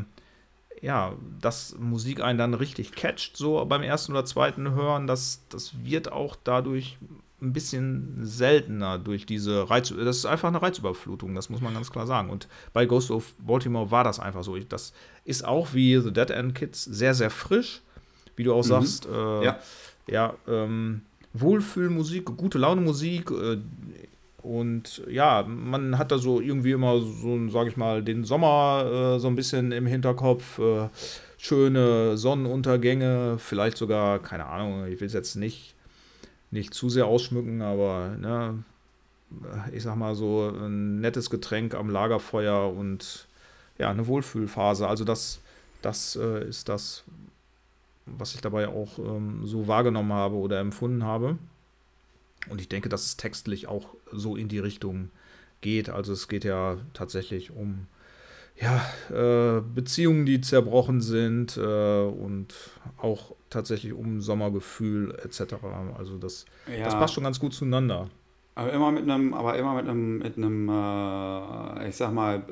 ja, 0.80 1.14
dass 1.40 1.76
Musik 1.78 2.20
einen 2.20 2.38
dann 2.38 2.54
richtig 2.54 2.92
catcht, 2.92 3.36
so 3.36 3.64
beim 3.64 3.82
ersten 3.82 4.12
oder 4.12 4.24
zweiten 4.24 4.72
Hören, 4.72 5.06
das, 5.06 5.42
das 5.48 5.84
wird 5.84 6.10
auch 6.10 6.36
dadurch 6.42 6.98
ein 7.40 7.52
bisschen 7.52 8.18
seltener 8.22 8.98
durch 8.98 9.26
diese 9.26 9.68
Reiz. 9.68 9.92
Das 9.96 10.18
ist 10.18 10.26
einfach 10.26 10.48
eine 10.48 10.62
Reizüberflutung, 10.62 11.34
das 11.34 11.50
muss 11.50 11.60
man 11.60 11.74
ganz 11.74 11.90
klar 11.90 12.06
sagen. 12.06 12.30
Und 12.30 12.48
bei 12.72 12.86
Ghost 12.86 13.10
of 13.10 13.34
Baltimore 13.38 13.90
war 13.90 14.04
das 14.04 14.20
einfach 14.20 14.44
so. 14.44 14.56
Das 14.58 14.92
ist 15.24 15.44
auch 15.44 15.74
wie 15.74 15.98
The 15.98 16.12
Dead 16.12 16.30
End 16.30 16.54
Kids 16.54 16.84
sehr, 16.84 17.14
sehr 17.14 17.30
frisch, 17.30 17.82
wie 18.36 18.44
du 18.44 18.52
auch 18.52 18.64
mhm. 18.64 18.68
sagst. 18.68 19.06
Äh, 19.06 19.44
ja, 19.44 19.58
ja 20.06 20.34
ähm, 20.46 21.02
Wohlfühlmusik, 21.34 22.26
gute 22.36 22.58
Laune 22.58 22.80
Musik, 22.80 23.30
äh, 23.30 23.58
und 24.42 25.02
ja, 25.08 25.44
man 25.46 25.98
hat 25.98 26.10
da 26.10 26.18
so 26.18 26.40
irgendwie 26.40 26.72
immer 26.72 27.00
so, 27.00 27.48
sage 27.48 27.70
ich 27.70 27.76
mal, 27.76 28.02
den 28.02 28.24
Sommer 28.24 29.14
äh, 29.16 29.20
so 29.20 29.28
ein 29.28 29.36
bisschen 29.36 29.70
im 29.70 29.86
Hinterkopf. 29.86 30.58
Äh, 30.58 30.88
schöne 31.42 32.16
Sonnenuntergänge, 32.16 33.36
vielleicht 33.38 33.76
sogar, 33.76 34.20
keine 34.20 34.46
Ahnung, 34.46 34.86
ich 34.86 35.00
will 35.00 35.08
es 35.08 35.12
jetzt 35.12 35.34
nicht, 35.34 35.74
nicht 36.52 36.72
zu 36.72 36.88
sehr 36.88 37.06
ausschmücken, 37.06 37.62
aber 37.62 38.16
ne, 38.16 38.62
ich 39.72 39.82
sag 39.82 39.96
mal 39.96 40.14
so 40.14 40.48
ein 40.48 41.00
nettes 41.00 41.30
Getränk 41.30 41.74
am 41.74 41.90
Lagerfeuer 41.90 42.72
und 42.72 43.26
ja, 43.76 43.90
eine 43.90 44.06
Wohlfühlphase. 44.06 44.86
Also 44.86 45.04
das, 45.04 45.40
das 45.82 46.14
äh, 46.14 46.48
ist 46.48 46.68
das, 46.68 47.02
was 48.06 48.34
ich 48.34 48.40
dabei 48.40 48.68
auch 48.68 48.98
ähm, 48.98 49.40
so 49.44 49.68
wahrgenommen 49.68 50.12
habe 50.12 50.36
oder 50.36 50.60
empfunden 50.60 51.04
habe. 51.04 51.38
Und 52.48 52.60
ich 52.60 52.68
denke, 52.68 52.88
dass 52.88 53.04
es 53.04 53.16
textlich 53.16 53.68
auch 53.68 53.94
so 54.10 54.36
in 54.36 54.48
die 54.48 54.58
Richtung 54.58 55.10
geht. 55.60 55.88
Also 55.88 56.12
es 56.12 56.28
geht 56.28 56.44
ja 56.44 56.76
tatsächlich 56.92 57.52
um 57.52 57.86
ja, 58.60 58.82
äh, 59.10 59.60
Beziehungen, 59.60 60.26
die 60.26 60.40
zerbrochen 60.40 61.00
sind 61.00 61.56
äh, 61.56 62.02
und 62.02 62.54
auch 62.98 63.34
tatsächlich 63.50 63.92
um 63.92 64.20
Sommergefühl 64.20 65.14
etc. 65.24 65.54
Also 65.96 66.18
das, 66.18 66.44
ja. 66.66 66.84
das 66.84 66.94
passt 66.94 67.14
schon 67.14 67.24
ganz 67.24 67.40
gut 67.40 67.54
zueinander. 67.54 68.08
Aber 68.54 68.72
immer 68.72 68.92
mit 68.92 69.08
einem, 69.08 69.32
aber 69.32 69.56
immer 69.56 69.74
mit 69.74 69.88
einem, 69.88 70.18
mit 70.18 70.36
einem, 70.36 70.68
äh, 70.68 71.88
ich 71.88 71.96
sag 71.96 72.12
mal, 72.12 72.42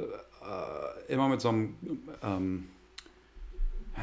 äh, 0.42 1.12
immer 1.12 1.28
mit 1.28 1.40
so 1.40 1.50
einem, 1.50 1.74
ähm, 2.22 2.68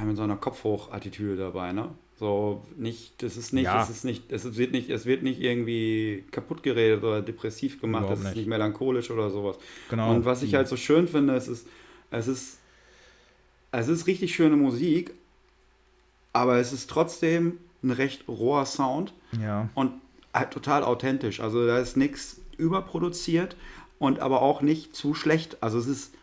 mit 0.06 0.18
so 0.18 0.24
einer 0.24 0.38
Kopfhoch-Attitüde 0.38 1.36
dabei, 1.36 1.72
ne? 1.72 1.90
So 2.20 2.64
nicht, 2.76 3.22
das 3.22 3.38
ist 3.38 3.54
nicht, 3.54 3.66
ja. 3.66 3.82
es 3.82 3.90
ist 3.90 4.04
nicht, 4.04 4.32
es 4.32 4.58
wird 4.58 4.72
nicht, 4.72 4.90
es 4.90 5.06
wird 5.06 5.22
nicht 5.22 5.40
irgendwie 5.40 6.24
kaputt 6.32 6.64
geredet 6.64 7.04
oder 7.04 7.22
depressiv 7.22 7.80
gemacht, 7.80 8.08
es 8.10 8.20
ist 8.20 8.26
nicht. 8.26 8.38
nicht 8.38 8.48
melancholisch 8.48 9.12
oder 9.12 9.30
sowas. 9.30 9.58
Genau. 9.90 10.12
Und 10.12 10.26
was 10.26 10.42
ich 10.42 10.56
halt 10.56 10.68
so 10.68 10.78
schön 10.78 11.08
finde, 11.08 11.36
es 11.36 11.48
ist, 11.48 11.68
es 12.10 12.28
ist, 12.28 12.60
es 13.72 13.88
ist 13.88 14.08
richtig 14.08 14.34
schöne 14.34 14.56
Musik, 14.56 15.14
aber 16.34 16.58
es 16.58 16.74
ist 16.74 16.90
trotzdem 16.90 17.60
ein 17.84 17.92
recht 17.92 18.28
roher 18.28 18.66
Sound. 18.66 19.14
Ja. 19.40 19.70
Und 19.76 19.94
halt 20.34 20.52
total 20.52 20.84
authentisch. 20.84 21.40
Also 21.40 21.66
da 21.66 21.80
ist 21.80 21.98
nichts 21.98 22.42
überproduziert 22.58 23.56
und 24.00 24.20
aber 24.20 24.42
auch 24.42 24.62
nicht 24.62 24.96
zu 24.96 25.14
schlecht. 25.14 25.58
Also 25.62 25.78
es 25.80 25.88
ist 25.88 26.14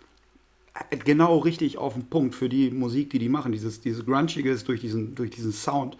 genau 1.04 1.38
richtig 1.38 1.78
auf 1.78 1.94
den 1.94 2.06
Punkt 2.06 2.34
für 2.34 2.48
die 2.48 2.70
Musik, 2.70 3.10
die 3.10 3.18
die 3.18 3.28
machen. 3.28 3.52
Dieses, 3.52 3.80
dieses 3.80 4.04
Grunchige 4.04 4.50
ist 4.50 4.66
durch 4.68 4.80
diesen, 4.80 5.14
durch 5.14 5.30
diesen 5.30 5.52
Sound 5.52 5.96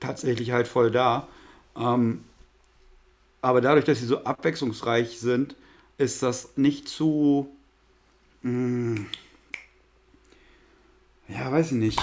tatsächlich 0.00 0.50
halt 0.50 0.66
voll 0.66 0.90
da. 0.90 1.28
Ähm, 1.76 2.24
aber 3.42 3.60
dadurch, 3.60 3.84
dass 3.84 4.00
sie 4.00 4.06
so 4.06 4.24
abwechslungsreich 4.24 5.18
sind, 5.18 5.56
ist 5.98 6.22
das 6.22 6.56
nicht 6.56 6.88
zu. 6.88 7.48
Mh, 8.42 9.00
mm, 9.00 9.06
ja, 11.28 11.52
weiß 11.52 11.66
ich 11.72 11.78
nicht. 11.78 12.00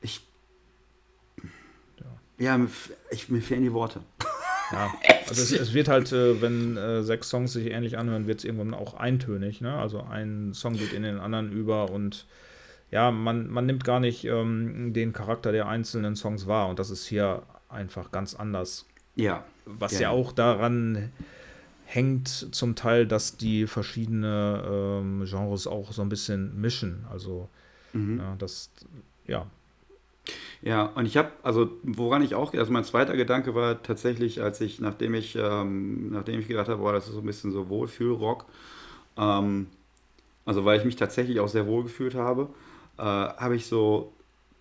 Ich. 0.00 0.24
Ja, 2.38 2.56
ja 2.56 2.66
ich, 3.10 3.28
mir 3.28 3.42
fehlen 3.42 3.62
die 3.62 3.72
Worte. 3.72 4.02
Ja, 4.72 4.92
also 5.28 5.42
es, 5.42 5.52
es 5.52 5.74
wird 5.74 5.88
halt, 5.88 6.12
äh, 6.12 6.40
wenn 6.40 6.76
äh, 6.76 7.02
sechs 7.02 7.28
Songs 7.28 7.52
sich 7.52 7.70
ähnlich 7.70 7.98
anhören, 7.98 8.26
wird 8.26 8.40
es 8.40 8.44
irgendwann 8.44 8.74
auch 8.74 8.94
eintönig. 8.94 9.60
Ne? 9.60 9.72
Also 9.72 10.02
ein 10.02 10.52
Song 10.54 10.74
geht 10.74 10.92
in 10.92 11.02
den 11.02 11.18
anderen 11.18 11.52
über 11.52 11.90
und 11.90 12.26
ja, 12.90 13.10
man, 13.10 13.48
man 13.48 13.66
nimmt 13.66 13.84
gar 13.84 14.00
nicht 14.00 14.24
ähm, 14.24 14.92
den 14.92 15.12
Charakter 15.12 15.52
der 15.52 15.68
einzelnen 15.68 16.16
Songs 16.16 16.46
wahr 16.46 16.68
und 16.68 16.78
das 16.78 16.90
ist 16.90 17.06
hier 17.06 17.42
einfach 17.68 18.10
ganz 18.10 18.34
anders. 18.34 18.86
Ja. 19.14 19.44
Was 19.64 19.92
ja, 19.94 20.00
ja 20.00 20.10
auch 20.10 20.32
daran 20.32 21.12
hängt 21.84 22.28
zum 22.28 22.76
Teil, 22.76 23.06
dass 23.06 23.36
die 23.36 23.66
verschiedene 23.66 24.64
ähm, 24.66 25.24
Genres 25.24 25.66
auch 25.66 25.92
so 25.92 26.02
ein 26.02 26.08
bisschen 26.08 26.60
mischen. 26.60 27.04
Also 27.10 27.48
mhm. 27.92 28.18
ja, 28.18 28.36
das, 28.38 28.70
ja, 29.26 29.46
ja, 30.62 30.84
und 30.84 31.06
ich 31.06 31.16
habe, 31.16 31.30
also 31.42 31.70
woran 31.82 32.22
ich 32.22 32.34
auch, 32.34 32.52
also 32.54 32.72
mein 32.72 32.84
zweiter 32.84 33.16
Gedanke 33.16 33.54
war 33.54 33.82
tatsächlich, 33.82 34.42
als 34.42 34.60
ich, 34.60 34.80
nachdem 34.80 35.14
ich, 35.14 35.36
ähm, 35.36 36.10
nachdem 36.10 36.40
ich 36.40 36.48
gedacht 36.48 36.68
habe, 36.68 36.82
boah, 36.82 36.92
das 36.92 37.06
ist 37.06 37.14
so 37.14 37.20
ein 37.20 37.26
bisschen 37.26 37.52
so 37.52 37.68
Wohlfühlrock, 37.68 38.44
ähm, 39.16 39.68
also 40.44 40.64
weil 40.64 40.78
ich 40.78 40.84
mich 40.84 40.96
tatsächlich 40.96 41.40
auch 41.40 41.48
sehr 41.48 41.66
wohl 41.66 41.84
gefühlt 41.84 42.14
habe, 42.14 42.48
äh, 42.98 43.02
habe 43.02 43.56
ich 43.56 43.66
so 43.66 44.12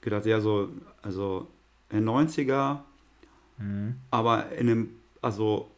gedacht, 0.02 0.26
ja, 0.26 0.40
so, 0.40 0.70
also 1.02 1.48
in 1.90 2.06
den 2.06 2.10
90er, 2.10 2.80
mhm. 3.58 3.96
aber 4.12 4.52
in 4.52 4.70
einem, 4.70 4.90
also, 5.22 5.70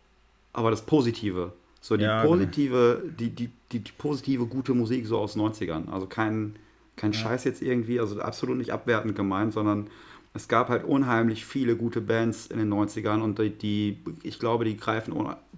aber 0.54 0.70
das 0.72 0.86
Positive. 0.86 1.54
So 1.80 1.98
die 1.98 2.04
ja, 2.04 2.22
genau. 2.22 2.34
positive, 2.34 3.00
genau. 3.02 3.14
die, 3.18 3.30
die, 3.30 3.50
die, 3.72 3.80
die, 3.80 3.92
positive, 3.98 4.46
gute 4.46 4.74
Musik 4.74 5.08
so 5.08 5.18
aus 5.18 5.36
90ern. 5.36 5.90
Also 5.92 6.06
kein, 6.06 6.56
kein 7.02 7.14
ja. 7.14 7.20
Scheiß 7.20 7.46
jetzt 7.46 7.64
irgendwie, 7.64 8.00
also 8.00 8.22
absolut 8.22 8.58
nicht 8.58 8.72
abwertend 8.72 9.16
gemeint, 9.16 9.54
sondern 9.54 9.90
es 10.34 10.48
gab 10.48 10.70
halt 10.70 10.84
unheimlich 10.84 11.46
viele 11.46 11.76
gute 11.76 12.00
Bands 12.00 12.46
in 12.46 12.60
den 12.60 12.72
90ern 12.72 13.22
und 13.22 13.40
die, 13.40 13.50
die 13.50 14.04
ich 14.22 14.38
glaube, 14.38 14.66
die 14.66 14.78
greifen 14.78 15.14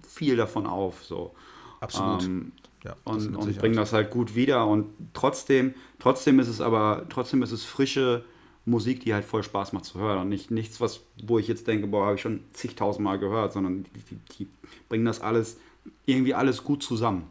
viel 0.08 0.36
davon 0.36 0.66
auf. 0.66 1.04
So. 1.04 1.34
Absolut. 1.80 2.24
Ähm, 2.24 2.52
ja, 2.82 2.96
und, 3.04 3.36
und 3.36 3.58
bringen 3.58 3.76
das 3.76 3.92
halt 3.92 4.10
gut 4.10 4.34
wieder. 4.34 4.66
Und 4.66 4.86
trotzdem, 5.12 5.74
trotzdem 5.98 6.40
ist 6.40 6.48
es 6.48 6.60
aber, 6.60 7.06
trotzdem 7.10 7.42
ist 7.42 7.52
es 7.52 7.64
frische 7.64 8.24
Musik, 8.64 9.00
die 9.00 9.12
halt 9.12 9.24
voll 9.24 9.42
Spaß 9.42 9.74
macht 9.74 9.84
zu 9.84 9.98
hören. 9.98 10.18
Und 10.18 10.30
nicht, 10.30 10.50
nichts, 10.50 10.80
was, 10.80 11.02
wo 11.22 11.38
ich 11.38 11.46
jetzt 11.46 11.66
denke, 11.66 11.86
boah, 11.86 12.06
habe 12.06 12.14
ich 12.16 12.22
schon 12.22 12.40
zigtausendmal 12.54 13.18
gehört, 13.18 13.52
sondern 13.52 13.84
die, 13.84 14.00
die, 14.00 14.18
die, 14.38 14.48
bringen 14.88 15.04
das 15.04 15.20
alles, 15.20 15.58
irgendwie 16.06 16.34
alles 16.34 16.64
gut 16.64 16.82
zusammen. 16.82 17.24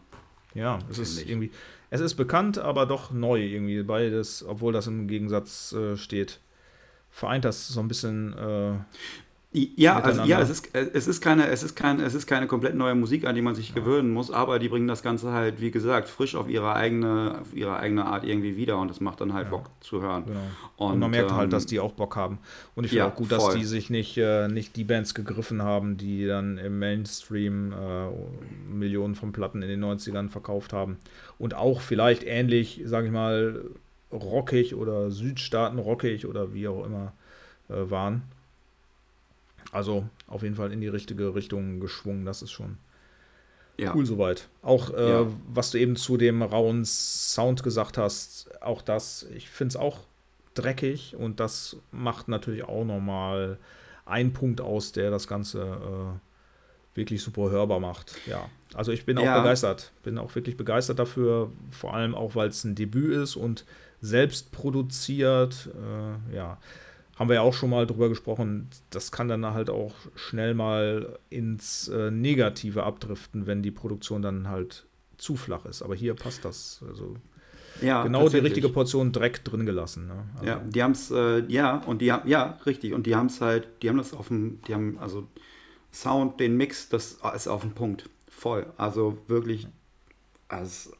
Ja, 0.53 0.78
es 0.89 0.99
ist 0.99 1.28
irgendwie, 1.28 1.49
es 1.93 2.01
ist 2.01 2.15
bekannt, 2.15 2.57
aber 2.57 2.87
doch 2.87 3.11
neu 3.11 3.39
irgendwie. 3.39 3.83
Beides, 3.83 4.43
obwohl 4.43 4.73
das 4.73 4.87
im 4.87 5.07
Gegensatz 5.07 5.73
äh, 5.73 5.95
steht 5.95 6.39
vereint 7.11 7.45
das 7.45 7.67
so 7.67 7.79
ein 7.79 7.87
bisschen. 7.87 8.33
Äh, 8.33 8.73
ja, 9.54 9.99
also, 9.99 10.24
ja, 10.24 10.41
es 10.41 10.49
ist, 10.49 10.76
es, 10.76 11.08
ist 11.08 11.22
keine, 11.22 11.47
es, 11.47 11.62
ist 11.62 11.76
kein, 11.76 11.99
es 11.99 12.16
ist 12.16 12.26
keine 12.26 12.47
komplett 12.47 12.76
neue 12.76 12.95
Musik, 12.95 13.26
an 13.26 13.36
die 13.36 13.41
man 13.41 13.54
sich 13.54 13.70
ja. 13.70 13.76
gewöhnen 13.76 14.12
muss, 14.12 14.32
aber 14.32 14.58
die 14.58 14.68
bringen 14.68 14.88
das 14.88 15.04
Ganze 15.04 15.32
halt, 15.32 15.62
wie 15.62 15.70
gesagt, 15.70 16.10
frisch 16.10 16.36
auf 16.36 16.49
ihre 16.49 16.74
eigene, 16.74 17.39
auf 17.39 17.54
ihre 17.56 17.78
eigene 17.78 18.06
Art 18.06 18.24
irgendwie 18.24 18.58
wieder 18.58 18.80
und 18.80 18.88
das 18.88 18.99
macht 18.99 19.22
dann 19.22 19.34
halt 19.34 19.45
ja. 19.45 19.51
Bock 19.51 19.70
zu 19.80 20.01
hören. 20.01 20.26
Genau. 20.26 20.39
Und, 20.78 20.93
und, 20.93 20.99
man 20.99 21.12
merkt 21.12 21.30
halt, 21.30 21.32
ähm, 21.32 21.38
halt, 21.38 21.54
dass 21.54 21.68
die 21.68 21.80
auch 21.80 21.91
Bock 21.91 22.16
haben. 22.16 22.39
Und 22.74 22.86
ich 22.86 22.89
finde 22.89 23.06
ja, 23.06 23.12
auch 23.12 23.16
gut, 23.16 23.32
dass 23.32 23.43
voll. 23.43 23.58
die 23.58 23.66
sich 23.66 23.91
nicht, 23.91 24.18
äh, 24.18 24.47
nicht 24.47 24.76
die 24.76 24.84
Bands 24.84 25.14
gegriffen 25.14 25.62
haben, 25.62 25.97
die 25.97 26.26
dann 26.26 26.58
im 26.58 26.80
Mainstream 26.80 27.74
äh, 27.74 28.08
Millionen 28.74 29.14
von 29.14 29.34
Platten 29.34 29.62
in 29.62 29.70
den 29.70 29.84
90ern 29.84 30.30
verkauft 30.30 30.74
haben. 30.74 30.97
Und 31.38 31.54
auch 31.54 31.82
vielleicht 31.82 32.24
ähnlich, 32.24 32.82
sage 32.86 33.08
ich 33.08 33.14
mal, 33.14 33.64
rockig 34.12 34.74
oder 34.76 35.12
Südstaaten 35.12 35.78
rockig 35.78 36.26
oder 36.26 36.54
wie 36.54 36.68
auch 36.68 36.86
immer 36.86 37.14
äh, 37.70 37.89
waren. 37.89 38.24
Also 39.74 40.07
auf 40.28 40.43
jeden 40.43 40.55
Fall 40.55 40.71
in 40.71 40.82
die 40.82 40.88
richtige 40.88 41.34
Richtung 41.34 41.80
geschwungen. 41.80 42.26
Das 42.26 42.43
ist 42.43 42.51
schon 42.51 42.78
ja. 43.78 43.93
cool 43.95 44.05
soweit. 44.05 44.47
Auch 44.61 44.93
äh, 44.93 45.09
ja. 45.09 45.28
was 45.47 45.71
du 45.71 45.80
eben 45.80 45.95
zu 45.95 46.17
dem 46.17 46.43
rauen 46.43 46.86
Sound 46.86 47.63
gesagt 47.63 47.97
hast, 47.97 48.51
auch 48.61 48.84
das, 48.84 49.26
ich 49.36 49.49
finde 49.49 49.69
es 49.69 49.76
auch 49.76 50.01
dreckig 50.53 51.15
und 51.17 51.39
das 51.39 51.78
macht 51.91 52.28
natürlich 52.28 52.63
auch 52.63 52.86
nochmal 52.86 53.57
einen 54.05 54.32
Punkt 54.32 54.61
aus, 54.61 54.91
der 54.91 55.09
das 55.09 55.28
Ganze 55.28 55.61
äh, 55.61 56.95
wirklich 56.95 57.24
super 57.24 57.49
hörbar 57.49 57.80
macht. 57.80 58.15
Ja, 58.28 58.47
also 58.76 58.91
ich 58.91 59.07
bin 59.07 59.17
auch 59.17 59.24
ja. 59.24 59.39
begeistert. 59.39 59.91
Bin 60.03 60.19
auch 60.19 60.36
wirklich 60.36 60.55
begeistert 60.55 60.99
dafür, 60.99 61.51
vor 61.71 61.95
allem 61.95 62.13
auch, 62.13 62.36
weil 62.36 62.49
es 62.49 62.63
ein 62.63 62.76
Debüt 62.76 63.15
ist 63.15 63.36
und 63.36 63.65
selbst 64.01 64.51
produziert. 64.51 65.69
Äh, 65.74 66.36
ja, 66.36 66.59
haben 67.16 67.30
wir 67.30 67.36
ja 67.36 67.41
auch 67.41 67.53
schon 67.53 67.70
mal 67.70 67.86
drüber 67.86 68.09
gesprochen. 68.09 68.70
Das 68.89 69.11
kann 69.11 69.28
dann 69.28 69.45
halt 69.45 69.70
auch 69.70 69.93
schnell 70.16 70.53
mal 70.53 71.20
ins 71.30 71.88
äh, 71.88 72.09
Negative 72.09 72.84
abdriften, 72.84 73.45
wenn 73.45 73.61
die 73.61 73.72
Produktion 73.72 74.22
dann 74.22 74.47
halt 74.47 74.86
zu 75.18 75.36
flach 75.36 75.66
ist. 75.66 75.82
Aber 75.84 75.95
hier 75.95 76.16
passt 76.16 76.43
das. 76.43 76.84
Also 76.88 77.16
ja, 77.82 78.03
genau 78.03 78.30
die 78.30 78.38
richtige 78.38 78.70
Portion 78.70 79.11
Dreck 79.11 79.43
drin 79.43 79.66
gelassen. 79.66 80.07
Ne? 80.07 80.26
Also 80.36 80.45
ja, 80.45 80.61
die 80.66 80.84
haben 80.84 80.91
es, 80.91 81.11
äh, 81.11 81.43
ja, 81.47 81.78
und 81.86 82.01
die 82.01 82.11
haben, 82.11 82.28
ja, 82.28 82.57
richtig. 82.66 82.93
Und 82.93 83.05
die 83.05 83.16
haben 83.16 83.28
es 83.28 83.41
halt, 83.41 83.68
die 83.82 83.89
haben 83.89 83.97
das 83.97 84.14
auf 84.14 84.28
dem, 84.28 84.61
die 84.68 84.74
haben, 84.74 84.97
also 84.99 85.28
Sound, 85.91 86.39
den 86.39 86.57
Mix, 86.57 86.89
das 86.89 87.20
ist 87.36 87.47
auf 87.47 87.61
dem 87.61 87.74
Punkt. 87.74 88.09
Voll. 88.28 88.66
Also 88.78 89.18
wirklich, 89.28 89.68
also 90.47 90.66
es 90.66 90.91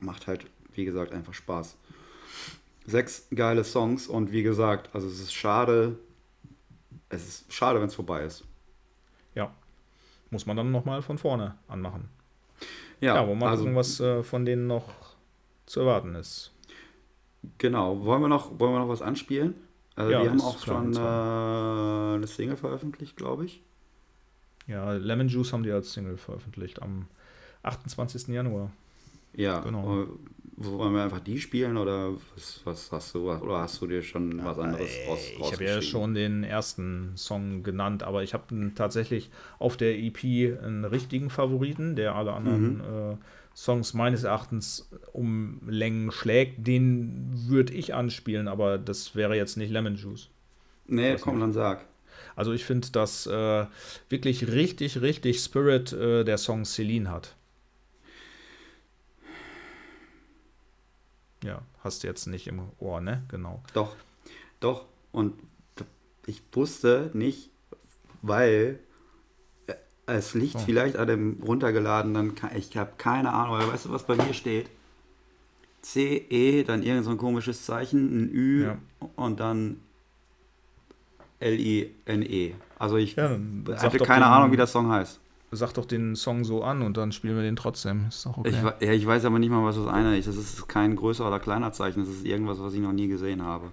macht 0.00 0.26
halt, 0.26 0.46
wie 0.74 0.84
gesagt, 0.84 1.12
einfach 1.12 1.34
Spaß 1.34 1.76
sechs 2.88 3.28
geile 3.34 3.64
Songs 3.64 4.08
und 4.08 4.32
wie 4.32 4.42
gesagt, 4.42 4.90
also 4.94 5.06
es 5.06 5.20
ist 5.20 5.34
schade, 5.34 5.98
es 7.08 7.26
ist 7.26 7.52
schade, 7.52 7.80
wenn 7.80 7.88
es 7.88 7.94
vorbei 7.94 8.24
ist. 8.24 8.44
Ja, 9.34 9.52
muss 10.30 10.46
man 10.46 10.56
dann 10.56 10.70
nochmal 10.70 11.02
von 11.02 11.18
vorne 11.18 11.56
anmachen. 11.68 12.08
Ja, 13.00 13.16
ja 13.16 13.28
wo 13.28 13.34
man 13.34 13.50
also, 13.50 13.64
gucken, 13.64 13.76
was 13.76 14.00
äh, 14.00 14.22
von 14.22 14.44
denen 14.44 14.66
noch 14.66 14.88
zu 15.66 15.80
erwarten 15.80 16.14
ist. 16.14 16.52
Genau, 17.58 18.04
wollen 18.04 18.22
wir 18.22 18.28
noch, 18.28 18.58
wollen 18.58 18.72
wir 18.72 18.80
noch 18.80 18.88
was 18.88 19.02
anspielen? 19.02 19.54
Also 19.94 20.12
ja, 20.12 20.22
die 20.22 20.28
haben 20.30 20.40
auch 20.40 20.58
schon 20.58 20.94
äh, 20.94 22.16
eine 22.16 22.26
Single 22.26 22.56
veröffentlicht, 22.56 23.16
glaube 23.16 23.44
ich. 23.44 23.62
Ja, 24.66 24.92
Lemon 24.92 25.28
Juice 25.28 25.52
haben 25.52 25.62
die 25.62 25.72
als 25.72 25.92
Single 25.92 26.16
veröffentlicht 26.16 26.82
am 26.82 27.06
28. 27.62 28.28
Januar. 28.28 28.70
Ja, 29.34 29.60
genau. 29.60 30.06
Wollen 30.60 30.92
wir 30.92 31.04
einfach 31.04 31.20
die 31.20 31.40
spielen 31.40 31.76
oder 31.76 32.14
was, 32.34 32.60
was 32.64 32.90
hast 32.90 33.14
du 33.14 33.30
oder 33.30 33.58
hast 33.58 33.80
du 33.80 33.86
dir 33.86 34.02
schon 34.02 34.44
was 34.44 34.58
anderes 34.58 34.90
raus, 35.06 35.20
Ich 35.38 35.52
habe 35.52 35.64
ja 35.64 35.80
schon 35.80 36.14
den 36.14 36.42
ersten 36.42 37.12
Song 37.14 37.62
genannt, 37.62 38.02
aber 38.02 38.24
ich 38.24 38.34
habe 38.34 38.72
tatsächlich 38.74 39.30
auf 39.60 39.76
der 39.76 39.96
EP 39.96 40.24
einen 40.60 40.84
richtigen 40.84 41.30
Favoriten, 41.30 41.94
der 41.94 42.16
alle 42.16 42.32
anderen 42.32 42.78
mhm. 42.78 43.12
äh, 43.12 43.16
Songs 43.54 43.94
meines 43.94 44.24
Erachtens 44.24 44.90
um 45.12 45.60
Längen 45.68 46.10
schlägt. 46.10 46.66
Den 46.66 47.30
würde 47.46 47.72
ich 47.72 47.94
anspielen, 47.94 48.48
aber 48.48 48.78
das 48.78 49.14
wäre 49.14 49.36
jetzt 49.36 49.56
nicht 49.56 49.70
Lemon 49.70 49.94
Juice. 49.94 50.28
Nee, 50.88 51.16
komm, 51.20 51.38
dann 51.38 51.52
sag. 51.52 51.84
Also 52.34 52.52
ich 52.52 52.64
finde, 52.64 52.88
dass 52.90 53.26
äh, 53.26 53.66
wirklich 54.08 54.48
richtig, 54.48 55.00
richtig 55.02 55.38
Spirit 55.38 55.92
äh, 55.92 56.24
der 56.24 56.38
Song 56.38 56.64
Celine 56.64 57.10
hat. 57.10 57.36
Ja, 61.44 61.62
hast 61.84 62.02
du 62.02 62.08
jetzt 62.08 62.26
nicht 62.26 62.46
im 62.46 62.60
Ohr, 62.78 63.00
ne? 63.00 63.22
Genau. 63.28 63.62
Doch, 63.72 63.94
doch. 64.60 64.86
Und 65.12 65.34
ich 66.26 66.42
wusste 66.52 67.10
nicht, 67.14 67.50
weil 68.22 68.78
äh, 69.66 69.74
es 70.06 70.34
liegt 70.34 70.56
oh. 70.56 70.60
vielleicht 70.60 70.96
an 70.96 71.08
dem 71.08 71.42
runtergeladenen, 71.42 72.34
ich 72.56 72.76
habe 72.76 72.92
keine 72.98 73.32
Ahnung, 73.32 73.56
aber 73.56 73.72
weißt 73.72 73.86
du, 73.86 73.90
was 73.90 74.04
bei 74.04 74.16
mir 74.16 74.34
steht? 74.34 74.68
C, 75.80 76.26
E, 76.28 76.64
dann 76.64 76.82
irgend 76.82 77.04
so 77.04 77.10
ein 77.10 77.18
komisches 77.18 77.64
Zeichen, 77.64 78.24
ein 78.24 78.30
Ü 78.34 78.64
ja. 78.64 78.78
und 79.16 79.40
dann 79.40 79.80
L-I-N-E. 81.40 82.54
Also 82.78 82.96
ich 82.96 83.16
ja, 83.16 83.38
hatte 83.76 83.98
keine 83.98 84.26
Ahnung, 84.26 84.52
wie 84.52 84.56
der 84.56 84.66
Song 84.66 84.90
heißt. 84.90 85.20
Sag 85.50 85.72
doch 85.72 85.86
den 85.86 86.14
Song 86.14 86.44
so 86.44 86.62
an 86.62 86.82
und 86.82 86.96
dann 86.96 87.10
spielen 87.10 87.36
wir 87.36 87.42
den 87.42 87.56
trotzdem. 87.56 88.06
Ist 88.08 88.26
doch 88.26 88.36
okay. 88.36 88.50
Ich, 88.80 88.86
ja, 88.86 88.92
ich 88.92 89.06
weiß 89.06 89.24
aber 89.24 89.38
nicht 89.38 89.50
mal, 89.50 89.64
was 89.64 89.76
das 89.76 89.86
eine 89.86 90.18
ist. 90.18 90.28
Das 90.28 90.36
ist 90.36 90.68
kein 90.68 90.94
größer 90.94 91.26
oder 91.26 91.40
kleiner 91.40 91.72
Zeichen. 91.72 92.00
Das 92.00 92.08
ist 92.08 92.26
irgendwas, 92.26 92.60
was 92.60 92.74
ich 92.74 92.80
noch 92.80 92.92
nie 92.92 93.08
gesehen 93.08 93.42
habe. 93.42 93.72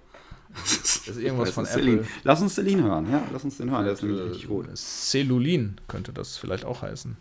Das 1.06 1.14
ist 1.16 1.22
irgendwas 1.22 1.50
von 1.50 1.64
Apple. 1.64 1.82
Celine. 1.82 2.04
Lass 2.24 2.42
uns 2.42 2.54
Celine 2.54 2.82
hören, 2.82 3.10
ja. 3.12 3.22
Lass 3.32 3.44
uns 3.44 3.58
den 3.58 3.70
hören. 3.70 3.84
Der 3.84 3.92
ist 3.92 4.02
nämlich 4.02 4.22
richtig 4.22 4.48
gut. 4.48 4.66
Cellulin 4.74 5.76
könnte 5.86 6.12
das 6.12 6.36
vielleicht 6.36 6.64
auch 6.64 6.82
heißen 6.82 7.16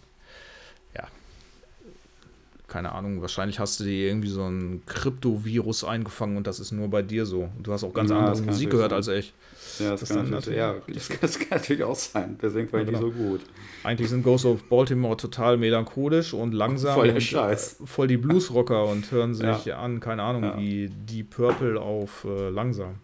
keine 2.68 2.94
Ahnung, 2.94 3.22
wahrscheinlich 3.22 3.60
hast 3.60 3.80
du 3.80 3.84
dir 3.84 4.08
irgendwie 4.08 4.30
so 4.30 4.44
ein 4.44 4.82
Kryptovirus 4.86 5.84
eingefangen 5.84 6.36
und 6.36 6.48
das 6.48 6.60
ist 6.60 6.72
nur 6.72 6.88
bei 6.90 7.02
dir 7.02 7.26
so. 7.26 7.50
Du 7.62 7.72
hast 7.72 7.84
auch 7.84 7.94
ganz 7.94 8.10
ja, 8.10 8.18
andere 8.18 8.42
Musik 8.42 8.72
gehört 8.72 8.90
sein. 8.90 8.98
als 8.98 9.08
ich. 9.08 9.34
Ja, 9.80 9.92
das, 9.92 10.02
das 10.02 10.10
kann, 10.10 10.30
natürlich, 10.30 10.58
ja, 10.58 10.76
das, 10.88 11.10
das, 11.20 11.40
kann 11.40 11.60
natürlich 11.60 11.84
auch 11.84 11.96
sein. 11.96 12.38
Deswegen 12.42 12.72
war 12.72 12.82
ich 12.82 12.88
ja, 12.88 12.94
genau. 12.94 13.08
nicht 13.08 13.18
so 13.18 13.24
gut. 13.24 13.42
Eigentlich 13.84 14.10
sind 14.10 14.24
Ghosts 14.24 14.46
of 14.46 14.64
Baltimore 14.64 15.18
total 15.18 15.58
melancholisch 15.58 16.34
und 16.34 16.54
langsam. 16.54 16.96
Voll 16.96 17.12
der 17.12 17.20
Scheiß. 17.20 17.78
Voll 17.86 18.08
die 18.08 18.18
Bluesrocker 18.18 18.86
und 18.86 19.12
hören 19.12 19.34
sich 19.36 19.66
ja. 19.66 19.80
an, 19.80 20.00
keine 20.00 20.24
Ahnung, 20.24 20.44
ja. 20.44 20.58
wie 20.58 20.90
Deep 20.90 21.32
Purple 21.32 21.80
auf 21.80 22.26
äh, 22.26 22.50
langsam. 22.50 22.96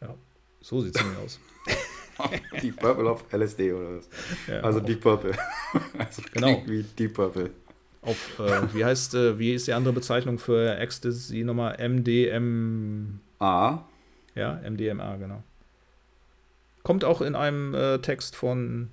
Ja, 0.00 0.14
so 0.60 0.80
sieht 0.80 0.94
es 0.94 1.02
nämlich 1.02 1.20
aus. 1.24 1.40
Deep 2.62 2.76
Purple 2.76 3.10
auf 3.10 3.24
LSD 3.32 3.72
oder 3.72 3.96
was? 3.96 4.08
Also 4.62 4.80
Deep 4.80 5.00
Purple. 5.00 5.32
also 5.98 6.22
genau. 6.32 6.62
wie 6.66 6.82
Deep 6.82 7.14
Purple 7.14 7.50
auf, 8.04 8.38
äh, 8.38 8.74
wie 8.74 8.84
heißt, 8.84 9.14
äh, 9.14 9.38
wie 9.38 9.54
ist 9.54 9.66
die 9.66 9.72
andere 9.72 9.94
Bezeichnung 9.94 10.38
für 10.38 10.76
Ecstasy 10.76 11.42
nochmal? 11.44 11.76
MDMA. 11.78 13.18
Ja, 14.34 14.60
MDMA, 14.68 15.16
genau. 15.16 15.42
Kommt 16.82 17.04
auch 17.04 17.22
in 17.22 17.34
einem 17.34 17.74
äh, 17.74 17.98
Text 17.98 18.36
von, 18.36 18.90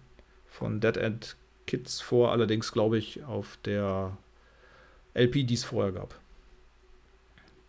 von 0.47 0.79
Dead 0.79 0.97
End 0.97 1.35
Kids 1.67 2.01
vor, 2.01 2.31
allerdings 2.31 2.71
glaube 2.71 2.97
ich 2.97 3.23
auf 3.23 3.57
der 3.65 4.17
LP, 5.13 5.45
die 5.45 5.53
es 5.53 5.63
vorher 5.63 5.91
gab. 5.91 6.15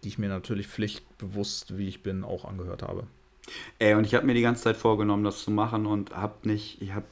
Die 0.05 0.09
ich 0.09 0.18
mir 0.18 0.28
natürlich 0.28 0.68
pflichtbewusst, 0.68 1.76
wie 1.76 1.88
ich 1.88 2.03
bin, 2.03 2.24
auch 2.24 2.45
angehört 2.45 2.82
habe. 2.82 3.07
Ey, 3.78 3.95
und 3.95 4.05
ich 4.05 4.14
habe 4.14 4.26
mir 4.26 4.34
die 4.34 4.43
ganze 4.43 4.62
Zeit 4.62 4.76
vorgenommen, 4.76 5.24
das 5.24 5.43
zu 5.43 5.51
machen 5.51 5.86
und 5.86 6.14
habe 6.14 6.49
nicht, 6.49 6.80
ich 6.80 6.95
habe 6.95 7.07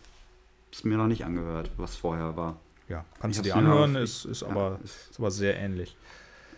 es 0.72 0.84
mir 0.84 0.96
noch 0.96 1.08
nicht 1.08 1.24
angehört, 1.24 1.72
was 1.76 1.96
vorher 1.96 2.36
war 2.36 2.60
ja, 2.90 3.04
kannst 3.20 3.38
du 3.38 3.42
dir 3.42 3.56
anhören, 3.56 3.94
ist, 3.96 4.24
ist, 4.24 4.42
aber, 4.42 4.78
ist 4.82 5.18
aber 5.18 5.30
sehr 5.30 5.56
ähnlich. 5.56 5.96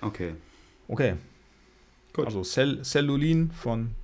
Okay. 0.01 0.35
Okay. 0.89 1.17
Gut. 2.13 2.27
Also 2.27 2.43
Cell 2.43 2.83
Cellulin 2.83 3.51
von 3.53 3.95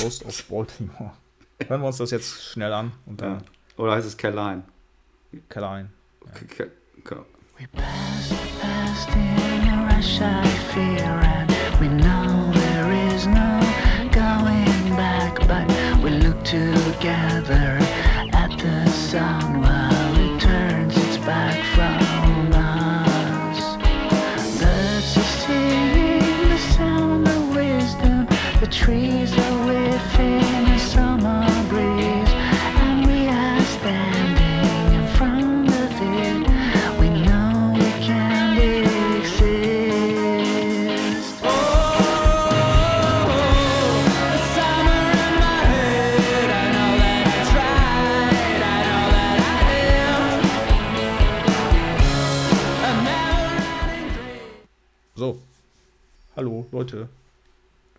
Ghost 0.00 0.24
of 0.24 0.44
Baltimore. 0.44 1.12
Hören 1.66 1.80
wir 1.80 1.86
uns 1.86 1.96
das 1.96 2.10
jetzt 2.10 2.42
schnell 2.44 2.72
an. 2.72 2.92
Und 3.06 3.20
dann 3.20 3.34
ja. 3.34 3.38
Oder 3.76 3.92
heißt 3.92 4.06
es 4.06 4.16
Caroline? 4.16 4.64
Caroline. 5.48 5.90
Ja. 6.24 6.32
We 7.58 7.66
passed, 7.72 8.34
passed 8.60 9.08
in 9.14 9.68
a 9.68 9.96
rush 9.96 10.20
I 10.20 10.44
fear 10.74 11.35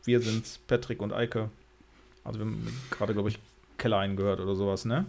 wir 0.08 0.22
sind's, 0.22 0.58
Patrick 0.68 1.02
und 1.02 1.14
Eike. 1.14 1.50
Also 2.24 2.40
wir 2.40 2.46
haben 2.46 2.68
gerade, 2.90 3.14
glaube 3.14 3.30
ich, 3.30 3.40
Keller 3.78 4.00
eingehört 4.00 4.40
oder 4.40 4.56
sowas, 4.56 4.86
ne? 4.86 5.06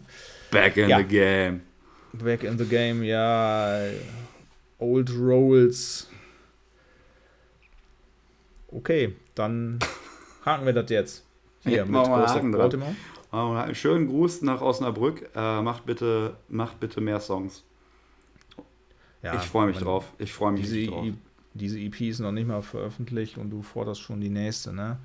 Back 0.50 0.76
in 0.76 0.88
ja. 0.88 0.98
the 0.98 1.04
game. 1.04 1.60
Back 2.12 2.44
in 2.44 2.58
the 2.58 2.64
game, 2.64 3.02
ja. 3.02 3.80
Old 4.78 5.10
Rolls. 5.16 6.10
Okay, 8.70 9.14
dann 9.34 9.78
haken 10.44 10.66
wir 10.66 10.72
das 10.72 10.90
jetzt. 10.90 11.24
Hier 11.64 11.86
mit 11.86 11.94
Ghost 11.94 12.52
Baltimore. 12.52 13.74
Schönen 13.74 14.08
Gruß 14.08 14.42
nach 14.42 14.60
Osnabrück. 14.60 15.30
Äh, 15.34 15.62
macht, 15.62 15.86
bitte, 15.86 16.36
macht 16.48 16.78
bitte 16.80 17.00
mehr 17.00 17.20
Songs. 17.20 17.64
Ja, 19.22 19.34
ich 19.34 19.42
freue 19.42 19.66
mich 19.66 19.78
drauf. 19.78 20.12
Ich 20.18 20.32
freue 20.32 20.52
mich 20.52 20.62
diese, 20.62 20.90
drauf. 20.90 21.06
Diese 21.58 21.78
EP 21.78 22.00
ist 22.00 22.20
noch 22.20 22.32
nicht 22.32 22.46
mal 22.46 22.62
veröffentlicht 22.62 23.36
und 23.36 23.50
du 23.50 23.62
forderst 23.62 24.00
schon 24.00 24.20
die 24.20 24.30
nächste, 24.30 24.72
ne? 24.72 24.98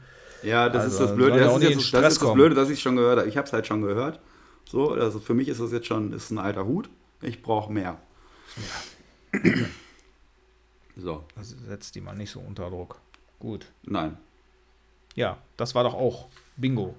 Ja, 0.44 0.70
das 0.70 0.84
also, 0.84 1.04
ist 1.04 1.10
das 1.10 1.16
Blöde. 1.16 1.40
Das 1.40 1.56
ist, 1.56 1.64
jetzt, 1.64 1.94
das, 1.94 2.14
ist 2.14 2.22
das 2.22 2.34
Blöde, 2.34 2.56
dass 2.56 2.70
ich 2.70 2.82
schon 2.82 2.96
gehört 2.96 3.20
habe. 3.20 3.30
Ich 3.30 3.38
habe 3.38 3.48
es 3.48 3.54
halt 3.54 3.66
schon 3.66 3.82
gehört. 3.82 4.20
So, 4.66 4.92
also 4.92 5.20
für 5.20 5.34
mich 5.34 5.48
ist 5.48 5.60
das 5.60 5.72
jetzt 5.72 5.88
schon 5.88 6.14
ist 6.14 6.32
ein 6.32 6.38
alter 6.38 6.66
Hut. 6.66 6.90
Ich 7.22 7.42
brauche 7.42 7.72
mehr. 7.72 7.98
Ja. 9.34 9.42
so. 10.98 11.24
Also 11.36 11.56
setzt 11.68 11.96
die 11.96 12.02
mal 12.02 12.16
nicht 12.16 12.32
so 12.32 12.40
unter 12.40 12.70
Druck. 12.70 13.00
Gut. 13.40 13.66
Nein. 13.84 14.18
Ja, 15.16 15.38
das 15.58 15.76
war 15.76 15.84
doch 15.84 15.94
auch 15.94 16.28
Bingo. 16.58 16.96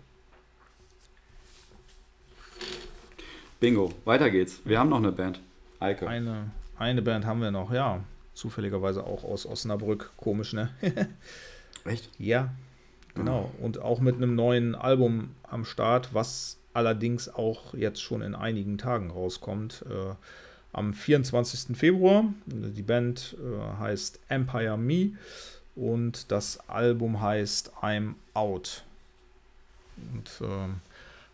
Bingo. 3.61 3.93
Weiter 4.05 4.31
geht's. 4.31 4.61
Wir 4.65 4.79
haben 4.79 4.91
noch 4.91 4.99
eine 4.99 5.13
Band. 5.13 5.41
Eike. 5.81 6.07
Eine, 6.07 6.51
eine 6.79 7.03
Band 7.03 7.25
haben 7.27 7.41
wir 7.41 7.51
noch, 7.51 7.73
ja. 7.73 8.01
Zufälligerweise 8.35 9.05
auch 9.05 9.25
aus 9.25 9.47
Osnabrück. 9.47 10.11
Komisch, 10.17 10.53
ne? 10.53 10.71
Echt? 11.85 12.11
Ja, 12.19 12.53
genau. 13.15 13.53
Mhm. 13.59 13.65
Und 13.65 13.79
auch 13.79 14.01
mit 14.01 14.17
einem 14.17 14.35
neuen 14.35 14.75
Album 14.75 15.31
am 15.45 15.65
Start, 15.65 16.13
was 16.13 16.59
allerdings 16.73 17.29
auch 17.29 17.75
jetzt 17.75 18.03
schon 18.03 18.23
in 18.23 18.35
einigen 18.35 18.79
Tagen 18.79 19.11
rauskommt. 19.11 19.85
Äh, 19.89 20.15
am 20.73 20.93
24. 20.93 21.77
Februar. 21.77 22.25
Die 22.47 22.83
Band 22.83 23.37
äh, 23.41 23.79
heißt 23.79 24.21
Empire 24.29 24.77
Me 24.77 25.13
und 25.77 26.31
das 26.31 26.69
Album 26.69 27.21
heißt 27.21 27.73
I'm 27.81 28.15
Out. 28.35 28.85
Und 29.97 30.47
äh, 30.47 30.69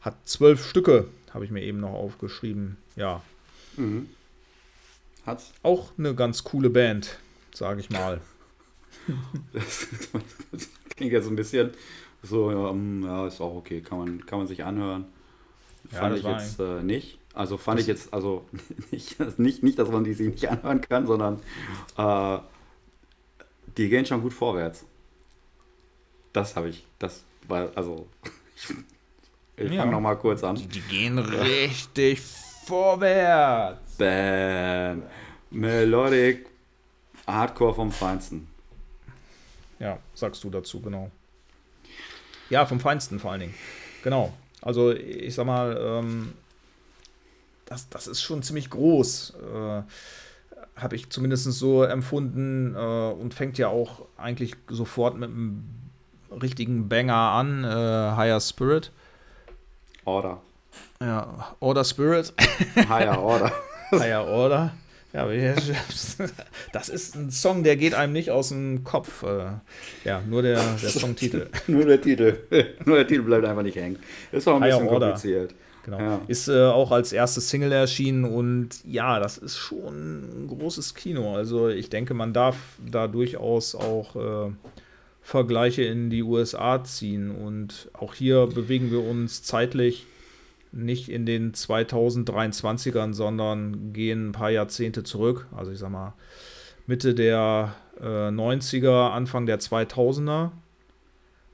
hat 0.03 0.17
zwölf 0.25 0.67
Stücke, 0.67 1.09
habe 1.33 1.45
ich 1.45 1.51
mir 1.51 1.63
eben 1.63 1.81
noch 1.81 1.93
aufgeschrieben. 1.93 2.77
Ja. 2.97 3.23
Mhm. 3.77 4.09
Hat's. 5.27 5.53
Auch 5.63 5.93
eine 5.99 6.15
ganz 6.15 6.45
coole 6.45 6.71
Band, 6.71 7.19
sage 7.53 7.81
ich 7.81 7.91
mal. 7.91 8.21
das, 9.53 9.89
klingt 10.97 11.13
jetzt 11.13 11.29
ein 11.29 11.37
bisschen 11.37 11.71
so, 12.23 12.51
ja, 12.51 13.27
ist 13.27 13.41
auch 13.41 13.55
okay, 13.57 13.81
kann 13.81 13.99
man, 13.99 14.27
kann 14.27 14.39
man 14.39 14.49
sich 14.49 14.65
anhören. 14.65 15.07
Fand 15.91 16.17
ja, 16.17 16.21
ich 16.21 16.41
jetzt 16.41 16.61
äh, 16.61 16.83
nicht. 16.83 17.19
Also 17.33 17.57
fand 17.57 17.79
das 17.79 17.85
ich 17.85 17.89
jetzt, 17.89 18.13
also 18.13 18.45
nicht, 18.91 19.39
nicht, 19.39 19.63
nicht, 19.63 19.79
dass 19.79 19.91
man 19.91 20.05
die 20.05 20.15
sich 20.15 20.29
nicht 20.29 20.49
anhören 20.49 20.81
kann, 20.81 21.07
sondern 21.07 21.41
äh, 21.97 22.39
die 23.77 23.89
gehen 23.89 24.05
schon 24.05 24.23
gut 24.23 24.33
vorwärts. 24.33 24.85
Das 26.33 26.57
habe 26.57 26.69
ich, 26.69 26.87
das 26.99 27.25
war, 27.49 27.71
also 27.75 28.07
ich, 28.57 28.75
ich 29.65 29.73
ja. 29.73 29.81
fange 29.81 29.93
nochmal 29.93 30.19
kurz 30.19 30.45
an. 30.45 30.57
Die, 30.57 30.67
die 30.67 30.81
gehen 30.81 31.19
richtig 31.19 32.21
vorwärts. 32.21 32.50
Bam. 33.99 35.03
Melodic 35.51 36.47
Hardcore 37.27 37.75
vom 37.75 37.91
Feinsten. 37.91 38.47
Ja, 39.81 39.99
sagst 40.15 40.45
du 40.45 40.51
dazu, 40.51 40.81
genau. 40.81 41.11
Ja, 42.49 42.67
vom 42.67 42.79
Feinsten 42.79 43.19
vor 43.19 43.33
allen 43.33 43.41
Dingen. 43.41 43.55
Genau. 44.05 44.33
Also 44.63 44.93
ich 44.93 45.35
sag 45.35 45.47
mal, 45.47 45.77
ähm, 45.81 46.33
das, 47.65 47.89
das 47.89 48.07
ist 48.07 48.23
schon 48.23 48.43
ziemlich 48.43 48.71
groß. 48.71 49.35
Äh, 49.55 49.83
Habe 50.77 50.97
ich 50.97 51.11
zumindest 51.11 51.45
so 51.45 51.83
empfunden 51.83 52.75
äh, 52.75 52.79
und 52.79 53.35
fängt 53.35 53.59
ja 53.59 53.69
auch 53.69 54.07
eigentlich 54.17 54.55
sofort 54.69 55.17
mit 55.17 55.31
einem 55.31 55.65
richtigen 56.31 56.89
Banger 56.89 57.15
an, 57.17 57.65
äh, 57.65 57.69
Higher 58.17 58.41
Spirit. 58.41 58.93
Order. 60.05 60.41
Ja, 61.01 61.55
Order 61.61 61.85
Spirit. 61.85 62.33
Higher 62.77 63.21
Order. 63.21 63.53
Higher 63.91 64.27
Order. 64.27 64.73
Ja, 65.13 65.27
das 66.73 66.89
ist 66.89 67.17
ein 67.17 67.33
Song, 67.33 67.65
der 67.65 67.77
geht 67.77 67.95
einem 67.95 68.13
nicht 68.13 68.31
aus 68.31 68.51
dem 68.51 68.85
Kopf. 68.85 69.25
Äh, 69.25 69.51
ja, 70.05 70.23
nur 70.29 70.43
der, 70.43 70.63
der 70.81 70.89
Songtitel. 70.89 71.49
nur 71.67 71.85
der 71.85 72.01
Titel. 72.01 72.39
nur 72.85 72.97
der 72.97 73.09
Titel 73.09 73.23
bleibt 73.23 73.45
einfach 73.45 73.63
nicht 73.63 73.77
hängen. 73.77 73.99
Ist 74.31 74.47
auch 74.47 74.57
ein 74.57 74.63
bisschen 74.63 74.87
Order. 74.87 75.09
kompliziert. 75.09 75.55
Genau. 75.85 75.99
Ja. 75.99 76.21
Ist 76.29 76.49
äh, 76.49 76.65
auch 76.67 76.93
als 76.93 77.13
erste 77.13 77.41
Single 77.41 77.73
erschienen 77.73 78.25
und 78.25 78.85
ja, 78.85 79.19
das 79.19 79.39
ist 79.39 79.57
schon 79.57 80.45
ein 80.45 80.49
großes 80.49 80.95
Kino. 80.95 81.35
Also 81.35 81.69
ich 81.69 81.91
denke, 81.91 82.15
man 82.15 82.33
darf 82.33 82.57
da 82.79 83.09
durchaus 83.09 83.75
auch 83.75 84.15
äh, 84.15 84.53
Vergleiche 85.23 85.83
in 85.83 86.11
die 86.11 86.23
USA 86.23 86.85
ziehen 86.85 87.31
und 87.31 87.91
auch 87.95 88.15
hier 88.15 88.47
bewegen 88.47 88.93
wir 88.93 89.03
uns 89.03 89.43
zeitlich 89.43 90.07
nicht 90.73 91.09
in 91.09 91.27
den 91.27 91.53
2023ern, 91.53 93.13
sondern 93.13 93.93
gehen 93.93 94.29
ein 94.29 94.33
paar 94.33 94.51
Jahrzehnte 94.51 95.03
zurück. 95.03 95.47
Also 95.55 95.73
ich 95.73 95.79
sag 95.79 95.91
mal 95.91 96.15
Mitte 96.87 97.15
der 97.15 97.75
äh, 98.01 98.05
90er, 98.05 99.11
Anfang 99.11 99.47
der 99.47 99.61
2000er, 99.61 100.51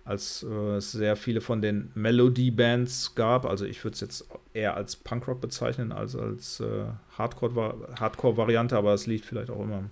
als 0.05 0.47
äh, 0.49 0.77
es 0.77 0.93
sehr 0.93 1.17
viele 1.17 1.41
von 1.41 1.61
den 1.61 1.91
Melody-Bands 1.95 3.15
gab. 3.15 3.47
Also 3.47 3.65
ich 3.65 3.83
würde 3.85 3.95
es 3.95 4.01
jetzt 4.01 4.29
eher 4.55 4.77
als 4.77 4.97
Punkrock 4.97 5.41
bezeichnen 5.41 5.93
als 5.93 6.15
als 6.15 6.61
äh, 6.61 6.85
Hardcore-Variante, 7.19 8.77
aber 8.77 8.95
es 8.95 9.07
liegt 9.07 9.25
vielleicht 9.25 9.51
auch 9.51 9.61
immer 9.61 9.85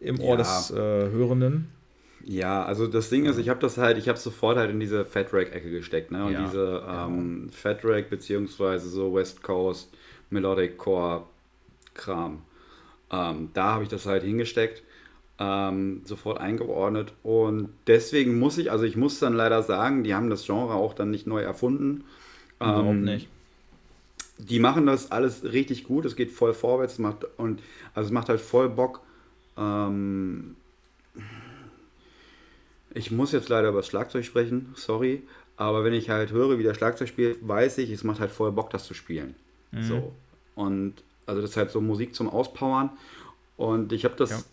im 0.00 0.20
Ohr 0.20 0.30
ja. 0.30 0.36
des 0.36 0.70
äh, 0.70 0.74
Hörenden. 0.76 1.70
Ja, 2.24 2.64
also 2.64 2.86
das 2.86 3.10
Ding 3.10 3.24
ist, 3.24 3.38
ich 3.38 3.48
habe 3.48 3.60
das 3.60 3.78
halt, 3.78 3.98
ich 3.98 4.08
habe 4.08 4.18
sofort 4.18 4.56
halt 4.56 4.70
in 4.70 4.80
diese 4.80 5.04
Fat 5.04 5.32
Rack-Ecke 5.32 5.70
gesteckt, 5.70 6.12
ne? 6.12 6.24
Und 6.24 6.32
ja, 6.32 6.44
diese 6.44 6.84
ähm, 6.88 7.46
ja. 7.46 7.52
Fat 7.52 7.80
Rack 7.84 8.10
beziehungsweise 8.10 8.88
so 8.88 9.14
West 9.14 9.42
Coast 9.42 9.90
Melodic 10.30 10.78
Core 10.78 11.24
Kram. 11.94 12.42
Ähm, 13.10 13.50
da 13.54 13.72
habe 13.72 13.82
ich 13.82 13.88
das 13.88 14.06
halt 14.06 14.22
hingesteckt, 14.22 14.82
ähm, 15.38 16.02
sofort 16.04 16.40
eingeordnet 16.40 17.12
und 17.22 17.68
deswegen 17.86 18.38
muss 18.38 18.56
ich, 18.58 18.70
also 18.70 18.84
ich 18.84 18.96
muss 18.96 19.18
dann 19.18 19.34
leider 19.34 19.62
sagen, 19.62 20.04
die 20.04 20.14
haben 20.14 20.30
das 20.30 20.46
Genre 20.46 20.74
auch 20.74 20.94
dann 20.94 21.10
nicht 21.10 21.26
neu 21.26 21.42
erfunden. 21.42 22.04
Überhaupt 22.58 22.88
ähm, 22.88 23.04
nicht. 23.04 23.28
Die 24.38 24.60
machen 24.60 24.86
das 24.86 25.10
alles 25.10 25.44
richtig 25.44 25.84
gut, 25.84 26.04
es 26.04 26.16
geht 26.16 26.30
voll 26.30 26.54
vorwärts, 26.54 26.98
macht 26.98 27.26
und 27.36 27.60
also 27.94 28.06
es 28.06 28.12
macht 28.12 28.28
halt 28.28 28.40
voll 28.40 28.68
Bock. 28.68 29.00
Ähm, 29.58 30.56
ich 32.94 33.10
muss 33.10 33.32
jetzt 33.32 33.48
leider 33.48 33.68
über 33.68 33.78
das 33.78 33.86
Schlagzeug 33.86 34.24
sprechen, 34.24 34.74
sorry. 34.76 35.22
Aber 35.56 35.84
wenn 35.84 35.92
ich 35.92 36.10
halt 36.10 36.32
höre, 36.32 36.58
wie 36.58 36.62
der 36.62 36.74
Schlagzeug 36.74 37.08
spielt, 37.08 37.46
weiß 37.46 37.78
ich, 37.78 37.90
es 37.90 38.04
macht 38.04 38.20
halt 38.20 38.30
voll 38.30 38.52
Bock, 38.52 38.70
das 38.70 38.84
zu 38.84 38.94
spielen. 38.94 39.34
Mhm. 39.70 39.82
So. 39.82 40.12
Und 40.54 40.94
also 41.26 41.40
das 41.40 41.50
ist 41.50 41.56
halt 41.56 41.70
so 41.70 41.80
Musik 41.80 42.14
zum 42.14 42.28
Auspowern. 42.28 42.90
Und 43.56 43.92
ich 43.92 44.04
habe 44.04 44.16
das. 44.16 44.46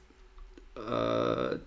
Ja. 0.76 1.54
Äh, 1.54 1.60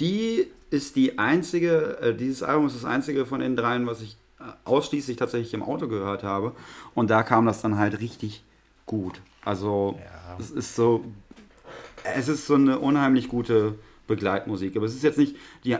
die 0.00 0.46
ist 0.70 0.96
die 0.96 1.18
einzige, 1.18 1.98
äh, 2.00 2.14
dieses 2.14 2.42
Album 2.42 2.66
ist 2.66 2.76
das 2.76 2.84
einzige 2.84 3.26
von 3.26 3.40
den 3.40 3.56
dreien, 3.56 3.86
was 3.86 4.00
ich 4.00 4.16
äh, 4.38 4.44
ausschließlich 4.64 5.16
tatsächlich 5.16 5.54
im 5.54 5.62
Auto 5.62 5.88
gehört 5.88 6.22
habe. 6.22 6.52
Und 6.94 7.10
da 7.10 7.22
kam 7.22 7.46
das 7.46 7.62
dann 7.62 7.78
halt 7.78 8.00
richtig 8.00 8.44
gut. 8.86 9.20
Also 9.44 9.98
ja. 9.98 10.36
es 10.38 10.50
ist 10.50 10.76
so, 10.76 11.04
es 12.14 12.28
ist 12.28 12.46
so 12.46 12.54
eine 12.54 12.78
unheimlich 12.78 13.28
gute 13.28 13.76
Begleitmusik. 14.08 14.76
Aber 14.76 14.86
es 14.86 14.94
ist 14.94 15.04
jetzt 15.04 15.18
nicht 15.18 15.36
die. 15.64 15.76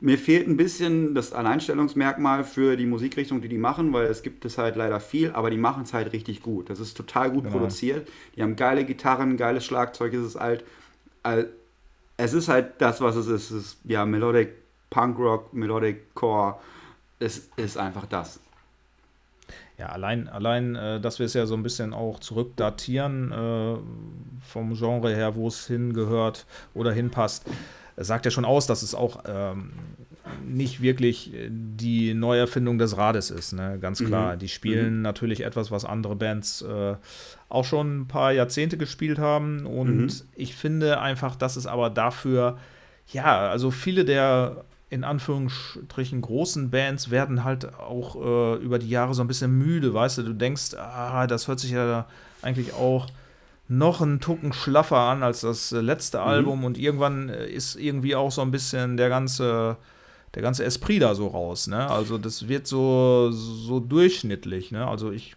Mir 0.00 0.18
fehlt 0.18 0.46
ein 0.46 0.56
bisschen 0.56 1.14
das 1.14 1.32
Alleinstellungsmerkmal 1.32 2.44
für 2.44 2.76
die 2.76 2.84
Musikrichtung, 2.84 3.40
die 3.40 3.48
die 3.48 3.58
machen, 3.58 3.92
weil 3.92 4.06
es 4.06 4.22
gibt 4.22 4.44
es 4.44 4.58
halt 4.58 4.76
leider 4.76 5.00
viel, 5.00 5.32
aber 5.32 5.50
die 5.50 5.56
machen 5.56 5.84
es 5.84 5.94
halt 5.94 6.12
richtig 6.12 6.42
gut. 6.42 6.68
Das 6.68 6.78
ist 6.78 6.94
total 6.96 7.30
gut 7.30 7.44
ja. 7.44 7.50
produziert. 7.50 8.08
Die 8.36 8.42
haben 8.42 8.54
geile 8.54 8.84
Gitarren, 8.84 9.36
geiles 9.36 9.64
Schlagzeug. 9.64 10.12
Es 10.12 10.26
ist 10.26 10.36
halt, 10.38 10.64
es 12.16 12.34
ist 12.34 12.48
halt 12.48 12.72
das, 12.78 13.00
was 13.00 13.16
es 13.16 13.28
ist. 13.28 13.50
Es 13.50 13.64
ist 13.64 13.78
ja 13.84 14.04
Melodic 14.04 14.50
Punk 14.90 15.18
Rock, 15.18 15.54
Melodic 15.54 16.14
Core. 16.14 16.58
Es 17.18 17.48
ist 17.56 17.78
einfach 17.78 18.06
das. 18.06 18.40
Ja, 19.84 19.90
allein, 19.90 20.28
allein 20.30 20.76
äh, 20.76 20.98
dass 20.98 21.18
wir 21.18 21.26
es 21.26 21.34
ja 21.34 21.44
so 21.44 21.54
ein 21.54 21.62
bisschen 21.62 21.92
auch 21.92 22.18
zurückdatieren 22.18 23.32
äh, 23.32 23.76
vom 24.40 24.74
Genre 24.74 25.14
her, 25.14 25.34
wo 25.34 25.46
es 25.46 25.66
hingehört 25.66 26.46
oder 26.72 26.90
hinpasst, 26.90 27.44
sagt 27.98 28.24
ja 28.24 28.30
schon 28.30 28.46
aus, 28.46 28.66
dass 28.66 28.82
es 28.82 28.94
auch 28.94 29.24
ähm, 29.26 29.72
nicht 30.42 30.80
wirklich 30.80 31.32
die 31.50 32.14
Neuerfindung 32.14 32.78
des 32.78 32.96
Rades 32.96 33.30
ist, 33.30 33.52
ne? 33.52 33.76
ganz 33.78 34.00
mhm. 34.00 34.06
klar. 34.06 34.34
Mhm. 34.34 34.38
Die 34.38 34.48
spielen 34.48 34.96
mhm. 34.96 35.02
natürlich 35.02 35.44
etwas, 35.44 35.70
was 35.70 35.84
andere 35.84 36.16
Bands 36.16 36.62
äh, 36.62 36.94
auch 37.50 37.64
schon 37.66 38.00
ein 38.00 38.08
paar 38.08 38.32
Jahrzehnte 38.32 38.78
gespielt 38.78 39.18
haben. 39.18 39.66
Und 39.66 39.96
mhm. 39.98 40.10
ich 40.34 40.54
finde 40.54 40.98
einfach, 40.98 41.36
dass 41.36 41.56
es 41.56 41.66
aber 41.66 41.90
dafür, 41.90 42.56
ja, 43.12 43.50
also 43.50 43.70
viele 43.70 44.06
der 44.06 44.64
in 44.94 45.02
Anführungsstrichen 45.02 46.20
großen 46.20 46.70
Bands 46.70 47.10
werden 47.10 47.42
halt 47.42 47.74
auch 47.74 48.14
äh, 48.14 48.62
über 48.62 48.78
die 48.78 48.88
Jahre 48.88 49.12
so 49.12 49.22
ein 49.22 49.26
bisschen 49.26 49.50
müde, 49.50 49.92
weißt 49.92 50.18
du, 50.18 50.22
du 50.22 50.32
denkst, 50.32 50.74
ah, 50.74 51.26
das 51.26 51.48
hört 51.48 51.58
sich 51.58 51.72
ja 51.72 52.06
eigentlich 52.42 52.74
auch 52.74 53.08
noch 53.66 54.00
einen 54.00 54.20
Tucken 54.20 54.52
schlaffer 54.52 54.98
an 54.98 55.24
als 55.24 55.40
das 55.40 55.72
letzte 55.72 56.18
mhm. 56.18 56.24
Album 56.24 56.64
und 56.64 56.78
irgendwann 56.78 57.28
äh, 57.28 57.46
ist 57.46 57.74
irgendwie 57.74 58.14
auch 58.14 58.30
so 58.30 58.42
ein 58.42 58.52
bisschen 58.52 58.96
der 58.96 59.08
ganze 59.08 59.76
der 60.34 60.42
ganze 60.42 60.64
Esprit 60.64 61.02
da 61.02 61.14
so 61.14 61.28
raus, 61.28 61.66
ne? 61.66 61.88
Also 61.90 62.18
das 62.18 62.48
wird 62.48 62.66
so 62.66 63.30
so 63.32 63.80
durchschnittlich, 63.80 64.70
ne? 64.70 64.86
Also 64.86 65.10
ich 65.10 65.34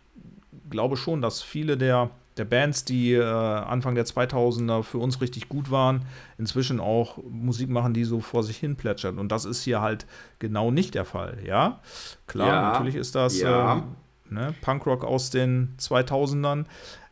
glaube 0.69 0.97
schon, 0.97 1.21
dass 1.21 1.41
viele 1.41 1.77
der 1.77 2.11
der 2.37 2.45
Bands, 2.45 2.85
die 2.85 3.13
äh, 3.13 3.23
Anfang 3.23 3.95
der 3.95 4.05
2000er 4.05 4.83
für 4.83 4.97
uns 4.97 5.21
richtig 5.21 5.49
gut 5.49 5.71
waren, 5.71 6.05
inzwischen 6.37 6.79
auch 6.79 7.17
Musik 7.29 7.69
machen, 7.69 7.93
die 7.93 8.03
so 8.03 8.19
vor 8.19 8.43
sich 8.43 8.57
hin 8.57 8.75
plätschert. 8.75 9.17
Und 9.17 9.31
das 9.31 9.45
ist 9.45 9.63
hier 9.63 9.81
halt 9.81 10.05
genau 10.39 10.71
nicht 10.71 10.95
der 10.95 11.05
Fall. 11.05 11.37
Ja, 11.45 11.79
klar, 12.27 12.47
ja, 12.47 12.71
natürlich 12.71 12.95
ist 12.95 13.15
das 13.15 13.39
ja. 13.39 13.77
ähm, 13.77 13.83
ne, 14.29 14.53
Punkrock 14.61 15.03
aus 15.03 15.29
den 15.29 15.75
2000ern. 15.79 16.65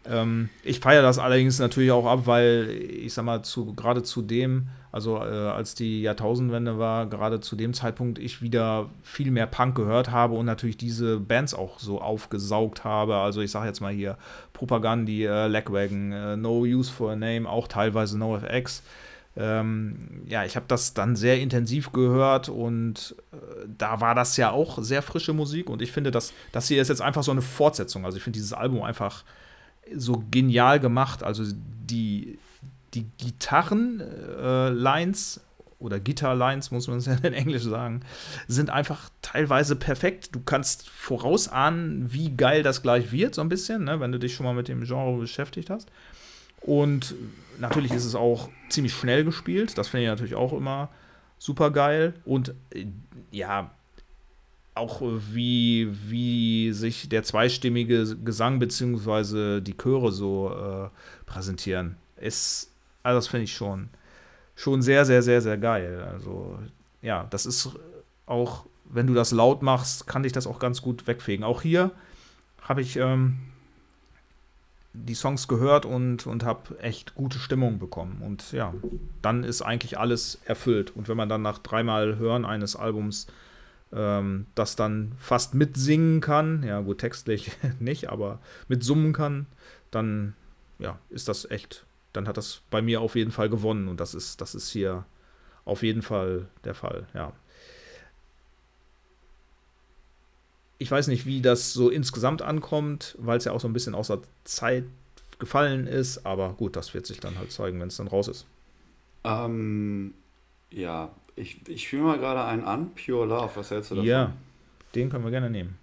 Ähm, 0.07 0.49
ich 0.63 0.80
feiere 0.80 1.01
das 1.01 1.17
allerdings 1.17 1.59
natürlich 1.59 1.91
auch 1.91 2.05
ab, 2.05 2.21
weil 2.26 2.69
ich 2.69 3.13
sag 3.13 3.26
mal, 3.26 3.43
zu, 3.43 3.73
gerade 3.73 4.03
zu 4.03 4.21
dem, 4.21 4.69
also 4.91 5.17
äh, 5.17 5.49
als 5.49 5.76
die 5.76 6.01
Jahrtausendwende 6.01 6.78
war, 6.78 7.07
gerade 7.07 7.39
zu 7.39 7.55
dem 7.55 7.73
Zeitpunkt 7.73 8.19
ich 8.19 8.41
wieder 8.41 8.89
viel 9.01 9.32
mehr 9.32 9.47
Punk 9.47 9.76
gehört 9.76 10.11
habe 10.11 10.36
und 10.36 10.45
natürlich 10.45 10.78
diese 10.78 11.19
Bands 11.19 11.53
auch 11.53 11.80
so 11.80 12.01
aufgesaugt 12.01 12.84
habe. 12.84 13.17
Also 13.17 13.41
ich 13.41 13.51
sage 13.51 13.67
jetzt 13.67 13.82
mal 13.82 13.93
hier 13.93 14.17
Propagandi, 14.56 15.26
äh, 15.26 15.47
Lagwagon, 15.47 16.12
äh, 16.12 16.38
No 16.38 16.62
Use 16.62 16.91
for 16.91 17.12
a 17.12 17.16
Name, 17.16 17.47
auch 17.47 17.68
teilweise 17.68 18.18
NoFX. 18.18 18.82
Ähm, 19.38 20.24
ja, 20.28 20.45
ich 20.45 20.56
habe 20.56 20.66
das 20.68 20.93
dann 20.93 21.18
sehr 21.18 21.41
intensiv 21.41 21.91
gehört 21.91 22.47
und 22.47 23.18
äh, 23.34 23.36
da 23.78 23.99
war 23.99 24.16
das 24.16 24.38
ja 24.38 24.51
auch 24.51 24.82
sehr 24.82 25.01
frische 25.01 25.34
Musik 25.34 25.70
und 25.70 25.82
ich 25.82 25.91
finde, 25.91 26.10
dass 26.10 26.32
das 26.53 26.70
hier 26.70 26.82
ist 26.82 26.88
jetzt 26.88 27.01
einfach 27.01 27.22
so 27.22 27.32
eine 27.32 27.41
Fortsetzung. 27.41 28.06
Also 28.06 28.16
ich 28.18 28.24
finde 28.24 28.38
dieses 28.38 28.53
Album 28.53 28.82
einfach 28.82 29.26
so 29.93 30.24
genial 30.32 30.80
gemacht. 30.80 31.22
Also 31.22 31.43
die, 31.45 32.39
die 32.93 33.08
Gitarrenlines 33.18 35.38
äh, 35.38 35.41
oder 35.80 35.99
Guitar-Lines, 35.99 36.71
muss 36.71 36.88
man 36.88 36.97
es 36.97 37.05
ja 37.05 37.15
in 37.23 37.34
Englisch 37.34 37.63
sagen, 37.63 38.01
sind 38.47 38.69
einfach 38.69 39.09
teilweise 39.21 39.76
perfekt. 39.76 40.30
Du 40.34 40.41
kannst 40.41 40.89
vorausahnen, 40.89 42.11
wie 42.13 42.36
geil 42.36 42.63
das 42.63 42.82
gleich 42.82 43.11
wird, 43.11 43.36
so 43.36 43.41
ein 43.41 43.49
bisschen, 43.49 43.86
ne, 43.86 43.99
wenn 43.99 44.11
du 44.11 44.19
dich 44.19 44.36
schon 44.36 44.45
mal 44.45 44.53
mit 44.53 44.67
dem 44.67 44.84
Genre 44.84 45.19
beschäftigt 45.19 45.69
hast. 45.69 45.89
Und 46.61 47.13
natürlich 47.59 47.91
ist 47.91 48.05
es 48.05 48.15
auch 48.15 48.49
ziemlich 48.69 48.93
schnell 48.93 49.23
gespielt. 49.23 49.78
Das 49.78 49.88
finde 49.88 50.05
ich 50.05 50.09
natürlich 50.09 50.36
auch 50.36 50.53
immer 50.53 50.89
super 51.38 51.71
geil. 51.71 52.13
Und 52.26 52.53
äh, 52.71 52.88
ja, 53.32 53.71
auch 54.73 55.01
wie, 55.01 55.89
wie 56.09 56.73
sich 56.73 57.07
der 57.07 57.23
zweistimmige 57.23 58.17
Gesang 58.17 58.59
bzw. 58.59 59.61
die 59.61 59.78
Chöre 59.78 60.11
so 60.11 60.51
äh, 60.51 60.89
präsentieren. 61.26 61.95
Ist, 62.17 62.71
also 63.01 63.17
das 63.17 63.28
finde 63.28 63.45
ich 63.45 63.53
schon, 63.53 63.89
schon 64.56 64.82
sehr, 64.82 65.06
sehr, 65.06 65.22
sehr, 65.22 65.41
sehr 65.41 65.58
geil. 65.58 66.08
Also 66.12 66.58
ja, 67.01 67.28
das 67.30 67.45
ist 67.45 67.70
auch, 68.26 68.66
wenn 68.86 69.08
du 69.08 69.14
das 69.14 69.32
laut 69.32 69.62
machst, 69.62 70.08
kann 70.08 70.24
dich 70.24 70.32
das 70.32 70.47
auch 70.47 70.60
ganz 70.60 70.82
gut 70.82 71.08
wegfegen. 71.08 71.43
Auch 71.43 71.62
hier 71.62 71.91
habe 72.62 72.82
ich 72.82 72.97
ähm, 72.97 73.38
die 74.93 75.14
Songs 75.14 75.47
gehört 75.47 75.86
und, 75.86 76.26
und 76.26 76.43
habe 76.43 76.80
echt 76.80 77.16
gute 77.16 77.38
Stimmung 77.38 77.80
bekommen. 77.80 78.22
Und 78.22 78.51
ja, 78.51 78.74
dann 79.22 79.43
ist 79.43 79.62
eigentlich 79.62 79.99
alles 79.99 80.39
erfüllt. 80.45 80.95
Und 80.95 81.08
wenn 81.08 81.18
man 81.18 81.30
dann 81.30 81.41
nach 81.41 81.60
dreimal 81.60 82.18
Hören 82.18 82.45
eines 82.45 82.76
Albums 82.76 83.28
ähm, 83.93 84.45
das 84.56 84.76
dann 84.76 85.14
fast 85.18 85.53
mitsingen 85.53 86.22
kann, 86.22 86.64
ja 86.64 86.82
gut, 86.82 86.99
textlich 86.99 87.51
nicht, 87.80 88.10
aber 88.10 88.39
mitsummen 88.68 89.14
kann, 89.14 89.47
dann 89.91 90.36
ja, 90.80 90.99
ist 91.10 91.28
das 91.28 91.49
echt, 91.49 91.84
dann 92.16 92.28
hat 92.28 92.38
das 92.38 92.61
bei 92.70 92.82
mir 92.82 93.01
auf 93.01 93.16
jeden 93.16 93.32
Fall 93.32 93.49
gewonnen 93.49 93.88
und 93.88 93.99
das 93.99 94.13
ist, 94.13 94.41
das 94.41 94.55
ist 94.55 94.70
hier 94.70 95.05
auf 95.66 95.84
jeden 95.84 96.01
Fall 96.01 96.47
der 96.63 96.74
Fall, 96.76 97.07
ja. 97.13 97.34
Ich 100.78 100.91
weiß 100.91 101.07
nicht, 101.07 101.26
wie 101.26 101.41
das 101.41 101.74
so 101.74 101.89
insgesamt 101.89 102.41
ankommt, 102.41 103.16
weil 103.18 103.38
es 103.38 103.45
ja 103.45 103.53
auch 103.53 103.61
so 103.61 103.68
ein 103.68 103.74
bisschen 103.74 103.95
außer 103.95 104.22
Zeit 104.43 104.84
gefallen 105.39 105.88
ist, 105.88 106.26
aber 106.26 106.53
gut, 106.53 106.76
das 106.76 106.93
wird 106.93 107.05
sich 107.05 107.20
dann 107.20 107.38
halt 107.38 107.51
zeigen, 107.51 107.80
wenn 107.80 107.88
es 107.88 107.97
dann 107.97 108.07
raus 108.07 108.28
ist. 108.28 108.45
Ähm, 109.24 110.13
ja, 110.72 111.11
ich, 111.36 111.68
ich 111.68 111.88
fühle 111.88 112.03
mal 112.03 112.20
gerade 112.20 112.43
einen 112.43 112.63
an, 112.63 112.91
Pure 112.93 113.26
Love, 113.26 113.51
was 113.55 113.72
hältst 113.72 113.91
du 113.91 113.95
davon? 113.95 114.07
Ja, 114.07 114.34
den 114.93 115.09
können 115.09 115.24
wir 115.24 115.32
gerne 115.32 115.49
nehmen. 115.49 115.78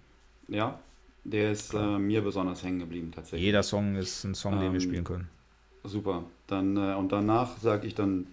Ja, 0.47 0.79
der 1.23 1.51
ist 1.51 1.73
äh, 1.73 1.97
mir 1.97 2.21
besonders 2.21 2.63
hängen 2.63 2.79
geblieben 2.79 3.11
tatsächlich. 3.13 3.45
Jeder 3.45 3.63
Song 3.63 3.95
ist 3.95 4.23
ein 4.23 4.35
Song, 4.35 4.53
ähm, 4.53 4.59
den 4.59 4.73
wir 4.73 4.81
ähm, 4.81 4.81
spielen 4.81 5.03
können. 5.03 5.29
Super. 5.83 6.23
Dann, 6.47 6.77
äh, 6.77 6.95
und 6.95 7.11
danach 7.11 7.57
sage 7.57 7.87
ich 7.87 7.95
dann 7.95 8.27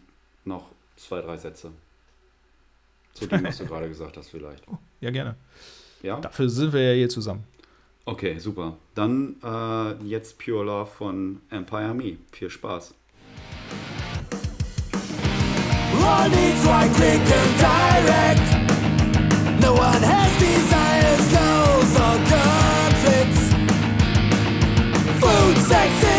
noch 0.44 0.70
zwei, 0.96 1.20
drei 1.20 1.36
Sätze. 1.36 1.72
Zu 3.14 3.26
dem, 3.26 3.44
was 3.44 3.59
du 3.59 3.66
gerade 3.66 3.88
gesagt 3.88 4.16
hast, 4.16 4.28
vielleicht. 4.28 4.66
Oh, 4.68 4.78
ja, 5.01 5.11
gerne. 5.11 5.36
Ja? 6.03 6.20
Dafür 6.20 6.48
sind 6.48 6.72
wir 6.72 6.90
ja 6.90 6.94
hier 6.94 7.09
zusammen. 7.09 7.44
Okay, 8.05 8.38
super. 8.38 8.76
Dann 8.94 9.36
äh, 9.42 9.92
jetzt 10.05 10.38
Pure 10.38 10.64
Love 10.64 10.90
von 10.90 11.40
Empire 11.51 11.94
Me. 11.94 12.16
Viel 12.32 12.51
Spaß. 12.51 12.94
All 16.03 16.28
needs 16.28 16.64
right 16.66 16.90
click 16.94 17.20
and 17.20 17.59
direct. 17.61 18.40
No 19.61 19.74
one 19.74 20.03
has 20.03 20.32
desires, 20.38 21.28
goals, 21.30 21.94
or 22.05 22.16
conflicts. 22.26 23.42
Food, 25.20 25.57
sex, 25.68 26.05
and 26.05 26.09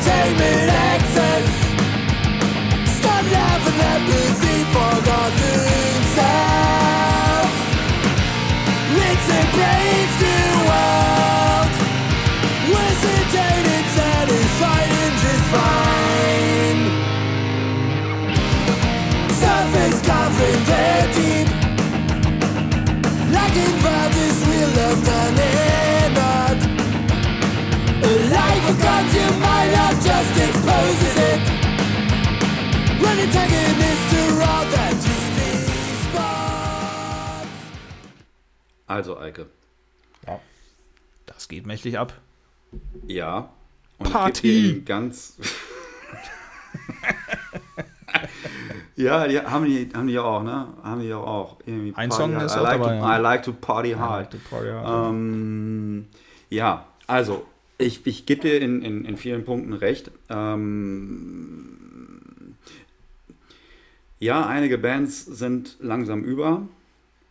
entertainment 0.00 0.70
access. 0.70 1.48
Stop 2.98 3.24
empathy 3.94 4.64
for 4.72 4.94
the 5.08 5.20
things 5.38 6.14
It's 8.96 9.28
a 9.28 9.56
break. 9.56 9.89
Also 38.90 39.16
Eike. 39.16 39.46
Ja. 40.26 40.40
Das 41.26 41.46
geht 41.46 41.64
mächtig 41.64 41.96
ab. 41.96 42.12
Ja. 43.06 43.50
Und 43.98 44.10
Party! 44.10 44.82
ganz 44.84 45.38
Ja, 48.96 49.28
die 49.28 49.38
haben 49.38 49.64
die, 49.64 49.88
haben 49.94 50.08
die 50.08 50.18
auch, 50.18 50.42
ne? 50.42 50.66
Haben 50.82 51.02
die 51.02 51.14
auch. 51.14 51.58
Irgendwie 51.64 51.94
Ein 51.94 52.10
Song 52.10 52.34
ist 52.34 52.56
I 52.56 52.58
auch 52.58 52.62
like 52.64 52.82
dabei. 52.82 52.98
To, 52.98 53.06
I 53.06 53.16
like 53.22 53.42
to 53.44 53.52
party 53.52 53.92
hard. 53.92 54.32
Like 54.32 54.42
to 54.42 54.48
party 54.50 54.70
hard. 54.70 55.10
Ähm, 55.10 56.08
ja, 56.48 56.88
also 57.06 57.46
ich, 57.78 58.04
ich 58.08 58.26
gebe 58.26 58.40
dir 58.40 58.60
in, 58.60 58.82
in, 58.82 59.04
in 59.04 59.16
vielen 59.16 59.44
Punkten 59.44 59.72
recht. 59.72 60.10
Ähm, 60.28 61.76
ja, 64.18 64.44
einige 64.46 64.78
Bands 64.78 65.24
sind 65.24 65.76
langsam 65.78 66.24
über. 66.24 66.66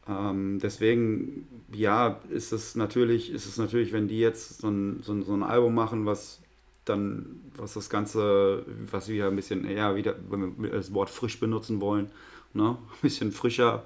Ähm, 0.10 0.60
deswegen, 0.60 1.48
ja, 1.72 2.20
ist 2.30 2.52
es 2.52 2.76
natürlich, 2.76 3.32
ist 3.32 3.46
es 3.46 3.58
natürlich, 3.58 3.94
wenn 3.94 4.08
die 4.08 4.20
jetzt 4.20 4.62
so 4.62 4.70
ein, 4.70 5.02
so 5.04 5.14
ein, 5.14 5.24
so 5.24 5.34
ein 5.34 5.44
Album 5.44 5.76
machen, 5.76 6.06
was 6.06 6.42
dann, 6.86 7.42
was 7.56 7.76
das 7.76 7.90
Ganze, 7.90 8.66
was 8.90 9.08
wir 9.10 9.28
ein 9.28 9.36
bisschen 9.36 9.66
eher 9.66 9.96
wieder, 9.96 10.16
wenn 10.30 10.62
wir 10.62 10.72
das 10.72 10.94
Wort 10.94 11.10
frisch 11.12 11.40
benutzen 11.40 11.80
wollen, 11.82 12.10
ne? 12.54 12.78
ein 12.92 13.02
bisschen 13.02 13.32
frischer 13.32 13.84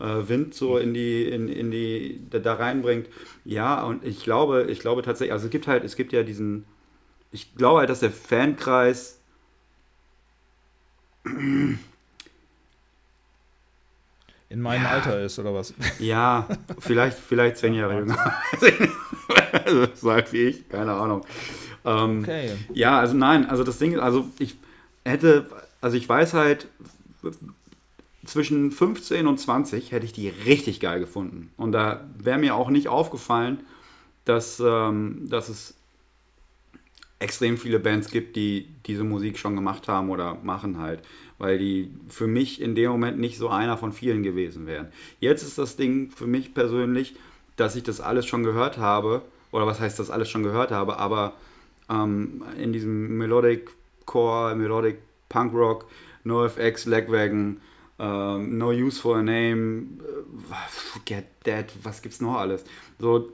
äh, 0.00 0.28
Wind 0.28 0.54
so 0.54 0.78
in 0.78 0.94
die, 0.94 1.24
in, 1.28 1.48
in 1.48 1.70
die, 1.70 2.20
da, 2.30 2.40
da, 2.40 2.54
reinbringt. 2.54 3.08
Ja, 3.44 3.84
und 3.84 4.04
ich 4.04 4.24
glaube, 4.24 4.66
ich 4.68 4.80
glaube 4.80 5.02
tatsächlich, 5.02 5.32
also 5.32 5.46
es 5.46 5.50
gibt 5.52 5.68
halt, 5.68 5.84
es 5.84 5.96
gibt 5.96 6.12
ja 6.12 6.24
diesen, 6.24 6.64
ich 7.30 7.54
glaube 7.54 7.80
halt, 7.80 7.90
dass 7.90 8.00
der 8.00 8.10
Fankreis 8.10 9.20
in 14.52 14.60
meinem 14.60 14.82
ja. 14.82 14.90
Alter 14.90 15.20
ist, 15.20 15.38
oder 15.38 15.54
was? 15.54 15.72
Ja, 15.98 16.46
vielleicht, 16.78 17.18
vielleicht 17.18 17.56
zehn 17.56 17.72
Jahre 17.72 17.98
jünger. 18.00 18.34
so 19.94 20.10
alt 20.10 20.32
wie 20.32 20.42
ich, 20.42 20.68
keine 20.68 20.92
Ahnung. 20.92 21.24
Ähm, 21.86 22.20
okay. 22.20 22.50
Ja, 22.74 23.00
also 23.00 23.16
nein, 23.16 23.48
also 23.48 23.64
das 23.64 23.78
Ding, 23.78 23.98
also 23.98 24.26
ich 24.38 24.56
hätte, 25.04 25.46
also 25.80 25.96
ich 25.96 26.06
weiß 26.06 26.34
halt, 26.34 26.68
zwischen 28.26 28.70
15 28.70 29.26
und 29.26 29.38
20 29.38 29.90
hätte 29.90 30.04
ich 30.04 30.12
die 30.12 30.28
richtig 30.28 30.80
geil 30.80 31.00
gefunden. 31.00 31.50
Und 31.56 31.72
da 31.72 32.04
wäre 32.18 32.38
mir 32.38 32.54
auch 32.54 32.68
nicht 32.68 32.88
aufgefallen, 32.88 33.60
dass, 34.26 34.60
ähm, 34.60 35.28
dass 35.30 35.48
es 35.48 35.74
extrem 37.18 37.56
viele 37.56 37.80
Bands 37.80 38.10
gibt, 38.10 38.36
die 38.36 38.68
diese 38.86 39.04
Musik 39.04 39.38
schon 39.38 39.56
gemacht 39.56 39.88
haben 39.88 40.10
oder 40.10 40.34
machen 40.42 40.78
halt, 40.78 41.02
weil 41.42 41.58
die 41.58 41.90
für 42.08 42.28
mich 42.28 42.60
in 42.60 42.76
dem 42.76 42.92
Moment 42.92 43.18
nicht 43.18 43.36
so 43.36 43.48
einer 43.48 43.76
von 43.76 43.92
vielen 43.92 44.22
gewesen 44.22 44.64
wären. 44.68 44.92
Jetzt 45.18 45.42
ist 45.42 45.58
das 45.58 45.74
Ding 45.74 46.08
für 46.08 46.28
mich 46.28 46.54
persönlich, 46.54 47.16
dass 47.56 47.74
ich 47.74 47.82
das 47.82 48.00
alles 48.00 48.26
schon 48.26 48.44
gehört 48.44 48.78
habe, 48.78 49.22
oder 49.50 49.66
was 49.66 49.80
heißt 49.80 49.98
das 49.98 50.08
alles 50.08 50.30
schon 50.30 50.44
gehört 50.44 50.70
habe, 50.70 50.98
aber 51.00 51.32
ähm, 51.90 52.44
in 52.58 52.72
diesem 52.72 53.18
Melodic 53.18 53.70
Core, 54.06 54.54
Melodic 54.54 54.98
Punk 55.28 55.52
Rock, 55.52 55.86
NoFX, 56.22 56.86
Legwagon, 56.86 57.60
ähm, 57.98 58.56
No 58.56 58.68
Use 58.68 59.00
for 59.00 59.16
a 59.16 59.22
Name, 59.22 59.98
äh, 60.48 60.98
Get 61.04 61.24
Dead, 61.44 61.66
was 61.82 62.02
gibt's 62.02 62.20
noch 62.20 62.36
alles? 62.36 62.64
So. 63.00 63.32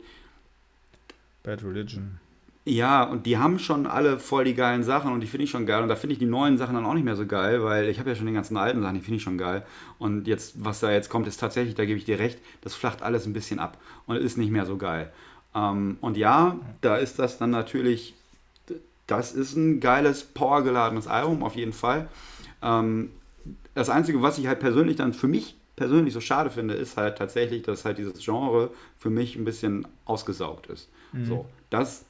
Bad 1.43 1.63
Religion. 1.63 2.21
Ja, 2.69 3.03
und 3.05 3.25
die 3.25 3.39
haben 3.39 3.59
schon 3.59 3.87
alle 3.87 4.19
voll 4.19 4.45
die 4.45 4.55
geilen 4.55 4.83
Sachen 4.83 5.13
und 5.13 5.21
die 5.21 5.27
finde 5.27 5.45
ich 5.45 5.51
schon 5.51 5.65
geil. 5.65 5.83
Und 5.83 5.89
da 5.89 5.97
finde 5.97 6.13
ich 6.13 6.19
die 6.19 6.27
neuen 6.27 6.59
Sachen 6.59 6.75
dann 6.75 6.85
auch 6.85 6.95
nicht 6.95 7.05
mehr 7.05 7.17
so 7.17 7.27
geil, 7.27 7.65
weil 7.65 7.89
ich 7.89 7.99
habe 7.99 8.11
ja 8.11 8.17
schon 8.17 8.27
die 8.27 8.33
ganzen 8.33 8.57
alten 8.57 8.83
Sachen, 8.83 8.95
die 8.95 9.01
finde 9.01 9.17
ich 9.17 9.23
schon 9.23 9.39
geil. 9.39 9.65
Und 9.99 10.27
jetzt, 10.27 10.63
was 10.63 10.81
da 10.81 10.93
jetzt 10.93 11.09
kommt, 11.09 11.27
ist 11.27 11.39
tatsächlich, 11.39 11.75
da 11.77 11.87
gebe 11.87 11.99
ich 11.99 12.05
dir 12.05 12.19
recht, 12.19 12.39
das 12.61 12.75
flacht 12.75 13.03
alles 13.03 13.27
ein 13.27 13.33
bisschen 13.33 13.59
ab 13.59 13.79
und 14.07 14.17
ist 14.17 14.37
nicht 14.37 14.51
mehr 14.51 14.67
so 14.67 14.77
geil. 14.77 15.11
Ähm, 15.55 15.97
und 16.03 16.19
ja, 16.19 16.59
da 16.83 16.97
ist 16.97 17.19
das 17.19 17.39
dann 17.39 17.51
natürlich 17.51 18.15
das 19.09 19.33
ist 19.33 19.57
ein 19.57 19.81
geiles, 19.81 20.23
powergeladenes 20.23 21.09
Album, 21.09 21.43
auf 21.43 21.57
jeden 21.57 21.73
Fall. 21.73 22.09
Ähm, 22.63 23.11
das 23.75 23.89
Einzige, 23.89 24.23
was 24.23 24.39
ich 24.39 24.47
halt 24.47 24.61
persönlich 24.61 24.97
dann 24.97 25.15
für 25.15 25.29
mich 25.29 25.57
persönlich 25.77 26.13
so 26.13 26.21
schade 26.21 26.51
finde, 26.51 26.75
ist 26.75 26.97
halt 26.97 27.19
tatsächlich, 27.19 27.63
dass 27.63 27.85
halt 27.85 27.99
dieses 27.99 28.23
Genre 28.23 28.71
für 28.99 29.11
mich 29.11 29.37
ein 29.37 29.45
bisschen 29.45 29.87
ausgesaugt 30.05 30.67
ist. 30.67 30.89
Mhm. 31.13 31.25
So, 31.25 31.47
das 31.71 32.05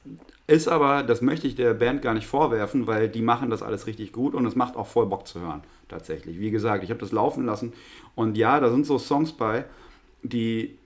ist 0.47 0.67
aber, 0.67 1.03
das 1.03 1.21
möchte 1.21 1.47
ich 1.47 1.55
der 1.55 1.73
Band 1.73 2.01
gar 2.01 2.13
nicht 2.13 2.27
vorwerfen, 2.27 2.87
weil 2.87 3.07
die 3.09 3.21
machen 3.21 3.49
das 3.49 3.61
alles 3.61 3.87
richtig 3.87 4.11
gut 4.13 4.33
und 4.33 4.45
es 4.45 4.55
macht 4.55 4.75
auch 4.75 4.87
voll 4.87 5.05
Bock 5.05 5.27
zu 5.27 5.39
hören, 5.41 5.61
tatsächlich. 5.87 6.39
Wie 6.39 6.51
gesagt, 6.51 6.83
ich 6.83 6.89
habe 6.89 6.99
das 6.99 7.11
laufen 7.11 7.45
lassen 7.45 7.73
und 8.15 8.37
ja, 8.37 8.59
da 8.59 8.69
sind 8.69 8.85
so 8.85 8.97
Songs 8.97 9.33
bei, 9.33 9.65
die 10.23 10.79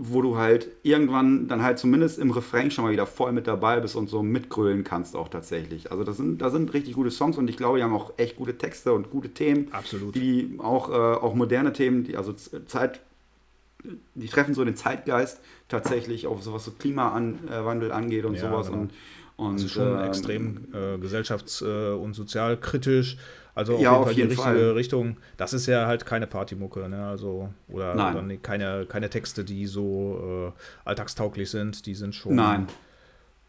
wo 0.00 0.22
du 0.22 0.36
halt 0.36 0.68
irgendwann 0.82 1.48
dann 1.48 1.62
halt 1.62 1.78
zumindest 1.78 2.18
im 2.18 2.30
Refrain 2.30 2.70
schon 2.70 2.84
mal 2.84 2.92
wieder 2.92 3.06
voll 3.06 3.32
mit 3.32 3.46
dabei 3.46 3.80
bist 3.80 3.96
und 3.96 4.08
so 4.08 4.22
mitgrölen 4.22 4.84
kannst 4.84 5.16
auch 5.16 5.28
tatsächlich. 5.28 5.90
Also 5.90 6.04
das 6.04 6.16
sind, 6.16 6.40
da 6.40 6.50
sind 6.50 6.72
richtig 6.72 6.94
gute 6.94 7.10
Songs 7.10 7.36
und 7.36 7.50
ich 7.50 7.56
glaube, 7.56 7.78
die 7.78 7.84
haben 7.84 7.94
auch 7.94 8.12
echt 8.16 8.36
gute 8.36 8.56
Texte 8.56 8.92
und 8.92 9.10
gute 9.10 9.30
Themen. 9.30 9.68
Absolut. 9.72 10.14
Die 10.14 10.54
auch, 10.58 10.90
äh, 10.90 10.92
auch 10.92 11.34
moderne 11.34 11.72
Themen, 11.72 12.04
die 12.04 12.16
also 12.16 12.32
Zeit, 12.32 13.00
die 14.14 14.28
treffen 14.28 14.54
so 14.54 14.64
den 14.64 14.76
Zeitgeist 14.76 15.40
tatsächlich, 15.68 16.26
auch 16.26 16.42
so 16.42 16.52
was 16.52 16.64
so 16.64 16.72
Klimawandel 16.72 17.92
angeht 17.92 18.24
und 18.24 18.34
ja, 18.34 18.40
sowas. 18.40 18.66
Genau. 18.68 18.82
Und, 18.82 18.92
und, 19.36 19.52
also 19.52 19.68
schon 19.68 19.98
ähm, 19.98 20.04
extrem 20.04 20.68
äh, 20.72 20.94
gesellschafts- 20.96 21.64
äh, 21.64 21.94
und 21.94 22.14
sozialkritisch. 22.14 23.16
Also 23.54 23.74
auf 23.74 23.80
ja, 23.80 23.92
jeden 23.92 24.04
Fall 24.04 24.14
die 24.14 24.22
richtige 24.22 24.42
Fall. 24.42 24.70
Richtung. 24.72 25.16
Das 25.36 25.52
ist 25.52 25.66
ja 25.66 25.86
halt 25.86 26.06
keine 26.06 26.28
Partymucke, 26.28 26.88
ne? 26.88 27.06
Also, 27.06 27.48
oder, 27.68 27.92
oder 27.94 28.22
keine, 28.40 28.86
keine 28.86 29.10
Texte, 29.10 29.44
die 29.44 29.66
so 29.66 30.52
äh, 30.56 30.88
alltagstauglich 30.88 31.50
sind. 31.50 31.86
Die 31.86 31.94
sind 31.94 32.14
schon. 32.14 32.36
Nein. 32.36 32.68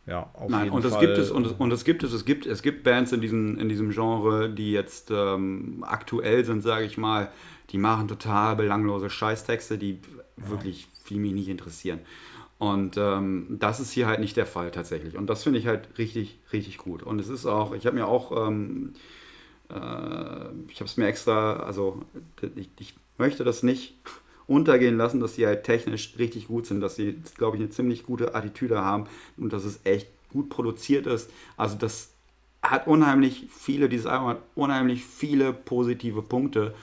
Ja, 0.07 0.31
auf 0.33 0.49
Nein, 0.49 0.65
jeden 0.65 0.75
und 0.75 0.85
Fall. 0.85 0.99
gibt 0.99 1.19
es, 1.19 1.29
und, 1.29 1.59
und 1.59 1.71
es 1.71 1.83
gibt 1.83 2.01
es, 2.01 2.11
es 2.13 2.25
gibt, 2.25 2.47
es 2.47 2.63
gibt 2.63 2.83
Bands 2.83 3.11
in 3.11 3.21
diesem, 3.21 3.59
in 3.59 3.69
diesem 3.69 3.91
Genre, 3.91 4.49
die 4.49 4.71
jetzt 4.71 5.11
ähm, 5.11 5.85
aktuell 5.87 6.43
sind, 6.43 6.63
sage 6.63 6.85
ich 6.85 6.97
mal, 6.97 7.29
die 7.69 7.77
machen 7.77 8.07
total 8.07 8.55
belanglose 8.55 9.09
Scheißtexte, 9.09 9.77
die 9.77 9.99
ja. 10.37 10.49
wirklich 10.49 10.87
viel 11.03 11.19
mich 11.19 11.33
nicht 11.33 11.49
interessieren. 11.49 11.99
Und 12.57 12.97
ähm, 12.97 13.57
das 13.59 13.79
ist 13.79 13.91
hier 13.91 14.07
halt 14.07 14.19
nicht 14.19 14.35
der 14.35 14.45
Fall 14.45 14.71
tatsächlich. 14.71 15.15
Und 15.15 15.27
das 15.27 15.43
finde 15.43 15.59
ich 15.59 15.67
halt 15.67 15.97
richtig, 15.97 16.39
richtig 16.51 16.77
gut. 16.77 17.03
Und 17.03 17.19
es 17.19 17.29
ist 17.29 17.45
auch, 17.45 17.73
ich 17.73 17.85
habe 17.85 17.95
mir 17.95 18.05
auch, 18.05 18.47
ähm, 18.47 18.93
äh, 19.69 19.75
ich 20.67 20.79
habe 20.79 20.85
es 20.85 20.97
mir 20.97 21.07
extra, 21.07 21.57
also 21.57 22.01
ich, 22.55 22.69
ich 22.79 22.95
möchte 23.17 23.45
das 23.45 23.63
nicht 23.63 23.95
untergehen 24.45 24.97
lassen, 24.97 25.21
dass 25.21 25.35
sie 25.35 25.45
halt 25.45 25.63
technisch 25.63 26.15
richtig 26.17 26.47
gut 26.47 26.65
sind, 26.65 26.81
dass 26.81 26.95
sie, 26.95 27.21
glaube 27.37 27.55
ich, 27.55 27.61
eine 27.61 27.69
ziemlich 27.69 28.03
gute 28.03 28.35
Attitüde 28.35 28.81
haben 28.81 29.05
und 29.37 29.53
dass 29.53 29.63
es 29.63 29.79
echt 29.85 30.09
gut 30.29 30.49
produziert 30.49 31.07
ist. 31.07 31.31
Also 31.55 31.77
das 31.77 32.11
hat 32.61 32.87
unheimlich 32.87 33.47
viele, 33.49 33.87
dieses 33.87 34.05
Album 34.05 34.29
hat 34.29 34.41
unheimlich 34.55 35.05
viele 35.05 35.53
positive 35.53 36.21
Punkte, 36.21 36.73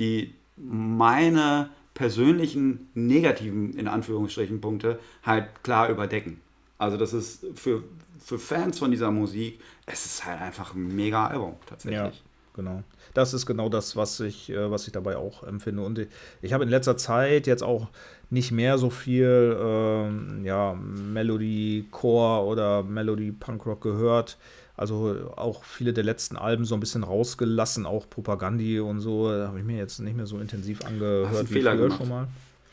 die 0.00 0.34
meine 0.56 1.70
persönlichen 1.94 2.90
negativen, 2.94 3.74
in 3.74 3.86
Anführungsstrichen, 3.86 4.60
Punkte 4.60 4.98
halt 5.22 5.62
klar 5.62 5.88
überdecken. 5.88 6.40
Also 6.78 6.96
das 6.96 7.12
ist 7.12 7.46
für, 7.54 7.84
für 8.18 8.38
Fans 8.38 8.78
von 8.78 8.90
dieser 8.90 9.10
Musik, 9.10 9.60
es 9.86 10.06
ist 10.06 10.24
halt 10.24 10.40
einfach 10.40 10.74
ein 10.74 10.94
mega 10.96 11.26
Album 11.26 11.56
tatsächlich. 11.66 11.98
Ja, 12.00 12.12
genau 12.54 12.82
das 13.14 13.34
ist 13.34 13.46
genau 13.46 13.68
das, 13.68 13.96
was 13.96 14.20
ich, 14.20 14.50
äh, 14.50 14.70
was 14.70 14.86
ich 14.86 14.92
dabei 14.92 15.16
auch 15.16 15.42
empfinde. 15.42 15.82
Und 15.82 16.06
ich 16.42 16.52
habe 16.52 16.64
in 16.64 16.70
letzter 16.70 16.96
Zeit 16.96 17.46
jetzt 17.46 17.62
auch 17.62 17.88
nicht 18.30 18.52
mehr 18.52 18.78
so 18.78 18.90
viel 18.90 19.56
ähm, 19.60 20.44
ja, 20.44 20.74
Melody 20.74 21.86
Core 21.90 22.46
oder 22.46 22.82
Melody 22.82 23.32
Punkrock 23.32 23.80
gehört. 23.80 24.38
Also 24.80 25.30
auch 25.36 25.62
viele 25.62 25.92
der 25.92 26.04
letzten 26.04 26.38
Alben 26.38 26.64
so 26.64 26.74
ein 26.74 26.80
bisschen 26.80 27.04
rausgelassen, 27.04 27.84
auch 27.84 28.08
Propagandi 28.08 28.80
und 28.80 29.00
so, 29.00 29.28
habe 29.28 29.58
ich 29.58 29.64
mir 29.66 29.76
jetzt 29.76 29.98
nicht 29.98 30.16
mehr 30.16 30.24
so 30.24 30.38
intensiv 30.38 30.86
angehört 30.86 31.50
wie 31.50 31.60
früher 31.60 31.76
gemacht? 31.76 31.98
schon 31.98 32.08
mal. 32.08 32.28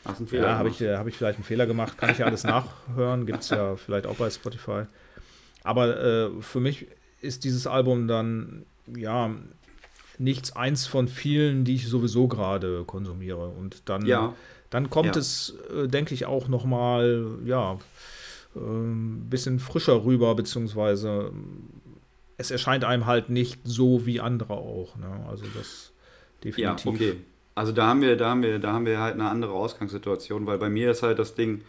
Hast 0.06 0.16
einen 0.16 0.26
Fehler 0.26 0.46
ja, 0.46 0.56
habe 0.56 0.70
ich, 0.70 0.80
äh, 0.80 0.96
hab 0.96 1.06
ich 1.06 1.14
vielleicht 1.14 1.36
einen 1.36 1.44
Fehler 1.44 1.66
gemacht. 1.66 1.98
Kann 1.98 2.08
ich 2.08 2.16
ja 2.16 2.24
alles 2.24 2.44
nachhören. 2.44 3.26
Gibt 3.26 3.40
es 3.40 3.50
ja 3.50 3.76
vielleicht 3.76 4.06
auch 4.06 4.14
bei 4.14 4.30
Spotify. 4.30 4.84
Aber 5.64 6.02
äh, 6.02 6.30
für 6.40 6.60
mich 6.60 6.86
ist 7.20 7.44
dieses 7.44 7.66
Album 7.66 8.08
dann, 8.08 8.64
ja, 8.96 9.30
nichts 10.16 10.56
eins 10.56 10.86
von 10.86 11.08
vielen, 11.08 11.66
die 11.66 11.74
ich 11.74 11.88
sowieso 11.88 12.26
gerade 12.26 12.84
konsumiere. 12.84 13.48
Und 13.48 13.82
dann, 13.84 14.06
ja. 14.06 14.34
dann 14.70 14.88
kommt 14.88 15.14
ja. 15.14 15.20
es, 15.20 15.58
äh, 15.76 15.88
denke 15.88 16.14
ich, 16.14 16.24
auch 16.24 16.48
noch 16.48 16.64
mal, 16.64 17.26
ja, 17.44 17.78
ein 18.56 19.24
äh, 19.26 19.30
bisschen 19.30 19.58
frischer 19.58 20.04
rüber, 20.04 20.34
beziehungsweise 20.34 21.32
es 22.38 22.50
erscheint 22.50 22.84
einem 22.84 23.04
halt 23.04 23.28
nicht 23.28 23.60
so 23.64 24.06
wie 24.06 24.20
andere 24.20 24.54
auch. 24.54 24.96
Ne? 24.96 25.26
Also 25.28 25.44
das 25.54 25.92
definitiv. 26.42 26.84
Ja, 26.84 26.90
okay. 26.90 27.16
Also 27.54 27.72
da 27.72 27.88
haben 27.88 28.00
wir, 28.00 28.16
da 28.16 28.30
haben 28.30 28.42
wir, 28.42 28.60
da 28.60 28.72
haben 28.72 28.86
wir 28.86 29.00
halt 29.00 29.14
eine 29.14 29.28
andere 29.28 29.52
Ausgangssituation, 29.52 30.46
weil 30.46 30.58
bei 30.58 30.70
mir 30.70 30.92
ist 30.92 31.02
halt 31.02 31.18
das 31.18 31.34
Ding, 31.34 31.62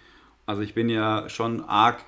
also 0.46 0.62
ich 0.62 0.76
bin 0.76 0.88
ja 0.88 1.28
schon 1.28 1.62
arg 1.62 2.06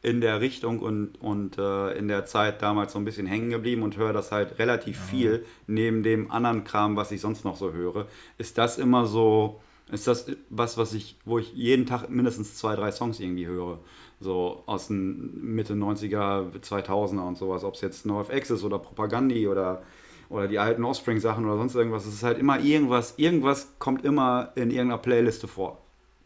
in 0.00 0.20
der 0.20 0.40
Richtung 0.40 0.78
und, 0.78 1.20
und 1.20 1.58
äh, 1.58 1.98
in 1.98 2.06
der 2.06 2.24
Zeit 2.24 2.62
damals 2.62 2.92
so 2.92 3.00
ein 3.00 3.04
bisschen 3.04 3.26
hängen 3.26 3.50
geblieben 3.50 3.82
und 3.82 3.96
höre 3.96 4.12
das 4.12 4.30
halt 4.30 4.60
relativ 4.60 4.96
ja. 4.98 5.04
viel 5.04 5.44
neben 5.66 6.04
dem 6.04 6.30
anderen 6.30 6.62
Kram, 6.62 6.94
was 6.94 7.10
ich 7.10 7.20
sonst 7.20 7.44
noch 7.44 7.56
so 7.56 7.72
höre. 7.72 8.06
Ist 8.38 8.58
das 8.58 8.78
immer 8.78 9.06
so, 9.06 9.60
ist 9.90 10.06
das 10.06 10.30
was, 10.50 10.78
was 10.78 10.94
ich, 10.94 11.16
wo 11.24 11.40
ich 11.40 11.52
jeden 11.52 11.86
Tag 11.86 12.08
mindestens 12.10 12.54
zwei, 12.54 12.76
drei 12.76 12.92
Songs 12.92 13.18
irgendwie 13.18 13.48
höre? 13.48 13.80
So 14.20 14.62
aus 14.66 14.88
den 14.88 15.54
Mitte 15.54 15.74
90er, 15.74 16.50
2000er 16.60 17.26
und 17.26 17.38
sowas, 17.38 17.64
ob 17.64 17.74
es 17.74 17.80
jetzt 17.80 18.04
NoFX 18.04 18.50
ist 18.50 18.64
oder 18.64 18.78
Propagandi 18.78 19.46
oder, 19.46 19.82
oder 20.28 20.48
die 20.48 20.58
alten 20.58 20.84
Offspring-Sachen 20.84 21.44
oder 21.44 21.56
sonst 21.56 21.74
irgendwas. 21.74 22.04
Es 22.04 22.14
ist 22.14 22.22
halt 22.24 22.38
immer 22.38 22.58
irgendwas, 22.58 23.14
irgendwas 23.16 23.74
kommt 23.78 24.04
immer 24.04 24.52
in 24.56 24.70
irgendeiner 24.70 24.98
Playliste 24.98 25.46
vor. 25.46 25.78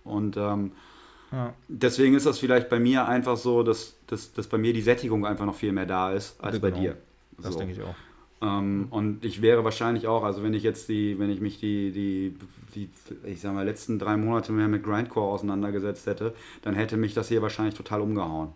Und 0.05 0.36
ähm, 0.36 0.72
ja. 1.32 1.55
Deswegen 1.66 2.14
ist 2.14 2.26
das 2.26 2.38
vielleicht 2.38 2.68
bei 2.68 2.78
mir 2.78 3.09
einfach 3.09 3.36
so, 3.36 3.62
dass, 3.62 3.97
dass, 4.07 4.32
dass 4.34 4.47
bei 4.47 4.59
mir 4.59 4.74
die 4.74 4.82
Sättigung 4.82 5.24
einfach 5.26 5.47
noch 5.47 5.55
viel 5.55 5.72
mehr 5.72 5.86
da 5.86 6.12
ist 6.12 6.38
als 6.43 6.61
genau. 6.61 6.74
bei 6.74 6.80
dir. 6.80 6.97
Das 7.38 7.57
denke 7.57 7.72
ich 7.72 7.82
auch. 7.82 7.95
Ähm, 8.43 8.88
und 8.90 9.24
ich 9.24 9.40
wäre 9.40 9.64
wahrscheinlich 9.64 10.09
auch, 10.09 10.24
also 10.24 10.43
wenn 10.43 10.53
ich 10.53 10.64
jetzt 10.64 10.88
die, 10.88 11.18
wenn 11.18 11.30
ich 11.30 11.40
mich 11.40 11.61
die, 11.61 11.93
die, 11.93 12.36
die, 12.74 12.90
ich 13.24 13.40
sag 13.40 13.55
mal, 13.55 13.64
letzten 13.64 13.99
drei 13.99 14.16
Monate 14.16 14.51
mehr 14.53 14.68
mit 14.68 14.82
Grindcore 14.82 15.32
auseinandergesetzt 15.32 16.07
hätte, 16.07 16.34
dann 16.62 16.74
hätte 16.74 16.97
mich 16.97 17.14
das 17.14 17.28
hier 17.28 17.40
wahrscheinlich 17.40 17.74
total 17.74 18.01
umgehauen. 18.01 18.49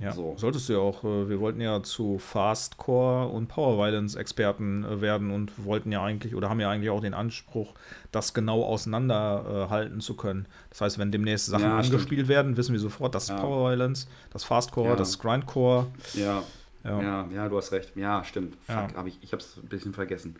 Ja, 0.00 0.12
so. 0.12 0.34
solltest 0.38 0.68
du 0.68 0.72
ja 0.72 0.78
auch. 0.78 1.04
Äh, 1.04 1.28
wir 1.28 1.40
wollten 1.40 1.60
ja 1.60 1.82
zu 1.82 2.18
Fastcore 2.18 3.28
und 3.28 3.48
Power 3.48 3.76
Violence 3.76 4.14
Experten 4.16 4.82
äh, 4.82 5.00
werden 5.02 5.30
und 5.30 5.64
wollten 5.64 5.92
ja 5.92 6.02
eigentlich 6.02 6.34
oder 6.34 6.48
haben 6.48 6.58
ja 6.58 6.70
eigentlich 6.70 6.90
auch 6.90 7.02
den 7.02 7.12
Anspruch, 7.12 7.74
das 8.10 8.32
genau 8.32 8.64
auseinanderhalten 8.64 9.98
äh, 9.98 10.00
zu 10.00 10.16
können. 10.16 10.46
Das 10.70 10.80
heißt, 10.80 10.98
wenn 10.98 11.12
demnächst 11.12 11.46
Sachen 11.46 11.64
ja, 11.64 11.78
angespielt 11.78 12.28
werden, 12.28 12.56
wissen 12.56 12.72
wir 12.72 12.80
sofort, 12.80 13.14
das 13.14 13.24
ist 13.24 13.30
ja. 13.30 13.36
Power 13.36 13.70
Violence, 13.70 14.08
das 14.32 14.42
Fastcore, 14.42 14.88
ja. 14.88 14.96
das 14.96 15.18
Grindcore. 15.18 15.86
Ja. 16.14 16.42
Ja. 16.84 17.02
Ja. 17.02 17.28
ja, 17.32 17.48
du 17.48 17.56
hast 17.56 17.72
recht. 17.72 17.96
Ja, 17.96 18.24
stimmt. 18.24 18.56
Fuck, 18.62 18.94
hab 18.96 19.06
ich 19.06 19.18
ich 19.22 19.32
habe 19.32 19.42
es 19.42 19.56
ein 19.56 19.68
bisschen 19.68 19.92
vergessen. 19.92 20.36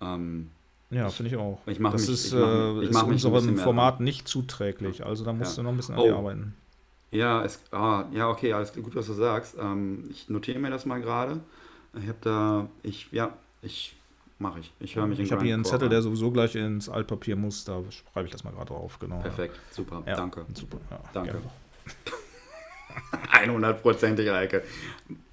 Ähm, 0.00 0.50
ja, 0.90 1.08
finde 1.08 1.30
ich 1.30 1.36
auch. 1.36 1.60
Ich 1.66 1.78
das 1.78 1.92
mich, 1.92 2.08
ist, 2.08 2.26
ich 2.26 2.92
mach, 2.92 3.08
ich 3.08 3.16
ist 3.16 3.24
unserem 3.24 3.56
Format 3.56 4.00
nicht 4.00 4.26
zuträglich. 4.26 5.04
Also 5.06 5.24
da 5.24 5.32
musst 5.32 5.56
du 5.56 5.62
noch 5.62 5.70
ein 5.70 5.76
bisschen 5.76 5.94
an 5.94 6.02
dir 6.02 6.14
oh. 6.14 6.18
arbeiten. 6.18 6.54
Ja, 7.12 7.44
es, 7.44 7.60
ah, 7.72 8.04
ja, 8.12 8.28
okay, 8.28 8.52
alles 8.52 8.72
gut, 8.72 8.94
was 8.94 9.06
du 9.06 9.14
sagst. 9.14 9.56
Ähm, 9.60 10.08
ich 10.10 10.28
notiere 10.28 10.58
mir 10.58 10.70
das 10.70 10.86
mal 10.86 11.00
gerade. 11.00 11.40
Ich 11.98 12.08
habe 12.08 12.18
da, 12.20 12.68
ich, 12.82 13.08
ja, 13.10 13.32
ich 13.62 13.96
mache 14.38 14.60
ich. 14.60 14.72
Ich 14.78 14.94
höre 14.94 15.06
mich 15.06 15.18
Ich 15.18 15.32
habe 15.32 15.44
hier 15.44 15.54
einen 15.54 15.64
Zettel, 15.64 15.86
an. 15.86 15.90
der 15.90 16.02
sowieso 16.02 16.30
gleich 16.30 16.54
ins 16.54 16.88
Altpapier 16.88 17.34
muss. 17.34 17.64
Da 17.64 17.82
schreibe 18.12 18.26
ich 18.26 18.32
das 18.32 18.44
mal 18.44 18.52
gerade 18.52 18.66
drauf, 18.66 18.98
genau. 19.00 19.18
Perfekt, 19.18 19.58
super, 19.70 20.02
ja, 20.06 20.14
danke. 20.14 20.46
Super, 20.54 20.78
ja, 20.90 21.00
danke. 21.12 21.40
100%ig 23.32 24.30
Eike. 24.30 24.62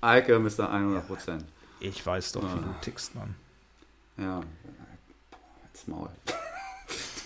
Eike, 0.01 0.39
Mr. 0.39 0.71
100%. 0.71 1.41
Ich 1.79 2.05
weiß 2.05 2.33
doch, 2.33 2.43
wie 2.43 2.59
du 2.59 2.75
tickst, 2.81 3.15
Mann. 3.15 3.35
Ja, 4.17 4.41
jetzt 5.65 5.87
Maul. 5.87 6.09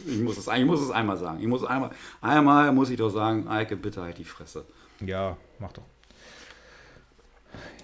Ich 0.03 0.19
muss 0.19 0.35
es, 0.35 0.47
ich 0.47 0.65
muss 0.65 0.81
es 0.81 0.89
einmal 0.89 1.15
sagen. 1.15 1.39
Ich 1.41 1.45
muss 1.45 1.63
einmal, 1.63 1.91
einmal 2.21 2.71
muss 2.71 2.89
ich 2.89 2.97
doch 2.97 3.11
sagen, 3.11 3.47
Eike, 3.47 3.75
bitte 3.75 4.01
halt 4.01 4.17
die 4.17 4.23
Fresse. 4.23 4.65
Ja, 4.99 5.37
mach 5.59 5.71
doch. 5.73 5.83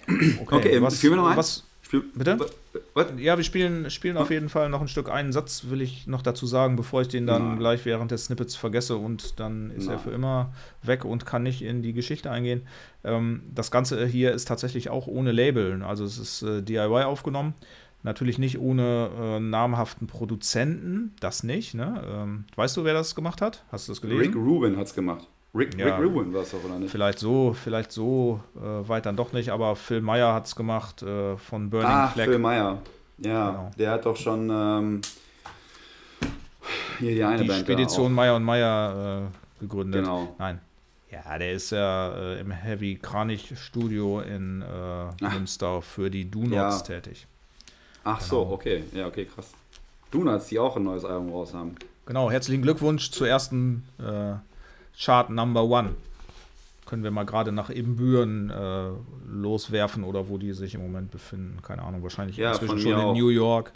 Okay, 0.07 0.55
okay 0.55 0.81
was, 0.81 1.03
noch 1.03 1.27
ein? 1.27 1.37
Was, 1.37 1.66
Spiel, 1.88 2.03
bitte? 2.13 2.38
What? 2.95 3.17
Ja, 3.17 3.38
wir 3.38 3.45
spielen, 3.45 3.89
spielen 3.89 4.17
auf 4.17 4.29
jeden 4.29 4.49
Fall 4.49 4.67
noch 4.67 4.81
ein 4.81 4.89
Stück. 4.89 5.09
Einen 5.09 5.31
Satz 5.31 5.67
will 5.69 5.81
ich 5.81 6.05
noch 6.05 6.21
dazu 6.21 6.45
sagen, 6.45 6.75
bevor 6.75 6.99
ich 6.99 7.07
den 7.07 7.25
dann 7.25 7.47
Nein. 7.47 7.59
gleich 7.59 7.85
während 7.85 8.11
des 8.11 8.25
Snippets 8.25 8.57
vergesse 8.57 8.97
und 8.97 9.39
dann 9.39 9.71
ist 9.71 9.85
Nein. 9.85 9.95
er 9.95 9.99
für 9.99 10.09
immer 10.09 10.53
weg 10.83 11.05
und 11.05 11.25
kann 11.25 11.43
nicht 11.43 11.61
in 11.61 11.83
die 11.83 11.93
Geschichte 11.93 12.29
eingehen. 12.29 12.63
Ähm, 13.05 13.43
das 13.55 13.71
Ganze 13.71 14.05
hier 14.05 14.33
ist 14.33 14.49
tatsächlich 14.49 14.89
auch 14.89 15.07
ohne 15.07 15.31
Label. 15.31 15.81
Also 15.81 16.03
es 16.03 16.17
ist 16.17 16.41
äh, 16.41 16.61
DIY 16.61 17.03
aufgenommen. 17.03 17.53
Natürlich 18.03 18.38
nicht 18.38 18.59
ohne 18.59 19.09
äh, 19.17 19.39
namhaften 19.39 20.07
Produzenten, 20.07 21.15
das 21.21 21.43
nicht. 21.43 21.73
Ne? 21.73 22.03
Ähm, 22.05 22.43
weißt 22.57 22.75
du, 22.75 22.83
wer 22.83 22.95
das 22.95 23.15
gemacht 23.15 23.41
hat? 23.41 23.63
Hast 23.71 23.88
du 23.88 23.93
das 23.93 24.01
gelesen? 24.01 24.19
Rick 24.19 24.35
Rubin 24.35 24.75
hat 24.75 24.88
es 24.88 24.93
gemacht. 24.93 25.25
Rick, 25.58 25.78
ja, 25.78 25.95
Rick 25.95 26.05
Rubin 26.05 26.34
war 26.34 26.41
es 26.43 26.51
doch, 26.51 26.64
oder 26.64 26.78
nicht? 26.78 26.91
Vielleicht 26.91 27.20
so, 27.20 27.53
vielleicht 27.53 27.91
so 27.91 28.39
äh, 28.55 28.88
weit 28.88 29.05
dann 29.05 29.16
doch 29.16 29.34
nicht, 29.34 29.49
aber 29.49 29.76
Phil 29.76 30.01
Meyer 30.01 30.34
hat 30.34 30.45
es 30.45 30.55
gemacht 30.55 31.01
äh, 31.01 31.36
von 31.38 31.70
Burning 31.70 31.89
Ach, 31.89 32.14
Flag. 32.14 32.26
Phil 32.26 32.39
Meyer. 32.39 32.80
Ja, 33.18 33.49
genau. 33.49 33.72
der 33.78 33.91
hat 33.91 34.05
doch 34.05 34.16
schon 34.16 34.49
ähm, 34.51 35.01
hier 36.99 37.16
die 37.16 37.24
eine 37.24 37.41
die 37.41 37.47
Band 37.47 37.62
Spedition 37.62 38.14
Meyer 38.14 38.36
und 38.36 38.43
Meyer 38.43 39.30
äh, 39.60 39.62
gegründet. 39.62 40.03
Genau. 40.03 40.36
Nein. 40.38 40.60
Ja, 41.10 41.38
der 41.38 41.53
ist 41.53 41.72
ja 41.72 42.14
äh, 42.14 42.39
im 42.41 42.51
Heavy 42.51 42.99
Kranich 43.01 43.58
Studio 43.58 44.20
in 44.20 44.62
äh, 44.62 45.30
Münster 45.34 45.82
für 45.82 46.12
die 46.12 46.30
Do 46.30 46.43
ja. 46.43 46.78
tätig. 46.80 47.26
Ach 48.03 48.20
genau. 48.20 48.30
so, 48.30 48.53
okay. 48.53 48.84
Ja, 48.93 49.08
okay, 49.08 49.26
krass. 49.26 49.51
Donuts, 50.12 50.47
die 50.47 50.60
auch 50.60 50.78
ein 50.78 50.84
neues 50.84 51.03
Album 51.03 51.32
raus 51.32 51.53
haben. 51.53 51.76
Genau, 52.05 52.32
herzlichen 52.32 52.62
Glückwunsch 52.62 53.12
zur 53.12 53.28
ersten 53.28 53.84
äh, 53.99 54.36
Chart 54.99 55.29
Number 55.29 55.63
One. 55.63 55.95
Können 56.85 57.03
wir 57.03 57.11
mal 57.11 57.25
gerade 57.25 57.51
nach 57.51 57.69
Ibbenbüren 57.69 58.49
äh, 58.49 58.89
loswerfen 59.29 60.03
oder 60.03 60.29
wo 60.29 60.37
die 60.37 60.53
sich 60.53 60.73
im 60.73 60.81
Moment 60.81 61.11
befinden. 61.11 61.61
Keine 61.61 61.83
Ahnung, 61.83 62.01
wahrscheinlich 62.01 62.37
ja, 62.37 62.51
inzwischen 62.51 62.79
schon 62.79 62.99
in 62.99 63.13
New 63.13 63.29
York. 63.29 63.73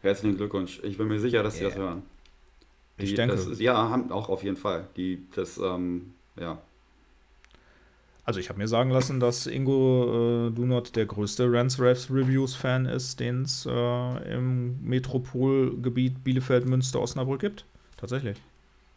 Herzlichen 0.00 0.36
Glückwunsch. 0.36 0.80
Ich 0.82 0.96
bin 0.96 1.08
mir 1.08 1.20
sicher, 1.20 1.42
dass 1.42 1.60
yeah. 1.60 1.70
sie 1.70 1.74
das 1.74 1.78
hören. 1.78 2.02
Ich 2.96 3.14
denke. 3.14 3.34
Ist, 3.34 3.60
ja, 3.60 3.74
haben 3.74 4.10
auch 4.10 4.28
auf 4.30 4.42
jeden 4.42 4.56
Fall. 4.56 4.88
Die, 4.96 5.26
das, 5.34 5.58
ähm, 5.58 6.14
ja. 6.40 6.58
Also 8.24 8.40
ich 8.40 8.48
habe 8.48 8.58
mir 8.58 8.66
sagen 8.66 8.90
lassen, 8.90 9.20
dass 9.20 9.46
Ingo 9.46 10.48
äh, 10.48 10.50
Dunot 10.50 10.96
der 10.96 11.06
größte 11.06 11.52
Rance 11.52 11.80
Raves 11.80 12.10
Reviews 12.10 12.54
Fan 12.54 12.86
ist, 12.86 13.20
den 13.20 13.42
es 13.42 13.66
äh, 13.66 14.34
im 14.34 14.82
Metropolgebiet 14.82 16.24
Bielefeld, 16.24 16.66
Münster, 16.66 17.00
Osnabrück 17.00 17.40
gibt. 17.40 17.64
Tatsächlich. 17.98 18.38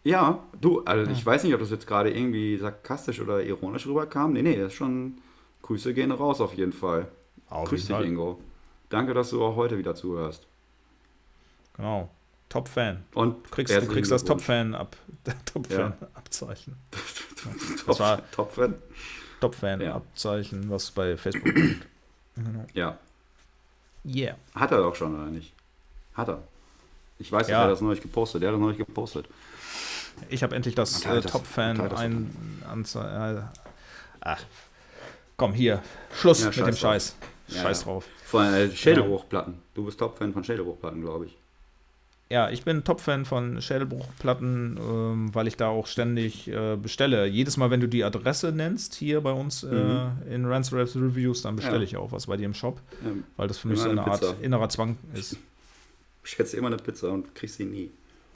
Ja, 0.03 0.43
du, 0.59 0.81
also 0.85 1.05
ja. 1.05 1.11
ich 1.11 1.25
weiß 1.25 1.43
nicht, 1.43 1.53
ob 1.53 1.59
das 1.59 1.71
jetzt 1.71 1.87
gerade 1.87 2.11
irgendwie 2.11 2.57
sarkastisch 2.57 3.19
oder 3.19 3.43
ironisch 3.43 3.85
rüberkam. 3.85 4.33
Nee, 4.33 4.41
nee, 4.41 4.55
das 4.55 4.67
ist 4.67 4.77
schon. 4.77 5.19
Grüße 5.61 5.93
gehen 5.93 6.11
raus 6.11 6.41
auf 6.41 6.53
jeden 6.55 6.73
Fall. 6.73 7.07
Auf 7.49 7.69
Grüß 7.69 7.81
dich, 7.81 7.89
Fall. 7.95 8.05
Ingo. 8.05 8.39
Danke, 8.89 9.13
dass 9.13 9.29
du 9.29 9.43
auch 9.43 9.55
heute 9.55 9.77
wieder 9.77 9.93
zuhörst. 9.93 10.47
Genau. 11.75 12.09
Top-Fan. 12.47 13.03
Und 13.13 13.45
du 13.45 13.49
kriegst, 13.51 13.75
du 13.75 13.87
kriegst 13.87 14.11
das 14.11 14.23
Top-Fan-Ab 14.23 14.97
Top-Fan-Abzeichen. 15.45 16.75
Top, 17.85 17.99
war 17.99 18.31
Top-Fan? 18.31 18.75
Top-Fan-Abzeichen, 19.39 20.63
ja. 20.63 20.69
was 20.69 20.91
bei 20.91 21.15
Facebook 21.15 21.55
gibt. 21.55 21.85
Genau. 22.35 22.65
Ja. 22.73 22.97
Yeah. 24.05 24.37
Hat 24.55 24.71
er 24.71 24.79
doch 24.79 24.95
schon, 24.95 25.13
oder 25.13 25.29
nicht? 25.29 25.53
Hat 26.13 26.29
er. 26.29 26.43
Ich 27.19 27.31
weiß, 27.31 27.49
ja. 27.49 27.57
er 27.57 27.63
hat 27.65 27.71
das 27.71 27.81
nicht 27.81 28.01
gepostet. 28.01 28.41
Der 28.41 28.49
hat 28.49 28.55
das 28.55 28.61
noch 28.61 28.69
nicht 28.69 28.77
gepostet. 28.77 29.27
Ich 30.29 30.43
habe 30.43 30.55
endlich 30.55 30.75
das 30.75 31.05
äh, 31.05 31.21
Top-Fan 31.21 31.79
ein. 31.91 32.33
Anze 32.69 32.99
äh, 32.99 33.59
ach. 34.21 34.43
Komm, 35.37 35.53
hier. 35.53 35.81
Schluss 36.13 36.41
ja, 36.41 36.47
mit 36.47 36.57
dem 36.57 36.75
Scheiß. 36.75 37.15
Ja, 37.47 37.61
Scheiß 37.63 37.83
drauf. 37.83 38.05
Von 38.25 38.53
äh, 38.53 38.69
Schädelbruchplatten. 38.69 39.55
Du 39.73 39.85
bist 39.85 39.99
Top-Fan 39.99 40.33
von 40.33 40.43
Schädelbruchplatten, 40.43 41.01
glaube 41.01 41.25
ich. 41.27 41.37
Ja, 42.31 42.51
ich 42.51 42.63
bin 42.63 42.83
Top-Fan 42.83 43.25
von 43.25 43.59
Schädelbruchplatten, 43.59 44.77
ähm, 44.77 45.33
weil 45.33 45.47
ich 45.47 45.57
da 45.57 45.69
auch 45.69 45.87
ständig 45.87 46.47
äh, 46.47 46.75
bestelle. 46.75 47.25
Jedes 47.25 47.57
Mal, 47.57 47.71
wenn 47.71 47.79
du 47.79 47.87
die 47.87 48.03
Adresse 48.03 48.51
nennst, 48.51 48.93
hier 48.93 49.21
bei 49.21 49.31
uns 49.31 49.63
äh, 49.63 49.73
mhm. 49.73 50.11
in 50.29 50.45
Ransomware 50.45 50.87
Reviews, 50.93 51.41
dann 51.41 51.55
bestelle 51.55 51.77
ja. 51.77 51.83
ich 51.83 51.97
auch 51.97 52.11
was 52.11 52.27
bei 52.27 52.37
dir 52.37 52.45
im 52.45 52.53
Shop, 52.53 52.79
ja. 53.03 53.11
weil 53.35 53.47
das 53.47 53.57
für 53.57 53.67
mich 53.67 53.79
so 53.79 53.89
eine 53.89 54.05
Art 54.05 54.35
innerer 54.43 54.69
Zwang 54.69 54.97
ist. 55.15 55.37
Ich 56.23 56.31
schätze 56.31 56.57
immer 56.57 56.67
eine 56.67 56.77
Pizza 56.77 57.11
und 57.11 57.33
krieg 57.33 57.49
sie 57.49 57.65
nie. 57.65 57.89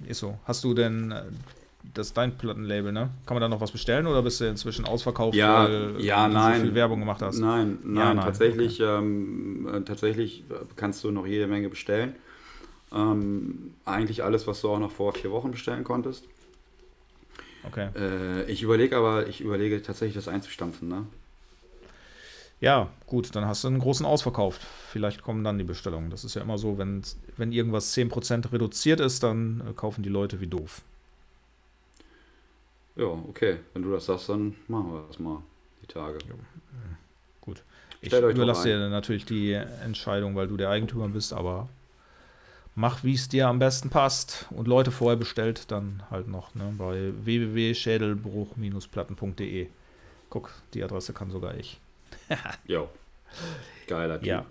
Ist 0.08 0.20
so. 0.20 0.40
Hast 0.46 0.64
du 0.64 0.74
denn 0.74 1.12
äh, 1.12 1.26
das 1.94 2.08
ist 2.08 2.18
dein 2.18 2.38
Plattenlabel, 2.38 2.92
ne? 2.92 3.10
Kann 3.26 3.36
man 3.36 3.42
da 3.42 3.50
noch 3.50 3.62
was 3.62 3.72
bestellen 3.72 4.08
oder 4.08 4.22
bist 4.22 4.42
du 4.42 4.46
inzwischen 4.46 4.86
ausverkauft, 4.86 5.36
ja, 5.36 5.66
weil 5.66 5.96
ja, 6.00 6.28
du 6.28 6.34
nein. 6.34 6.60
so 6.60 6.66
viel 6.66 6.76
Werbung 6.76 7.00
gemacht 7.00 7.22
hast? 7.22 7.40
Nein, 7.40 7.80
nein, 7.84 7.96
ja, 7.96 8.14
nein. 8.14 8.26
tatsächlich, 8.26 8.82
okay. 8.82 8.98
ähm, 8.98 9.70
äh, 9.72 9.82
tatsächlich 9.82 10.44
kannst 10.76 11.04
du 11.04 11.12
noch 11.12 11.28
jede 11.28 11.48
Menge 11.48 11.70
bestellen. 11.70 12.16
Ähm, 12.94 13.74
eigentlich 13.86 14.24
alles, 14.24 14.48
was 14.48 14.62
du 14.62 14.70
auch 14.70 14.80
noch 14.80 14.92
vor 14.92 15.14
vier 15.14 15.32
Wochen 15.32 15.52
bestellen 15.52 15.84
konntest. 15.84 16.26
Okay. 17.68 17.90
Äh, 17.96 18.52
ich 18.52 18.62
überlege 18.62 18.98
aber, 18.98 19.28
ich 19.28 19.42
überlege 19.42 19.82
tatsächlich 19.82 20.16
das 20.16 20.28
einzustampfen, 20.28 20.88
ne? 20.88 21.06
Ja, 22.60 22.90
gut, 23.08 23.36
dann 23.36 23.46
hast 23.46 23.66
du 23.66 23.68
einen 23.68 23.80
großen 23.80 24.06
Ausverkauf. 24.06 24.58
Vielleicht 24.90 25.22
kommen 25.22 25.44
dann 25.44 25.58
die 25.58 25.66
Bestellungen. 25.66 26.10
Das 26.10 26.24
ist 26.24 26.36
ja 26.36 26.42
immer 26.42 26.58
so, 26.58 26.78
wenn, 26.78 27.02
wenn 27.36 27.52
irgendwas 27.52 27.94
10% 27.94 28.54
reduziert 28.54 29.02
ist, 29.02 29.22
dann 29.24 29.62
äh, 29.70 29.74
kaufen 29.74 30.02
die 30.02 30.10
Leute 30.10 30.40
wie 30.40 30.48
doof. 30.48 30.82
Ja, 32.96 33.06
okay. 33.06 33.58
Wenn 33.74 33.82
du 33.84 33.92
das 33.92 34.06
sagst, 34.06 34.30
dann 34.30 34.56
machen 34.68 34.94
wir 34.94 35.04
das 35.08 35.20
mal, 35.20 35.42
die 35.82 35.88
Tage. 35.88 36.20
Ja. 36.28 36.36
Gut. 37.42 37.64
Ich 38.02 38.14
überlasse 38.14 38.68
dir 38.68 38.90
natürlich 38.90 39.26
die 39.26 39.54
Entscheidung, 39.54 40.36
weil 40.36 40.48
du 40.48 40.58
der 40.58 40.70
Eigentümer 40.70 41.08
bist, 41.08 41.34
aber 41.34 41.70
mach, 42.76 43.04
wie 43.04 43.14
es 43.14 43.30
dir 43.30 43.48
am 43.48 43.58
besten 43.60 43.90
passt. 43.90 44.48
Und 44.52 44.68
Leute 44.68 44.92
vorher 44.92 45.18
bestellt, 45.18 45.72
dann 45.72 46.04
halt 46.12 46.28
noch 46.28 46.54
ne, 46.54 46.72
bei 46.78 47.14
www.schädelbruch-platten.de. 47.24 49.68
Guck, 50.30 50.52
die 50.74 50.84
Adresse 50.84 51.14
kann 51.14 51.32
sogar 51.32 51.56
ich. 51.56 51.80
jo. 52.66 52.90
Geiler 53.88 54.20
Typ. 54.20 54.28
Ja. 54.28 54.46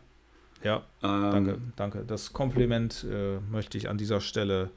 Ja, 0.64 0.82
ähm, 1.02 1.32
danke, 1.32 1.58
danke. 1.76 2.04
Das 2.06 2.32
Kompliment 2.32 3.04
äh, 3.10 3.38
möchte 3.50 3.78
ich 3.78 3.88
an 3.88 3.98
dieser 3.98 4.20
Stelle 4.20 4.70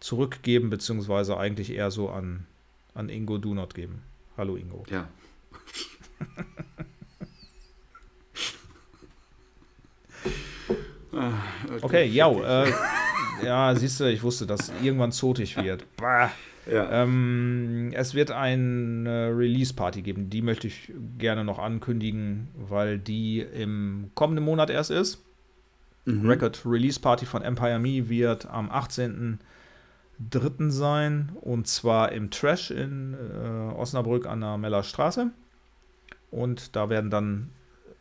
zurückgeben, 0.00 0.70
beziehungsweise 0.70 1.36
eigentlich 1.36 1.72
eher 1.72 1.90
so 1.90 2.10
an, 2.10 2.46
an 3.00 3.08
Ingo 3.08 3.38
Do 3.38 3.54
Not 3.54 3.74
geben. 3.74 4.02
Hallo 4.36 4.56
Ingo. 4.56 4.84
Ja. 4.90 5.08
Ah, 11.12 11.42
okay, 11.82 12.06
ja, 12.06 12.30
äh, 12.30 12.72
ja, 13.44 13.74
siehst 13.74 13.98
du, 13.98 14.04
ich 14.04 14.22
wusste, 14.22 14.46
dass 14.46 14.72
irgendwann 14.80 15.10
zotig 15.10 15.56
wird. 15.56 15.84
Bah. 15.96 16.30
Ja. 16.70 17.02
Ähm, 17.02 17.90
es 17.94 18.14
wird 18.14 18.30
eine 18.30 19.36
Release-Party 19.36 20.02
geben, 20.02 20.30
die 20.30 20.40
möchte 20.40 20.68
ich 20.68 20.92
gerne 21.18 21.42
noch 21.42 21.58
ankündigen, 21.58 22.46
weil 22.54 22.96
die 23.00 23.40
im 23.40 24.12
kommenden 24.14 24.44
Monat 24.44 24.70
erst 24.70 24.92
ist. 24.92 25.20
Mhm. 26.04 26.28
Record 26.28 26.62
Release 26.64 27.00
Party 27.00 27.26
von 27.26 27.42
Empire 27.42 27.80
Me 27.80 28.08
wird 28.08 28.46
am 28.46 28.70
18.03. 30.30 30.70
sein 30.70 31.32
und 31.40 31.66
zwar 31.66 32.12
im 32.12 32.30
Trash 32.30 32.70
in 32.70 33.14
äh, 33.14 33.74
Osnabrück 33.74 34.26
an 34.26 34.40
der 34.40 34.58
Meller 34.58 34.82
Straße. 34.82 35.30
Und 36.30 36.76
da 36.76 36.90
werden 36.90 37.10
dann 37.10 37.50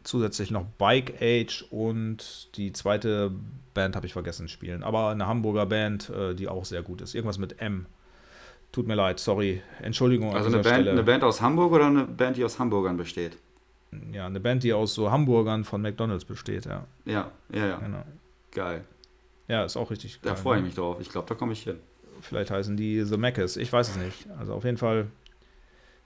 zusätzlich 0.03 0.51
noch 0.51 0.65
Bike 0.77 1.21
Age 1.21 1.65
und 1.71 2.49
die 2.55 2.73
zweite 2.73 3.31
Band 3.73 3.95
habe 3.95 4.05
ich 4.05 4.13
vergessen 4.13 4.47
spielen. 4.47 4.83
Aber 4.83 5.09
eine 5.09 5.27
Hamburger 5.27 5.65
Band, 5.65 6.09
äh, 6.09 6.35
die 6.35 6.47
auch 6.47 6.65
sehr 6.65 6.81
gut 6.81 7.01
ist. 7.01 7.15
Irgendwas 7.15 7.37
mit 7.37 7.61
M. 7.61 7.85
Tut 8.71 8.87
mir 8.87 8.95
leid, 8.95 9.19
sorry. 9.19 9.61
Entschuldigung. 9.81 10.35
Also 10.35 10.47
eine 10.47 10.57
Band, 10.57 10.67
Stelle. 10.67 10.91
eine 10.91 11.03
Band 11.03 11.23
aus 11.23 11.41
Hamburg 11.41 11.71
oder 11.71 11.87
eine 11.87 12.05
Band, 12.05 12.37
die 12.37 12.45
aus 12.45 12.59
Hamburgern 12.59 12.97
besteht? 12.97 13.37
Ja, 14.11 14.27
eine 14.27 14.39
Band, 14.39 14.63
die 14.63 14.73
aus 14.73 14.93
so 14.93 15.09
Hamburgern 15.09 15.63
von 15.63 15.81
McDonalds 15.81 16.25
besteht, 16.25 16.65
ja. 16.65 16.85
Ja, 17.05 17.31
ja, 17.51 17.65
ja. 17.65 17.77
Genau. 17.77 18.03
Geil. 18.51 18.83
Ja, 19.47 19.65
ist 19.65 19.77
auch 19.77 19.89
richtig 19.89 20.21
geil. 20.21 20.33
Da 20.33 20.35
freue 20.35 20.57
ich 20.57 20.61
ne? 20.61 20.67
mich 20.67 20.75
drauf. 20.75 20.97
Ich 20.99 21.09
glaube, 21.09 21.27
da 21.27 21.33
komme 21.33 21.53
ich 21.53 21.63
hin. 21.63 21.79
Vielleicht 22.21 22.51
heißen 22.51 22.77
die 22.77 23.03
The 23.03 23.17
Maccas. 23.17 23.57
Ich 23.57 23.71
weiß 23.71 23.89
es 23.89 23.97
nicht. 23.97 24.27
Also 24.37 24.53
auf 24.53 24.63
jeden 24.63 24.77
Fall 24.77 25.07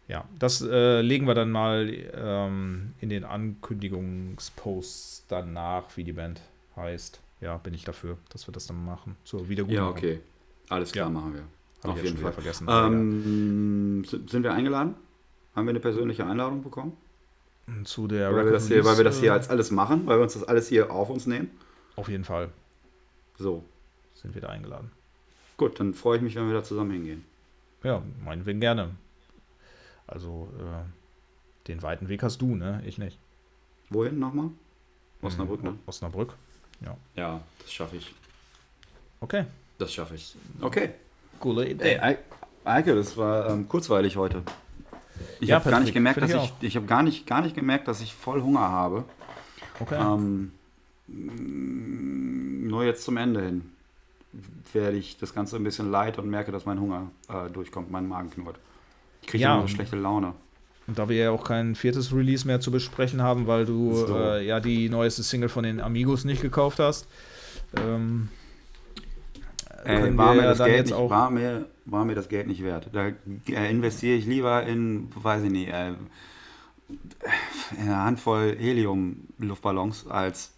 ja, 0.08 0.26
das 0.38 0.62
äh, 0.62 1.02
legen 1.02 1.28
wir 1.28 1.34
dann 1.34 1.52
mal 1.52 1.92
ähm, 2.14 2.94
in 3.00 3.10
den 3.10 3.24
Ankündigungsposts 3.24 5.26
danach, 5.28 5.86
wie 5.96 6.04
die 6.04 6.14
Band 6.14 6.42
heißt. 6.76 7.22
Ja, 7.42 7.58
bin 7.58 7.74
ich 7.74 7.86
dafür, 7.86 8.18
dass 8.30 8.48
wir 8.48 8.52
das 8.52 8.68
dann 8.68 8.86
machen. 8.86 9.16
Zur 9.24 9.50
Wiedergutmachung. 9.50 9.86
Ja, 9.86 9.92
okay. 9.92 10.20
Alles 10.70 10.92
klar, 10.92 11.08
ja. 11.08 11.12
machen 11.12 11.34
wir. 11.36 11.44
Hab 11.84 11.92
Auf 11.92 12.04
jeden 12.04 12.18
Fall 12.18 12.32
vergessen. 12.32 12.68
Ähm, 12.70 14.06
sind 14.06 14.44
wir 14.44 14.54
eingeladen? 14.54 14.96
Haben 15.56 15.68
wir 15.68 15.72
eine 15.72 15.80
persönliche 15.80 16.26
Einladung 16.26 16.64
bekommen? 16.64 16.98
Zu 17.86 18.08
der 18.08 18.36
weil 18.36 18.46
wir, 18.46 18.52
das 18.52 18.68
hier, 18.68 18.84
weil 18.84 18.98
wir 18.98 19.06
das 19.06 19.20
hier 19.20 19.32
als 19.32 19.50
alles 19.50 19.72
machen, 19.72 20.06
weil 20.06 20.18
wir 20.18 20.24
uns 20.24 20.34
das 20.34 20.44
alles 20.44 20.68
hier 20.68 20.92
auf 20.92 21.10
uns 21.10 21.28
nehmen? 21.28 21.50
Auf 21.96 22.10
jeden 22.10 22.26
Fall. 22.26 22.50
So. 23.38 23.64
Sind 24.14 24.36
wir 24.36 24.42
da 24.42 24.50
eingeladen. 24.50 24.92
Gut, 25.58 25.80
dann 25.80 25.94
freue 25.94 26.18
ich 26.18 26.24
mich, 26.24 26.36
wenn 26.36 26.48
wir 26.48 26.54
da 26.54 26.64
zusammen 26.64 26.92
hingehen. 26.92 27.24
Ja, 27.84 28.02
meinetwegen 28.24 28.60
gerne. 28.60 28.92
Also 30.08 30.50
äh, 30.60 31.68
den 31.68 31.82
weiten 31.82 32.10
Weg 32.10 32.24
hast 32.24 32.42
du, 32.42 32.56
ne? 32.56 32.82
Ich 32.86 32.98
nicht. 32.98 33.20
Wohin 33.90 34.20
nochmal? 34.20 34.50
Osnabrück, 35.22 35.64
ne? 35.64 35.78
Osnabrück, 35.86 36.34
ja. 36.82 36.98
Ja, 37.16 37.42
das 37.60 37.72
schaffe 37.72 37.98
ich. 37.98 38.14
Okay. 39.22 39.46
Das 39.78 39.94
schaffe 39.94 40.16
ich. 40.16 40.36
Okay. 40.60 40.90
Coole 41.40 41.70
Idee. 41.70 42.00
Ey, 42.02 42.18
Eike, 42.66 42.96
das 42.96 43.16
war 43.16 43.50
ähm, 43.50 43.68
kurzweilig 43.68 44.18
heute. 44.18 44.44
Ich 45.40 45.50
ja, 45.50 45.56
habe 45.56 45.70
gar 45.70 45.80
nicht 45.80 45.94
gemerkt, 45.94 46.22
dass 46.22 46.34
ich, 46.34 46.54
ich, 46.60 46.68
ich 46.70 46.76
habe 46.76 46.86
gar 46.86 47.04
nicht, 47.04 47.26
gar 47.28 47.42
nicht 47.42 47.56
gemerkt, 47.56 47.88
dass 47.88 48.02
ich 48.02 48.14
voll 48.14 48.42
Hunger 48.42 48.62
habe. 48.62 49.06
Okay. 49.80 49.96
Ähm, 50.00 50.52
nur 51.08 52.84
jetzt 52.84 53.04
zum 53.04 53.18
Ende 53.18 53.42
hin 53.42 53.73
werde 54.74 54.98
ich 54.98 55.18
das 55.18 55.34
Ganze 55.34 55.56
ein 55.56 55.64
bisschen 55.64 55.92
leid 55.92 56.18
und 56.18 56.30
merke, 56.30 56.52
dass 56.52 56.66
mein 56.66 56.80
Hunger 56.80 57.12
äh, 57.30 57.50
durchkommt, 57.50 57.92
mein 57.92 58.08
Magen 58.08 58.32
knurrt. 58.32 58.58
Ich 59.22 59.28
kriege 59.28 59.44
ja. 59.44 59.58
immer 59.58 59.68
schlechte 59.68 59.96
Laune. 59.96 60.34
Und 60.86 61.00
da 61.00 61.08
wir 61.08 61.16
ja 61.16 61.32
auch 61.32 61.44
kein 61.44 61.76
viertes 61.76 62.14
Release 62.14 62.46
mehr 62.46 62.60
zu 62.60 62.72
besprechen 62.72 63.22
haben, 63.22 63.48
weil 63.48 63.66
du 63.66 63.94
so. 63.96 64.18
äh, 64.18 64.46
ja 64.46 64.60
die 64.60 64.90
neueste 64.90 65.24
Single 65.24 65.50
von 65.50 65.64
den 65.64 65.80
Amigos 65.80 66.26
nicht 66.26 66.42
gekauft 66.42 66.80
hast, 66.80 67.08
ähm, 67.78 68.30
äh, 69.86 70.18
war, 70.18 70.34
mir 70.34 70.44
das 70.44 70.58
Geld 70.58 70.88
nicht, 70.88 70.98
war, 70.98 71.30
mir, 71.30 71.68
war 71.86 72.06
mir 72.06 72.16
das 72.16 72.28
Geld 72.28 72.48
nicht 72.48 72.64
wert. 72.64 72.90
Da 72.92 73.12
äh, 73.48 73.72
investiere 73.72 74.18
ich 74.18 74.26
lieber 74.26 74.64
in, 74.64 75.10
weiß 75.16 75.44
ich 75.44 75.52
nicht, 75.52 75.70
äh, 75.70 75.94
in 77.78 77.82
eine 77.82 77.98
Handvoll 77.98 78.56
Helium-Luftballons 78.58 80.08
als 80.08 80.52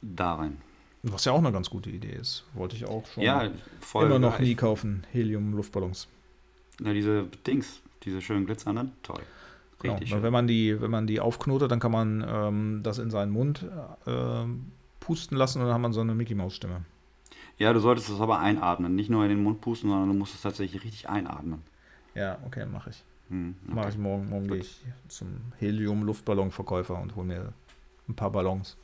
darin. 0.00 0.58
Was 1.02 1.24
ja 1.24 1.32
auch 1.32 1.38
eine 1.38 1.52
ganz 1.52 1.68
gute 1.68 1.90
Idee 1.90 2.12
ist. 2.12 2.44
Wollte 2.54 2.76
ich 2.76 2.86
auch 2.86 3.04
schon 3.06 3.24
ja, 3.24 3.50
immer 3.94 4.18
noch 4.18 4.38
nie 4.38 4.54
kaufen, 4.54 5.04
Helium-Luftballons. 5.12 6.06
Ja, 6.80 6.92
diese 6.92 7.24
Dings, 7.46 7.82
diese 8.04 8.20
schönen 8.20 8.46
glitzernden, 8.46 8.92
toll. 9.02 9.22
Genau. 9.80 9.98
Wenn 10.22 10.32
man 10.32 10.46
die, 10.46 10.80
wenn 10.80 10.92
man 10.92 11.08
die 11.08 11.18
aufknotet, 11.18 11.70
dann 11.72 11.80
kann 11.80 11.90
man 11.90 12.24
ähm, 12.26 12.80
das 12.84 12.98
in 12.98 13.10
seinen 13.10 13.32
Mund 13.32 13.66
äh, 14.06 14.44
pusten 15.00 15.36
lassen 15.36 15.58
und 15.58 15.66
dann 15.66 15.74
hat 15.74 15.80
man 15.80 15.92
so 15.92 16.00
eine 16.00 16.14
Mickey 16.14 16.36
Maus 16.36 16.54
Stimme. 16.54 16.84
Ja, 17.58 17.72
du 17.72 17.80
solltest 17.80 18.08
es 18.08 18.20
aber 18.20 18.38
einatmen. 18.38 18.94
Nicht 18.94 19.10
nur 19.10 19.24
in 19.24 19.28
den 19.28 19.42
Mund 19.42 19.60
pusten, 19.60 19.90
sondern 19.90 20.08
du 20.08 20.14
musst 20.14 20.34
es 20.34 20.42
tatsächlich 20.42 20.84
richtig 20.84 21.08
einatmen. 21.08 21.62
Ja, 22.14 22.38
okay, 22.46 22.64
mache 22.66 22.90
ich. 22.90 23.04
Hm, 23.28 23.56
okay. 23.64 23.74
Mache 23.74 23.88
ich 23.88 23.98
morgen. 23.98 24.28
Morgen 24.28 24.46
gehe 24.46 24.58
ich 24.58 24.80
zum 25.08 25.28
Helium-Luftballonverkäufer 25.58 27.00
und 27.00 27.16
hole 27.16 27.26
mir 27.26 27.52
ein 28.08 28.14
paar 28.14 28.30
Ballons. 28.30 28.76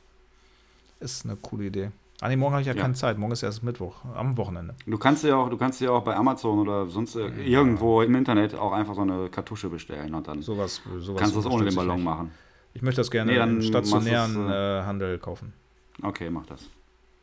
Ist 0.99 1.25
eine 1.25 1.37
coole 1.37 1.65
Idee. 1.65 1.91
Ah, 2.21 2.27
nee, 2.27 2.35
morgen 2.35 2.51
habe 2.51 2.61
ich 2.61 2.67
ja, 2.67 2.73
ja, 2.73 2.81
keine 2.81 2.95
Zeit. 2.95 3.17
Morgen 3.17 3.31
ist 3.31 3.43
erst 3.43 3.63
Mittwoch, 3.63 4.03
am 4.13 4.35
Wochenende. 4.37 4.75
Du 4.85 4.97
kannst 4.97 5.23
ja 5.23 5.37
auch, 5.37 5.49
du 5.49 5.55
kannst 5.55 5.79
ja 5.79 5.91
auch 5.91 6.03
bei 6.03 6.15
Amazon 6.15 6.59
oder 6.59 6.87
sonst 6.87 7.15
ja. 7.15 7.27
irgendwo 7.27 8.01
im 8.01 8.13
Internet 8.13 8.55
auch 8.55 8.73
einfach 8.73 8.93
so 8.93 9.01
eine 9.01 9.29
Kartusche 9.29 9.69
bestellen 9.69 10.13
und 10.13 10.27
dann 10.27 10.41
sowas, 10.41 10.81
sowas 10.99 11.19
kannst 11.19 11.35
du 11.35 11.41
das 11.41 11.51
ohne 11.51 11.65
den 11.65 11.75
Ballon 11.75 12.03
machen. 12.03 12.31
Ich 12.73 12.81
möchte 12.81 12.99
das 12.99 13.09
gerne 13.09 13.31
nee, 13.31 13.39
im 13.39 13.61
stationären 13.61 14.49
äh, 14.49 14.83
Handel 14.83 15.17
kaufen. 15.17 15.53
Okay, 16.01 16.29
mach 16.29 16.45
das. 16.45 16.69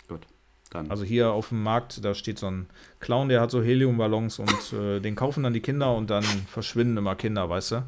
Gut. 0.09 0.27
Dann. 0.70 0.90
Also 0.90 1.05
hier 1.05 1.31
auf 1.31 1.51
dem 1.51 1.62
Markt, 1.62 2.05
da 2.05 2.14
steht 2.14 2.39
so 2.39 2.47
ein 2.47 2.66
Clown, 2.98 3.28
der 3.28 3.40
hat 3.40 3.51
so 3.51 3.62
Heliumballons 3.62 4.39
und 4.39 4.73
äh, 4.73 5.01
den 5.01 5.14
kaufen 5.14 5.43
dann 5.43 5.52
die 5.52 5.60
Kinder 5.60 5.94
und 5.94 6.09
dann 6.09 6.24
verschwinden 6.24 6.97
immer 6.97 7.14
Kinder, 7.16 7.48
weißt 7.48 7.73
du? 7.73 7.82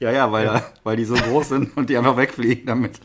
Ja, 0.00 0.12
ja, 0.12 0.30
weil, 0.30 0.46
ja. 0.46 0.62
weil 0.84 0.96
die 0.96 1.04
so 1.04 1.14
groß 1.14 1.48
sind 1.48 1.76
und 1.76 1.90
die 1.90 1.96
einfach 1.96 2.16
wegfliegen 2.16 2.66
damit. 2.66 3.00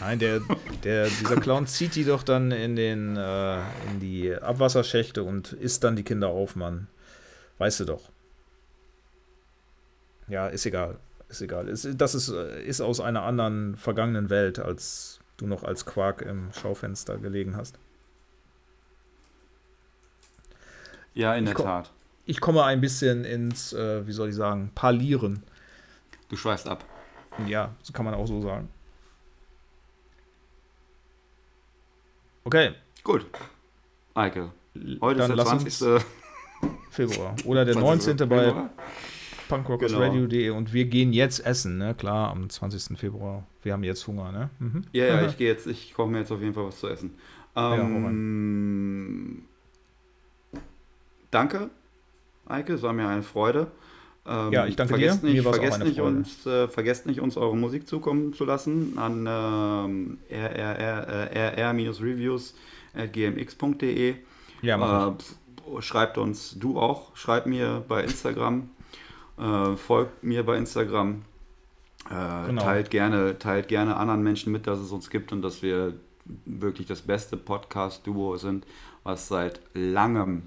Nein, 0.00 0.18
der, 0.18 0.40
der, 0.82 1.06
dieser 1.06 1.36
Clown 1.36 1.66
zieht 1.66 1.94
die 1.94 2.04
doch 2.04 2.22
dann 2.22 2.50
in, 2.50 2.76
den, 2.76 3.16
äh, 3.16 3.58
in 3.90 4.00
die 4.00 4.34
Abwasserschächte 4.34 5.22
und 5.22 5.52
isst 5.52 5.84
dann 5.84 5.96
die 5.96 6.02
Kinder 6.02 6.28
auf, 6.28 6.56
Mann. 6.56 6.88
Weißt 7.58 7.80
du 7.80 7.84
doch. 7.84 8.10
Ja, 10.28 10.48
ist 10.48 10.66
egal. 10.66 10.98
Ist 11.28 11.42
egal. 11.42 11.68
Ist, 11.68 11.88
das 11.96 12.14
ist, 12.14 12.28
ist 12.28 12.80
aus 12.80 13.00
einer 13.00 13.22
anderen 13.22 13.76
vergangenen 13.76 14.30
Welt, 14.30 14.58
als 14.58 15.20
du 15.36 15.46
noch 15.46 15.64
als 15.64 15.86
Quark 15.86 16.22
im 16.22 16.52
Schaufenster 16.52 17.18
gelegen 17.18 17.56
hast. 17.56 17.78
Ja, 21.14 21.34
in 21.34 21.44
der 21.44 21.54
Tat. 21.54 21.92
Ich 22.26 22.40
komme 22.40 22.64
ein 22.64 22.80
bisschen 22.80 23.24
ins, 23.24 23.72
äh, 23.72 24.06
wie 24.06 24.12
soll 24.12 24.30
ich 24.30 24.34
sagen, 24.34 24.72
Parlieren. 24.74 25.42
Du 26.28 26.36
schweißt 26.36 26.68
ab. 26.68 26.84
Ja, 27.46 27.74
so 27.82 27.92
kann 27.92 28.04
man 28.04 28.14
auch 28.14 28.26
so 28.26 28.40
sagen. 28.40 28.68
Okay. 32.44 32.72
Gut. 33.02 33.26
Eike. 34.14 34.52
Heute 35.00 35.20
Dann 35.20 35.30
ist 35.30 35.80
der 35.80 35.98
20. 35.98 36.04
Februar. 36.90 37.34
Oder 37.44 37.64
der 37.64 37.74
19. 37.74 38.16
bei 38.28 38.54
punkrockersradio.de 39.48 40.44
genau. 40.44 40.56
und 40.56 40.72
wir 40.72 40.84
gehen 40.86 41.12
jetzt 41.12 41.44
essen, 41.44 41.78
ne? 41.78 41.94
Klar, 41.94 42.30
am 42.30 42.48
20. 42.48 42.98
Februar. 42.98 43.46
Wir 43.62 43.72
haben 43.72 43.84
jetzt 43.84 44.06
Hunger, 44.06 44.30
ne? 44.32 44.50
Mhm. 44.58 44.84
Ja, 44.92 45.06
ja, 45.06 45.26
ich 45.26 45.36
gehe 45.36 45.48
jetzt, 45.48 45.66
ich 45.66 45.94
koche 45.94 46.10
mir 46.10 46.18
jetzt 46.20 46.32
auf 46.32 46.40
jeden 46.40 46.54
Fall 46.54 46.66
was 46.66 46.80
zu 46.80 46.88
essen. 46.88 47.16
Ähm, 47.56 49.42
ja, 50.52 50.60
danke, 51.30 51.70
Eike, 52.46 52.74
es 52.74 52.82
war 52.82 52.92
mir 52.92 53.08
eine 53.08 53.22
Freude. 53.22 53.70
Ähm, 54.26 54.52
ja, 54.52 54.66
ich 54.66 54.76
danke 54.76 54.94
vergesst 54.94 55.22
dir. 55.22 55.28
Nicht, 55.28 55.42
vergesst, 55.42 55.84
nicht 55.84 56.00
uns, 56.00 56.46
äh, 56.46 56.66
vergesst 56.68 57.04
nicht, 57.06 57.20
uns 57.20 57.36
eure 57.36 57.54
Musik 57.56 57.86
zukommen 57.86 58.32
zu 58.32 58.46
lassen 58.46 58.96
an 58.96 59.26
ähm, 59.28 60.16
rr-reviews 60.30 62.54
at 62.94 63.12
gmx.de. 63.12 64.14
Ja, 64.62 65.08
äh, 65.08 65.12
schreibt 65.82 66.16
uns, 66.16 66.58
du 66.58 66.78
auch, 66.78 67.14
schreib 67.16 67.44
mir 67.46 67.84
bei 67.86 68.02
Instagram, 68.02 68.70
äh, 69.38 69.76
folgt 69.76 70.24
mir 70.24 70.42
bei 70.44 70.56
Instagram. 70.56 71.22
Äh, 72.10 72.46
genau. 72.46 72.62
teilt, 72.62 72.90
gerne, 72.90 73.38
teilt 73.38 73.68
gerne 73.68 73.96
anderen 73.96 74.22
Menschen 74.22 74.52
mit, 74.52 74.66
dass 74.66 74.78
es 74.78 74.90
uns 74.90 75.10
gibt 75.10 75.32
und 75.32 75.42
dass 75.42 75.60
wir 75.62 75.94
wirklich 76.44 76.86
das 76.86 77.02
beste 77.02 77.36
Podcast-Duo 77.36 78.36
sind, 78.36 78.66
was 79.02 79.28
seit 79.28 79.60
langem 79.74 80.46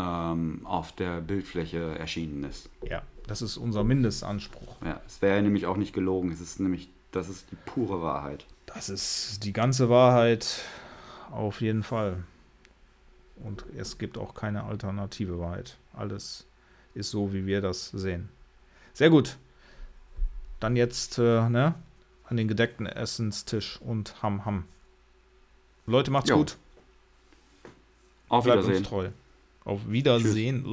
ähm, 0.00 0.60
auf 0.64 0.92
der 0.92 1.20
Bildfläche 1.20 1.98
erschienen 1.98 2.44
ist. 2.44 2.70
Ja, 2.88 3.02
das 3.26 3.42
ist 3.42 3.56
unser 3.56 3.84
Mindestanspruch. 3.84 4.76
Ja, 4.84 5.00
es 5.06 5.20
wäre 5.22 5.42
nämlich 5.42 5.66
auch 5.66 5.76
nicht 5.76 5.92
gelogen. 5.92 6.32
Es 6.32 6.40
ist 6.40 6.60
nämlich, 6.60 6.88
das 7.12 7.28
ist 7.28 7.46
die 7.50 7.56
pure 7.66 8.02
Wahrheit. 8.02 8.46
Das 8.66 8.88
ist 8.88 9.44
die 9.44 9.52
ganze 9.52 9.88
Wahrheit 9.88 10.62
auf 11.30 11.60
jeden 11.60 11.82
Fall. 11.82 12.24
Und 13.36 13.64
es 13.76 13.98
gibt 13.98 14.18
auch 14.18 14.34
keine 14.34 14.64
alternative 14.64 15.38
Wahrheit. 15.38 15.76
Alles 15.92 16.46
ist 16.94 17.10
so, 17.10 17.32
wie 17.32 17.46
wir 17.46 17.60
das 17.60 17.90
sehen. 17.90 18.28
Sehr 18.92 19.10
gut. 19.10 19.36
Dann 20.60 20.76
jetzt 20.76 21.18
äh, 21.18 21.48
ne, 21.48 21.74
an 22.24 22.36
den 22.36 22.48
gedeckten 22.48 22.86
Essenstisch 22.86 23.80
und 23.80 24.22
Ham 24.22 24.44
Ham. 24.44 24.64
Leute, 25.86 26.10
macht's 26.10 26.28
jo. 26.28 26.36
gut. 26.36 26.56
Auf 28.28 28.44
Bleibt 28.44 28.58
Wiedersehen. 28.58 28.78
uns 28.78 28.88
treu. 28.88 29.08
Auf 29.64 29.90
Wiedersehen. 29.90 30.64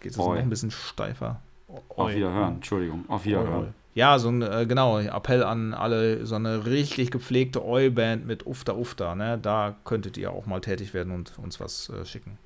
Geht 0.00 0.12
es 0.12 0.18
noch 0.18 0.32
ein 0.32 0.50
bisschen 0.50 0.70
steifer. 0.70 1.40
Oi. 1.68 1.80
Auf 1.96 2.14
Wiederhören, 2.14 2.54
Entschuldigung. 2.56 3.04
Auf 3.08 3.24
Wiederhören. 3.24 3.74
Ja, 3.94 4.18
so 4.18 4.28
ein, 4.28 4.42
äh, 4.42 4.66
genau, 4.66 4.98
Appell 4.98 5.44
an 5.44 5.72
alle, 5.72 6.26
so 6.26 6.34
eine 6.34 6.66
richtig 6.66 7.12
gepflegte 7.12 7.64
Oi-Band 7.64 8.26
mit 8.26 8.44
Ufta 8.44 8.74
Ufta, 8.74 9.14
ne? 9.14 9.38
Da 9.40 9.76
könntet 9.84 10.16
ihr 10.16 10.32
auch 10.32 10.46
mal 10.46 10.60
tätig 10.60 10.94
werden 10.94 11.12
und 11.12 11.38
uns 11.38 11.60
was 11.60 11.90
äh, 11.90 12.04
schicken. 12.04 12.36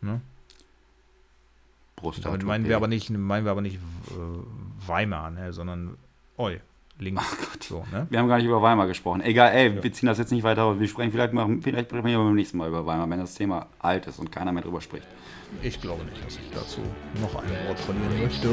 Ne? 0.00 0.22
Brust 1.96 2.24
Damit 2.24 2.42
meinen 2.42 2.66
wir 2.66 2.76
aber 2.76 2.88
nicht, 2.88 3.10
meinen 3.10 3.44
wir 3.44 3.50
aber 3.50 3.60
nicht 3.60 3.76
äh, 3.76 4.88
Weimar, 4.88 5.30
ne? 5.30 5.52
sondern 5.52 5.98
Oi 6.38 6.60
links. 6.98 7.22
Ach 7.24 7.56
So, 7.60 7.84
ne? 7.92 8.06
Wir 8.10 8.18
haben 8.18 8.28
gar 8.28 8.38
nicht 8.38 8.46
über 8.46 8.62
Weimar 8.62 8.86
gesprochen. 8.86 9.20
Egal, 9.20 9.52
ey, 9.52 9.74
ja. 9.74 9.82
wir 9.82 9.92
ziehen 9.92 10.06
das 10.06 10.18
jetzt 10.18 10.32
nicht 10.32 10.42
weiter 10.42 10.64
aus. 10.64 10.80
Wir 10.80 10.88
sprechen 10.88 11.12
vielleicht, 11.12 11.32
mal, 11.32 11.46
vielleicht 11.60 11.88
sprechen 11.88 12.06
wir 12.06 12.18
beim 12.18 12.34
nächsten 12.34 12.56
Mal 12.56 12.68
über 12.68 12.86
Weimar, 12.86 13.08
wenn 13.10 13.20
das 13.20 13.34
Thema 13.34 13.66
alt 13.78 14.06
ist 14.06 14.18
und 14.18 14.32
keiner 14.32 14.52
mehr 14.52 14.62
drüber 14.62 14.80
spricht. 14.80 15.06
Ich 15.62 15.80
glaube 15.80 16.04
nicht, 16.04 16.24
dass 16.24 16.34
ich 16.36 16.50
dazu 16.52 16.80
noch 17.20 17.34
ein 17.42 17.50
Wort 17.66 17.78
verlieren 17.78 18.22
möchte. 18.22 18.48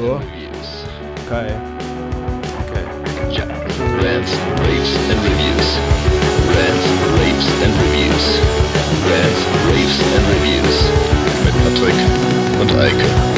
Okay. 1.26 1.52
Okay. 2.68 2.84
Ja. 3.30 3.44
Rants, 3.44 4.32
Raves 4.58 4.92
and 5.10 5.20
Reviews. 5.24 5.78
Rants, 6.56 6.86
Raves 7.18 7.48
and 7.64 7.74
Reviews. 7.82 8.40
Rants, 9.08 9.40
Raves 9.68 9.98
and 10.16 10.26
Reviews. 10.34 10.76
Mit 11.44 11.54
Patrick 11.64 12.60
und 12.60 12.70
Eike. 12.78 13.35